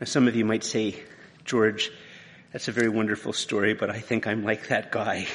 Now, 0.00 0.04
some 0.04 0.28
of 0.28 0.36
you 0.36 0.44
might 0.44 0.64
say, 0.64 1.02
George, 1.44 1.90
that's 2.56 2.68
a 2.68 2.72
very 2.72 2.88
wonderful 2.88 3.34
story, 3.34 3.74
but 3.74 3.90
I 3.90 4.00
think 4.00 4.26
I'm 4.26 4.42
like 4.42 4.68
that 4.68 4.90
guy. 4.90 5.26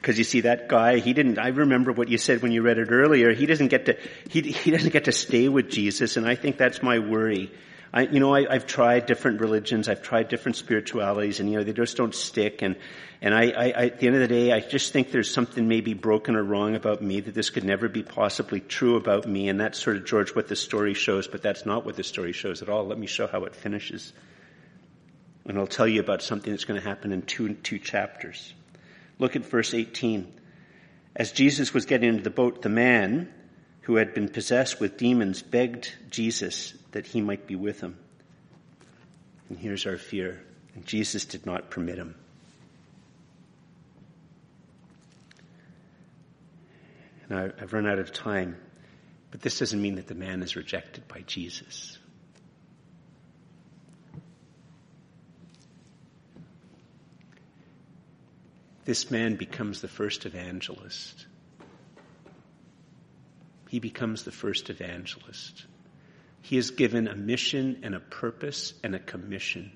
Because 0.00 0.16
you 0.18 0.22
see, 0.22 0.42
that 0.42 0.68
guy, 0.68 1.00
he 1.00 1.12
didn't, 1.12 1.36
I 1.36 1.48
remember 1.48 1.90
what 1.90 2.08
you 2.08 2.16
said 2.16 2.42
when 2.42 2.52
you 2.52 2.62
read 2.62 2.78
it 2.78 2.92
earlier, 2.92 3.32
he 3.32 3.44
doesn't 3.44 3.66
get 3.66 3.86
to, 3.86 3.96
he, 4.28 4.42
he 4.42 4.70
doesn't 4.70 4.92
get 4.92 5.06
to 5.06 5.12
stay 5.12 5.48
with 5.48 5.68
Jesus, 5.68 6.16
and 6.16 6.28
I 6.28 6.36
think 6.36 6.58
that's 6.58 6.80
my 6.80 7.00
worry. 7.00 7.50
I, 7.92 8.02
you 8.02 8.20
know, 8.20 8.32
I, 8.32 8.52
have 8.52 8.68
tried 8.68 9.06
different 9.06 9.40
religions, 9.40 9.88
I've 9.88 10.02
tried 10.02 10.28
different 10.28 10.54
spiritualities, 10.54 11.40
and 11.40 11.50
you 11.50 11.58
know, 11.58 11.64
they 11.64 11.72
just 11.72 11.96
don't 11.96 12.14
stick, 12.14 12.62
and, 12.62 12.76
and 13.20 13.34
I, 13.34 13.50
I, 13.50 13.64
I, 13.64 13.86
at 13.86 13.98
the 13.98 14.06
end 14.06 14.14
of 14.14 14.22
the 14.22 14.28
day, 14.28 14.52
I 14.52 14.60
just 14.60 14.92
think 14.92 15.10
there's 15.10 15.34
something 15.34 15.66
maybe 15.66 15.94
broken 15.94 16.36
or 16.36 16.44
wrong 16.44 16.76
about 16.76 17.02
me, 17.02 17.18
that 17.18 17.34
this 17.34 17.50
could 17.50 17.64
never 17.64 17.88
be 17.88 18.04
possibly 18.04 18.60
true 18.60 18.94
about 18.94 19.26
me, 19.26 19.48
and 19.48 19.58
that's 19.58 19.76
sort 19.76 19.96
of, 19.96 20.04
George, 20.04 20.36
what 20.36 20.46
the 20.46 20.54
story 20.54 20.94
shows, 20.94 21.26
but 21.26 21.42
that's 21.42 21.66
not 21.66 21.84
what 21.84 21.96
the 21.96 22.04
story 22.04 22.30
shows 22.30 22.62
at 22.62 22.68
all. 22.68 22.86
Let 22.86 22.96
me 22.96 23.08
show 23.08 23.26
how 23.26 23.42
it 23.42 23.56
finishes. 23.56 24.12
And 25.50 25.58
I'll 25.58 25.66
tell 25.66 25.88
you 25.88 25.98
about 25.98 26.22
something 26.22 26.52
that's 26.52 26.64
going 26.64 26.80
to 26.80 26.86
happen 26.86 27.10
in 27.10 27.22
two, 27.22 27.54
two 27.54 27.80
chapters. 27.80 28.54
Look 29.18 29.34
at 29.34 29.44
verse 29.44 29.74
18. 29.74 30.32
As 31.16 31.32
Jesus 31.32 31.74
was 31.74 31.86
getting 31.86 32.08
into 32.08 32.22
the 32.22 32.30
boat, 32.30 32.62
the 32.62 32.68
man 32.68 33.34
who 33.80 33.96
had 33.96 34.14
been 34.14 34.28
possessed 34.28 34.78
with 34.78 34.96
demons 34.96 35.42
begged 35.42 35.92
Jesus 36.08 36.74
that 36.92 37.04
he 37.04 37.20
might 37.20 37.48
be 37.48 37.56
with 37.56 37.80
him. 37.80 37.98
And 39.48 39.58
here's 39.58 39.86
our 39.86 39.96
fear. 39.96 40.40
And 40.76 40.86
Jesus 40.86 41.24
did 41.24 41.44
not 41.44 41.68
permit 41.68 41.98
him. 41.98 42.14
And 47.28 47.52
I've 47.60 47.72
run 47.72 47.88
out 47.88 47.98
of 47.98 48.12
time, 48.12 48.56
but 49.32 49.42
this 49.42 49.58
doesn't 49.58 49.82
mean 49.82 49.96
that 49.96 50.06
the 50.06 50.14
man 50.14 50.44
is 50.44 50.54
rejected 50.54 51.08
by 51.08 51.22
Jesus. 51.22 51.98
This 58.90 59.08
man 59.08 59.36
becomes 59.36 59.80
the 59.80 59.86
first 59.86 60.26
evangelist. 60.26 61.24
He 63.68 63.78
becomes 63.78 64.24
the 64.24 64.32
first 64.32 64.68
evangelist. 64.68 65.64
He 66.42 66.56
is 66.56 66.72
given 66.72 67.06
a 67.06 67.14
mission 67.14 67.82
and 67.84 67.94
a 67.94 68.00
purpose 68.00 68.74
and 68.82 68.96
a 68.96 68.98
commission. 68.98 69.70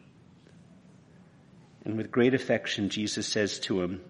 And 1.84 1.96
with 1.96 2.10
great 2.10 2.34
affection, 2.34 2.88
Jesus 2.88 3.28
says 3.28 3.60
to 3.60 3.82
him, 3.82 4.00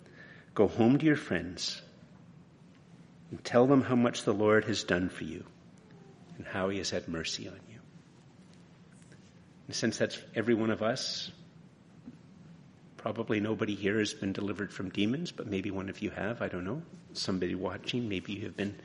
Go 0.54 0.68
home 0.68 0.96
to 0.96 1.04
your 1.04 1.16
friends 1.16 1.82
and 3.30 3.44
tell 3.44 3.66
them 3.66 3.82
how 3.82 3.96
much 3.96 4.22
the 4.22 4.32
Lord 4.32 4.64
has 4.64 4.84
done 4.84 5.10
for 5.10 5.24
you 5.24 5.44
and 6.38 6.46
how 6.46 6.70
he 6.70 6.78
has 6.78 6.88
had 6.88 7.08
mercy 7.08 7.46
on 7.46 7.60
you. 7.68 7.78
In 9.66 9.72
a 9.72 9.74
sense, 9.74 9.98
that's 9.98 10.18
every 10.34 10.54
one 10.54 10.70
of 10.70 10.80
us. 10.82 11.30
Probably 13.04 13.38
nobody 13.38 13.74
here 13.74 13.98
has 13.98 14.14
been 14.14 14.32
delivered 14.32 14.72
from 14.72 14.88
demons, 14.88 15.30
but 15.30 15.46
maybe 15.46 15.70
one 15.70 15.90
of 15.90 16.00
you 16.00 16.08
have. 16.08 16.40
I 16.40 16.48
don't 16.48 16.64
know. 16.64 16.80
Somebody 17.12 17.54
watching, 17.54 18.08
maybe 18.08 18.32
you 18.32 18.46
have 18.46 18.56
been 18.56 18.76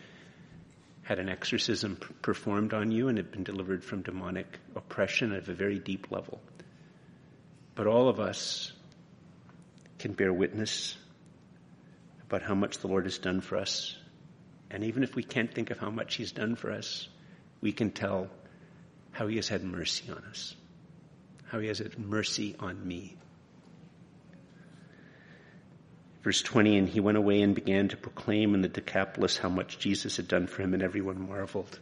had 1.03 1.19
an 1.19 1.29
exorcism 1.29 1.95
p- 1.95 2.05
performed 2.21 2.73
on 2.73 2.91
you 2.91 3.07
and 3.07 3.17
have 3.17 3.31
been 3.31 3.45
delivered 3.45 3.81
from 3.81 4.01
demonic 4.01 4.59
oppression 4.75 5.31
at 5.31 5.47
a 5.47 5.53
very 5.53 5.79
deep 5.79 6.11
level. 6.11 6.41
But 7.75 7.87
all 7.87 8.09
of 8.09 8.19
us 8.19 8.73
can 9.99 10.11
bear 10.11 10.33
witness 10.33 10.97
about 12.27 12.41
how 12.41 12.55
much 12.55 12.79
the 12.79 12.87
Lord 12.87 13.05
has 13.05 13.19
done 13.19 13.39
for 13.39 13.55
us. 13.55 13.95
And 14.69 14.83
even 14.83 15.03
if 15.03 15.15
we 15.15 15.23
can't 15.23 15.53
think 15.53 15.71
of 15.71 15.79
how 15.79 15.91
much 15.91 16.15
He's 16.15 16.33
done 16.33 16.57
for 16.57 16.73
us, 16.73 17.07
we 17.61 17.71
can 17.71 17.91
tell 17.91 18.27
how 19.11 19.27
He 19.27 19.37
has 19.37 19.47
had 19.47 19.63
mercy 19.63 20.11
on 20.11 20.21
us, 20.29 20.57
how 21.45 21.59
He 21.59 21.69
has 21.69 21.79
had 21.79 21.97
mercy 21.97 22.57
on 22.59 22.85
me. 22.85 23.15
Verse 26.21 26.41
20, 26.41 26.77
and 26.77 26.89
he 26.89 26.99
went 26.99 27.17
away 27.17 27.41
and 27.41 27.55
began 27.55 27.87
to 27.87 27.97
proclaim 27.97 28.53
in 28.53 28.61
the 28.61 28.67
Decapolis 28.67 29.37
how 29.37 29.47
much 29.47 29.79
Jesus 29.79 30.17
had 30.17 30.27
done 30.27 30.47
for 30.47 30.61
him, 30.61 30.73
and 30.73 30.83
everyone 30.83 31.29
marveled. 31.29 31.79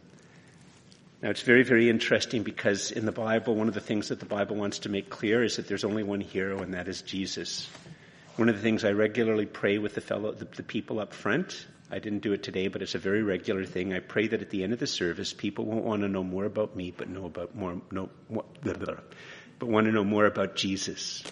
Now 1.20 1.30
it's 1.30 1.42
very, 1.42 1.64
very 1.64 1.90
interesting 1.90 2.44
because 2.44 2.92
in 2.92 3.04
the 3.04 3.12
Bible, 3.12 3.56
one 3.56 3.66
of 3.66 3.74
the 3.74 3.80
things 3.80 4.08
that 4.08 4.20
the 4.20 4.26
Bible 4.26 4.54
wants 4.54 4.80
to 4.80 4.88
make 4.88 5.10
clear 5.10 5.42
is 5.42 5.56
that 5.56 5.66
there's 5.66 5.82
only 5.82 6.04
one 6.04 6.20
hero, 6.20 6.60
and 6.60 6.74
that 6.74 6.86
is 6.86 7.02
Jesus. 7.02 7.68
One 8.36 8.48
of 8.48 8.54
the 8.54 8.62
things 8.62 8.84
I 8.84 8.92
regularly 8.92 9.46
pray 9.46 9.78
with 9.78 9.96
the 9.96 10.00
fellow, 10.00 10.30
the, 10.30 10.44
the 10.44 10.62
people 10.62 11.00
up 11.00 11.12
front, 11.12 11.66
I 11.90 11.98
didn't 11.98 12.20
do 12.20 12.32
it 12.32 12.44
today, 12.44 12.68
but 12.68 12.82
it's 12.82 12.94
a 12.94 12.98
very 13.00 13.24
regular 13.24 13.64
thing. 13.64 13.92
I 13.92 13.98
pray 13.98 14.28
that 14.28 14.40
at 14.40 14.50
the 14.50 14.62
end 14.62 14.72
of 14.72 14.78
the 14.78 14.86
service, 14.86 15.32
people 15.32 15.64
won't 15.64 15.84
want 15.84 16.02
to 16.02 16.08
know 16.08 16.22
more 16.22 16.44
about 16.44 16.76
me, 16.76 16.94
but 16.96 17.08
know 17.08 17.24
about 17.24 17.56
more, 17.56 17.80
know, 17.90 18.08
but 18.62 19.68
want 19.68 19.86
to 19.86 19.92
know 19.92 20.04
more 20.04 20.26
about 20.26 20.54
Jesus 20.54 21.24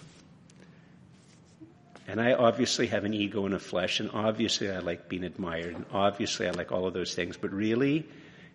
And 2.07 2.21
I 2.21 2.33
obviously 2.33 2.87
have 2.87 3.03
an 3.03 3.13
ego 3.13 3.45
and 3.45 3.53
a 3.53 3.59
flesh, 3.59 3.99
and 3.99 4.09
obviously 4.11 4.71
I 4.71 4.79
like 4.79 5.09
being 5.09 5.25
admired, 5.25 5.75
and 5.75 5.85
obviously 5.91 6.47
I 6.47 6.51
like 6.51 6.71
all 6.71 6.87
of 6.87 6.93
those 6.93 7.13
things, 7.13 7.35
but 7.35 7.51
really, 7.51 8.07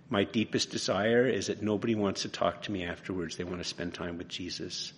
my 0.09 0.24
deepest 0.24 0.70
desire 0.70 1.26
is 1.26 1.48
that 1.48 1.62
nobody 1.62 1.94
wants 1.94 2.22
to 2.22 2.28
talk 2.28 2.62
to 2.62 2.72
me 2.72 2.84
afterwards. 2.84 3.36
They 3.36 3.44
want 3.44 3.59
to 3.59 3.64
spend 3.64 3.92
time 3.92 4.16
with 4.16 4.28
Jesus. 4.28 4.92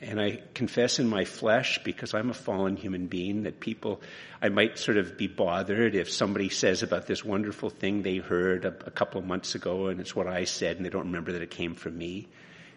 And 0.00 0.20
I 0.20 0.40
confess 0.54 0.98
in 0.98 1.08
my 1.08 1.24
flesh, 1.24 1.80
because 1.84 2.14
I'm 2.14 2.30
a 2.30 2.34
fallen 2.34 2.76
human 2.76 3.06
being, 3.06 3.44
that 3.44 3.60
people, 3.60 4.00
I 4.40 4.48
might 4.48 4.78
sort 4.78 4.96
of 4.96 5.16
be 5.16 5.28
bothered 5.28 5.94
if 5.94 6.10
somebody 6.10 6.48
says 6.48 6.82
about 6.82 7.06
this 7.06 7.24
wonderful 7.24 7.70
thing 7.70 8.02
they 8.02 8.16
heard 8.16 8.64
a, 8.64 8.74
a 8.86 8.90
couple 8.90 9.20
of 9.20 9.26
months 9.26 9.54
ago 9.54 9.86
and 9.86 10.00
it's 10.00 10.16
what 10.16 10.26
I 10.26 10.44
said 10.44 10.76
and 10.76 10.84
they 10.84 10.90
don't 10.90 11.06
remember 11.06 11.32
that 11.32 11.42
it 11.42 11.50
came 11.50 11.74
from 11.74 11.96
me. 11.96 12.28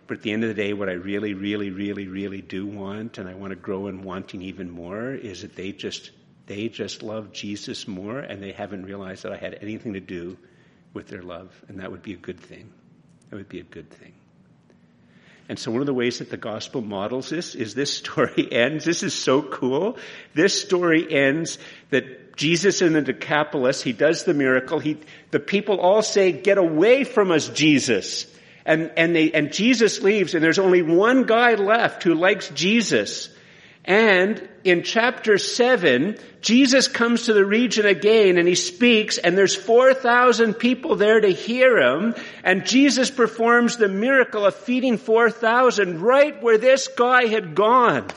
But 0.08 0.18
at 0.18 0.24
the 0.24 0.32
end 0.32 0.44
of 0.44 0.50
the 0.50 0.56
day, 0.56 0.74
what 0.74 0.90
I 0.90 0.94
really, 0.94 1.34
really, 1.34 1.72
really, 1.72 2.08
really 2.08 2.42
do 2.42 2.66
want, 2.66 3.18
and 3.18 3.28
I 3.28 3.34
want 3.34 3.52
to 3.52 3.56
grow 3.56 3.88
in 3.88 4.04
wanting 4.04 4.42
even 4.44 4.70
more, 4.70 5.12
is 5.12 5.42
that 5.42 5.56
they 5.56 5.72
just, 5.72 6.12
they 6.46 6.68
just 6.68 7.02
love 7.02 7.32
Jesus 7.32 7.88
more 7.88 8.20
and 8.20 8.42
they 8.42 8.52
haven't 8.52 8.86
realized 8.86 9.24
that 9.24 9.34
I 9.34 9.38
had 9.38 9.58
anything 9.62 9.94
to 9.94 10.00
do 10.00 10.38
with 10.94 11.08
their 11.08 11.24
love. 11.24 11.52
And 11.68 11.80
that 11.80 11.92
would 11.92 12.04
be 12.04 12.14
a 12.14 12.18
good 12.18 12.40
thing. 12.40 12.72
That 13.30 13.38
would 13.38 13.50
be 13.50 13.60
a 13.60 13.64
good 13.64 13.90
thing. 13.90 14.14
And 15.48 15.60
so 15.60 15.72
one 15.72 15.82
of 15.82 15.86
the 15.86 15.94
ways 15.94 16.20
that 16.20 16.30
the 16.30 16.38
gospel 16.38 16.82
models 16.82 17.30
this 17.30 17.54
is 17.54 17.76
this 17.76 17.94
story 17.94 18.48
ends. 18.52 18.86
This 18.86 19.04
is 19.04 19.14
so 19.14 19.42
cool. 19.42 19.98
This 20.34 20.60
story 20.60 21.12
ends 21.12 21.58
that 21.90 22.36
Jesus 22.36 22.82
in 22.82 22.94
the 22.94 23.02
Decapolis, 23.02 23.82
he 23.82 23.94
does 23.94 24.24
the 24.24 24.34
miracle. 24.34 24.80
He, 24.80 24.98
the 25.32 25.40
people 25.40 25.80
all 25.80 26.02
say, 26.02 26.32
get 26.32 26.58
away 26.58 27.04
from 27.04 27.32
us, 27.32 27.48
Jesus. 27.48 28.28
And, 28.66 28.92
and 28.98 29.16
they, 29.16 29.32
and 29.32 29.54
Jesus 29.54 30.02
leaves 30.02 30.34
and 30.34 30.44
there's 30.44 30.60
only 30.60 30.82
one 30.82 31.24
guy 31.24 31.54
left 31.54 32.04
who 32.04 32.16
likes 32.16 32.50
Jesus. 32.50 33.30
And 33.84 34.50
in 34.64 34.82
chapter 34.82 35.38
7, 35.38 36.18
Jesus 36.42 36.88
comes 36.88 37.24
to 37.26 37.34
the 37.34 37.46
region 37.46 37.86
again 37.86 38.40
and 38.40 38.48
he 38.48 38.56
speaks 38.56 39.20
and 39.20 39.38
there's 39.38 39.56
4,000 39.56 40.56
people 40.56 40.96
there 40.96 41.22
to 41.22 41.30
hear 41.30 41.78
him 41.78 42.16
and 42.44 42.66
Jesus 42.66 43.12
performs 43.12 43.78
the 43.78 43.88
miracle 43.88 44.44
of 44.44 44.56
feeding 44.56 44.98
4,000 44.98 46.02
right 46.02 46.42
where 46.42 46.58
this 46.58 46.88
guy 46.88 47.28
had 47.28 47.54
gone. 47.54 48.08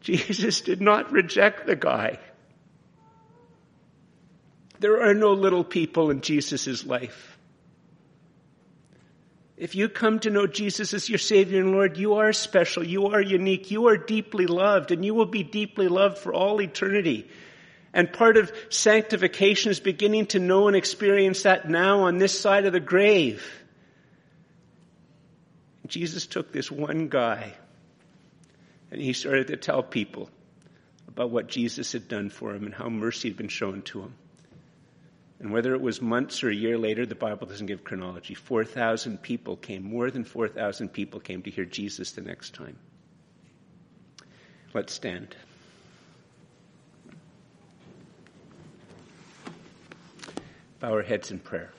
Jesus 0.00 0.62
did 0.62 0.80
not 0.80 1.12
reject 1.12 1.66
the 1.66 1.76
guy. 1.76 2.18
There 4.80 5.02
are 5.02 5.14
no 5.14 5.34
little 5.34 5.62
people 5.62 6.10
in 6.10 6.22
Jesus' 6.22 6.84
life. 6.84 7.38
If 9.56 9.74
you 9.74 9.90
come 9.90 10.20
to 10.20 10.30
know 10.30 10.46
Jesus 10.46 10.94
as 10.94 11.10
your 11.10 11.18
Savior 11.18 11.60
and 11.60 11.72
Lord, 11.72 11.98
you 11.98 12.14
are 12.14 12.32
special, 12.32 12.82
you 12.82 13.08
are 13.08 13.20
unique, 13.20 13.70
you 13.70 13.88
are 13.88 13.98
deeply 13.98 14.46
loved, 14.46 14.90
and 14.90 15.04
you 15.04 15.12
will 15.12 15.26
be 15.26 15.42
deeply 15.42 15.86
loved 15.86 16.16
for 16.16 16.32
all 16.32 16.62
eternity. 16.62 17.28
And 17.92 18.10
part 18.10 18.38
of 18.38 18.50
sanctification 18.70 19.70
is 19.70 19.78
beginning 19.78 20.26
to 20.26 20.38
know 20.38 20.66
and 20.66 20.76
experience 20.76 21.42
that 21.42 21.68
now 21.68 22.04
on 22.04 22.16
this 22.16 22.38
side 22.40 22.64
of 22.64 22.72
the 22.72 22.80
grave. 22.80 23.46
Jesus 25.86 26.26
took 26.26 26.52
this 26.52 26.70
one 26.70 27.08
guy 27.08 27.52
and 28.90 29.00
he 29.00 29.12
started 29.12 29.48
to 29.48 29.56
tell 29.56 29.82
people 29.82 30.30
about 31.08 31.30
what 31.30 31.48
Jesus 31.48 31.92
had 31.92 32.08
done 32.08 32.30
for 32.30 32.54
him 32.54 32.64
and 32.64 32.74
how 32.74 32.88
mercy 32.88 33.28
had 33.28 33.36
been 33.36 33.48
shown 33.48 33.82
to 33.82 34.02
him. 34.02 34.14
And 35.40 35.50
whether 35.50 35.74
it 35.74 35.80
was 35.80 36.02
months 36.02 36.44
or 36.44 36.50
a 36.50 36.54
year 36.54 36.76
later, 36.76 37.06
the 37.06 37.14
Bible 37.14 37.46
doesn't 37.46 37.66
give 37.66 37.82
chronology. 37.82 38.34
4,000 38.34 39.22
people 39.22 39.56
came, 39.56 39.82
more 39.82 40.10
than 40.10 40.22
4,000 40.22 40.90
people 40.90 41.18
came 41.18 41.42
to 41.42 41.50
hear 41.50 41.64
Jesus 41.64 42.12
the 42.12 42.20
next 42.20 42.54
time. 42.54 42.76
Let's 44.74 44.92
stand. 44.92 45.34
Bow 50.78 50.92
our 50.92 51.02
heads 51.02 51.30
in 51.30 51.38
prayer. 51.38 51.72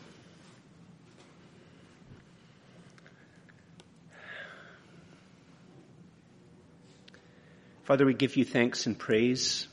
Father, 7.83 8.05
we 8.05 8.15
give 8.15 8.37
you 8.37 8.45
thanks 8.45 8.87
and 8.87 8.97
praise 8.97 9.67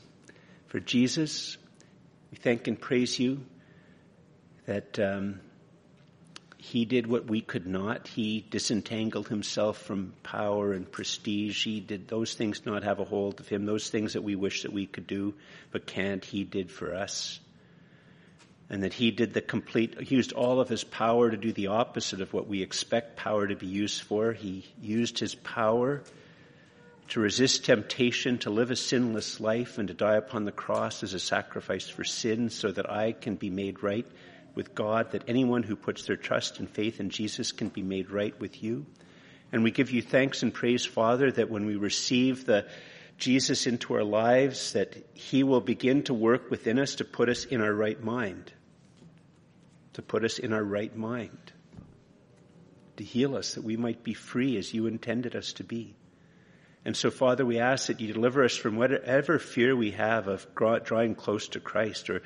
for 0.67 0.79
Jesus. 0.79 1.57
We 2.31 2.37
thank 2.37 2.67
and 2.67 2.79
praise 2.79 3.17
you 3.17 3.45
that 4.69 4.99
um, 4.99 5.39
he 6.59 6.85
did 6.85 7.07
what 7.07 7.25
we 7.25 7.41
could 7.41 7.65
not. 7.65 8.07
He 8.07 8.45
disentangled 8.51 9.27
himself 9.27 9.79
from 9.79 10.13
power 10.21 10.73
and 10.73 10.89
prestige. 10.89 11.63
He 11.63 11.79
did 11.79 12.07
those 12.07 12.35
things 12.35 12.67
not 12.67 12.83
have 12.83 12.99
a 12.99 13.03
hold 13.03 13.39
of 13.39 13.47
him. 13.47 13.65
Those 13.65 13.89
things 13.89 14.13
that 14.13 14.21
we 14.21 14.35
wish 14.35 14.61
that 14.61 14.71
we 14.71 14.85
could 14.85 15.07
do 15.07 15.33
but 15.71 15.87
can't, 15.87 16.23
he 16.23 16.43
did 16.43 16.69
for 16.69 16.93
us. 16.93 17.39
And 18.69 18.83
that 18.83 18.93
he 18.93 19.09
did 19.09 19.33
the 19.33 19.41
complete, 19.41 19.99
he 20.01 20.13
used 20.13 20.33
all 20.33 20.61
of 20.61 20.69
his 20.69 20.83
power 20.83 21.31
to 21.31 21.37
do 21.37 21.51
the 21.51 21.67
opposite 21.67 22.21
of 22.21 22.31
what 22.31 22.47
we 22.47 22.61
expect 22.61 23.17
power 23.17 23.47
to 23.47 23.55
be 23.55 23.65
used 23.65 24.03
for. 24.03 24.33
He 24.33 24.65
used 24.79 25.17
his 25.17 25.33
power 25.33 26.03
to 27.07 27.19
resist 27.19 27.65
temptation, 27.65 28.37
to 28.37 28.51
live 28.51 28.69
a 28.69 28.75
sinless 28.75 29.39
life, 29.39 29.79
and 29.79 29.87
to 29.87 29.95
die 29.95 30.17
upon 30.17 30.45
the 30.45 30.51
cross 30.51 31.01
as 31.01 31.15
a 31.15 31.19
sacrifice 31.19 31.89
for 31.89 32.03
sin 32.03 32.51
so 32.51 32.71
that 32.71 32.87
I 32.87 33.13
can 33.13 33.35
be 33.35 33.49
made 33.49 33.81
right 33.81 34.05
with 34.55 34.75
God, 34.75 35.11
that 35.11 35.23
anyone 35.27 35.63
who 35.63 35.75
puts 35.75 36.05
their 36.05 36.15
trust 36.15 36.59
and 36.59 36.69
faith 36.69 36.99
in 36.99 37.09
Jesus 37.09 37.51
can 37.51 37.69
be 37.69 37.83
made 37.83 38.09
right 38.09 38.37
with 38.39 38.61
you. 38.63 38.85
And 39.51 39.63
we 39.63 39.71
give 39.71 39.91
you 39.91 40.01
thanks 40.01 40.43
and 40.43 40.53
praise, 40.53 40.85
Father, 40.85 41.31
that 41.31 41.49
when 41.49 41.65
we 41.65 41.75
receive 41.75 42.45
the 42.45 42.67
Jesus 43.17 43.67
into 43.67 43.93
our 43.93 44.03
lives, 44.03 44.73
that 44.73 44.95
He 45.13 45.43
will 45.43 45.61
begin 45.61 46.03
to 46.03 46.13
work 46.13 46.49
within 46.49 46.79
us 46.79 46.95
to 46.95 47.05
put 47.05 47.29
us 47.29 47.45
in 47.45 47.61
our 47.61 47.73
right 47.73 48.01
mind. 48.01 48.51
To 49.93 50.01
put 50.01 50.23
us 50.23 50.39
in 50.39 50.53
our 50.53 50.63
right 50.63 50.95
mind. 50.95 51.51
To 52.97 53.03
heal 53.03 53.35
us 53.35 53.55
that 53.55 53.63
we 53.63 53.77
might 53.77 54.03
be 54.03 54.13
free 54.13 54.57
as 54.57 54.73
you 54.73 54.87
intended 54.87 55.35
us 55.35 55.53
to 55.53 55.63
be. 55.63 55.95
And 56.85 56.95
so, 56.95 57.11
Father, 57.11 57.45
we 57.45 57.59
ask 57.59 57.87
that 57.87 57.99
you 57.99 58.13
deliver 58.13 58.43
us 58.43 58.55
from 58.55 58.77
whatever 58.77 59.37
fear 59.37 59.75
we 59.75 59.91
have 59.91 60.27
of 60.27 60.47
drawing 60.55 61.15
close 61.15 61.49
to 61.49 61.59
Christ 61.59 62.09
or 62.09 62.21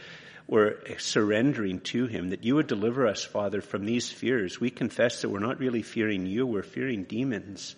we're 0.47 0.75
surrendering 0.97 1.79
to 1.81 2.05
Him, 2.05 2.29
that 2.29 2.43
you 2.43 2.55
would 2.55 2.67
deliver 2.67 3.07
us, 3.07 3.23
Father, 3.23 3.61
from 3.61 3.85
these 3.85 4.11
fears. 4.11 4.59
We 4.59 4.69
confess 4.69 5.21
that 5.21 5.29
we're 5.29 5.39
not 5.39 5.59
really 5.59 5.81
fearing 5.81 6.25
you, 6.25 6.45
we're 6.45 6.63
fearing 6.63 7.03
demons. 7.03 7.75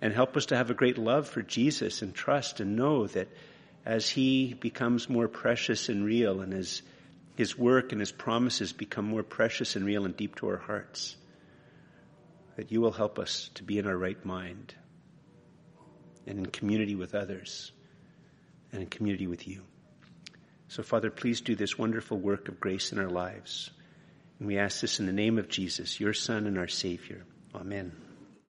And 0.00 0.12
help 0.12 0.36
us 0.36 0.46
to 0.46 0.56
have 0.56 0.70
a 0.70 0.74
great 0.74 0.96
love 0.96 1.28
for 1.28 1.42
Jesus 1.42 2.02
and 2.02 2.14
trust 2.14 2.60
and 2.60 2.76
know 2.76 3.08
that 3.08 3.28
as 3.84 4.08
He 4.08 4.54
becomes 4.54 5.08
more 5.08 5.26
precious 5.26 5.88
and 5.88 6.04
real 6.04 6.40
and 6.40 6.54
as 6.54 6.82
His 7.34 7.58
work 7.58 7.90
and 7.90 8.00
His 8.00 8.12
promises 8.12 8.72
become 8.72 9.04
more 9.04 9.24
precious 9.24 9.74
and 9.74 9.84
real 9.84 10.04
and 10.04 10.16
deep 10.16 10.36
to 10.36 10.48
our 10.48 10.56
hearts, 10.56 11.16
that 12.54 12.70
you 12.70 12.80
will 12.80 12.92
help 12.92 13.18
us 13.18 13.50
to 13.54 13.64
be 13.64 13.78
in 13.78 13.86
our 13.86 13.96
right 13.96 14.24
mind 14.24 14.72
and 16.28 16.38
in 16.38 16.46
community 16.46 16.94
with 16.94 17.16
others 17.16 17.72
and 18.70 18.82
in 18.82 18.88
community 18.88 19.26
with 19.26 19.48
you. 19.48 19.62
So, 20.68 20.82
Father, 20.82 21.10
please 21.10 21.40
do 21.40 21.54
this 21.54 21.78
wonderful 21.78 22.18
work 22.18 22.48
of 22.48 22.60
grace 22.60 22.92
in 22.92 22.98
our 22.98 23.08
lives. 23.08 23.70
And 24.38 24.46
we 24.46 24.58
ask 24.58 24.80
this 24.80 25.00
in 25.00 25.06
the 25.06 25.12
name 25.12 25.38
of 25.38 25.48
Jesus, 25.48 25.98
your 25.98 26.14
Son 26.14 26.46
and 26.46 26.58
our 26.58 26.68
Savior. 26.68 27.24
Amen. 27.54 28.07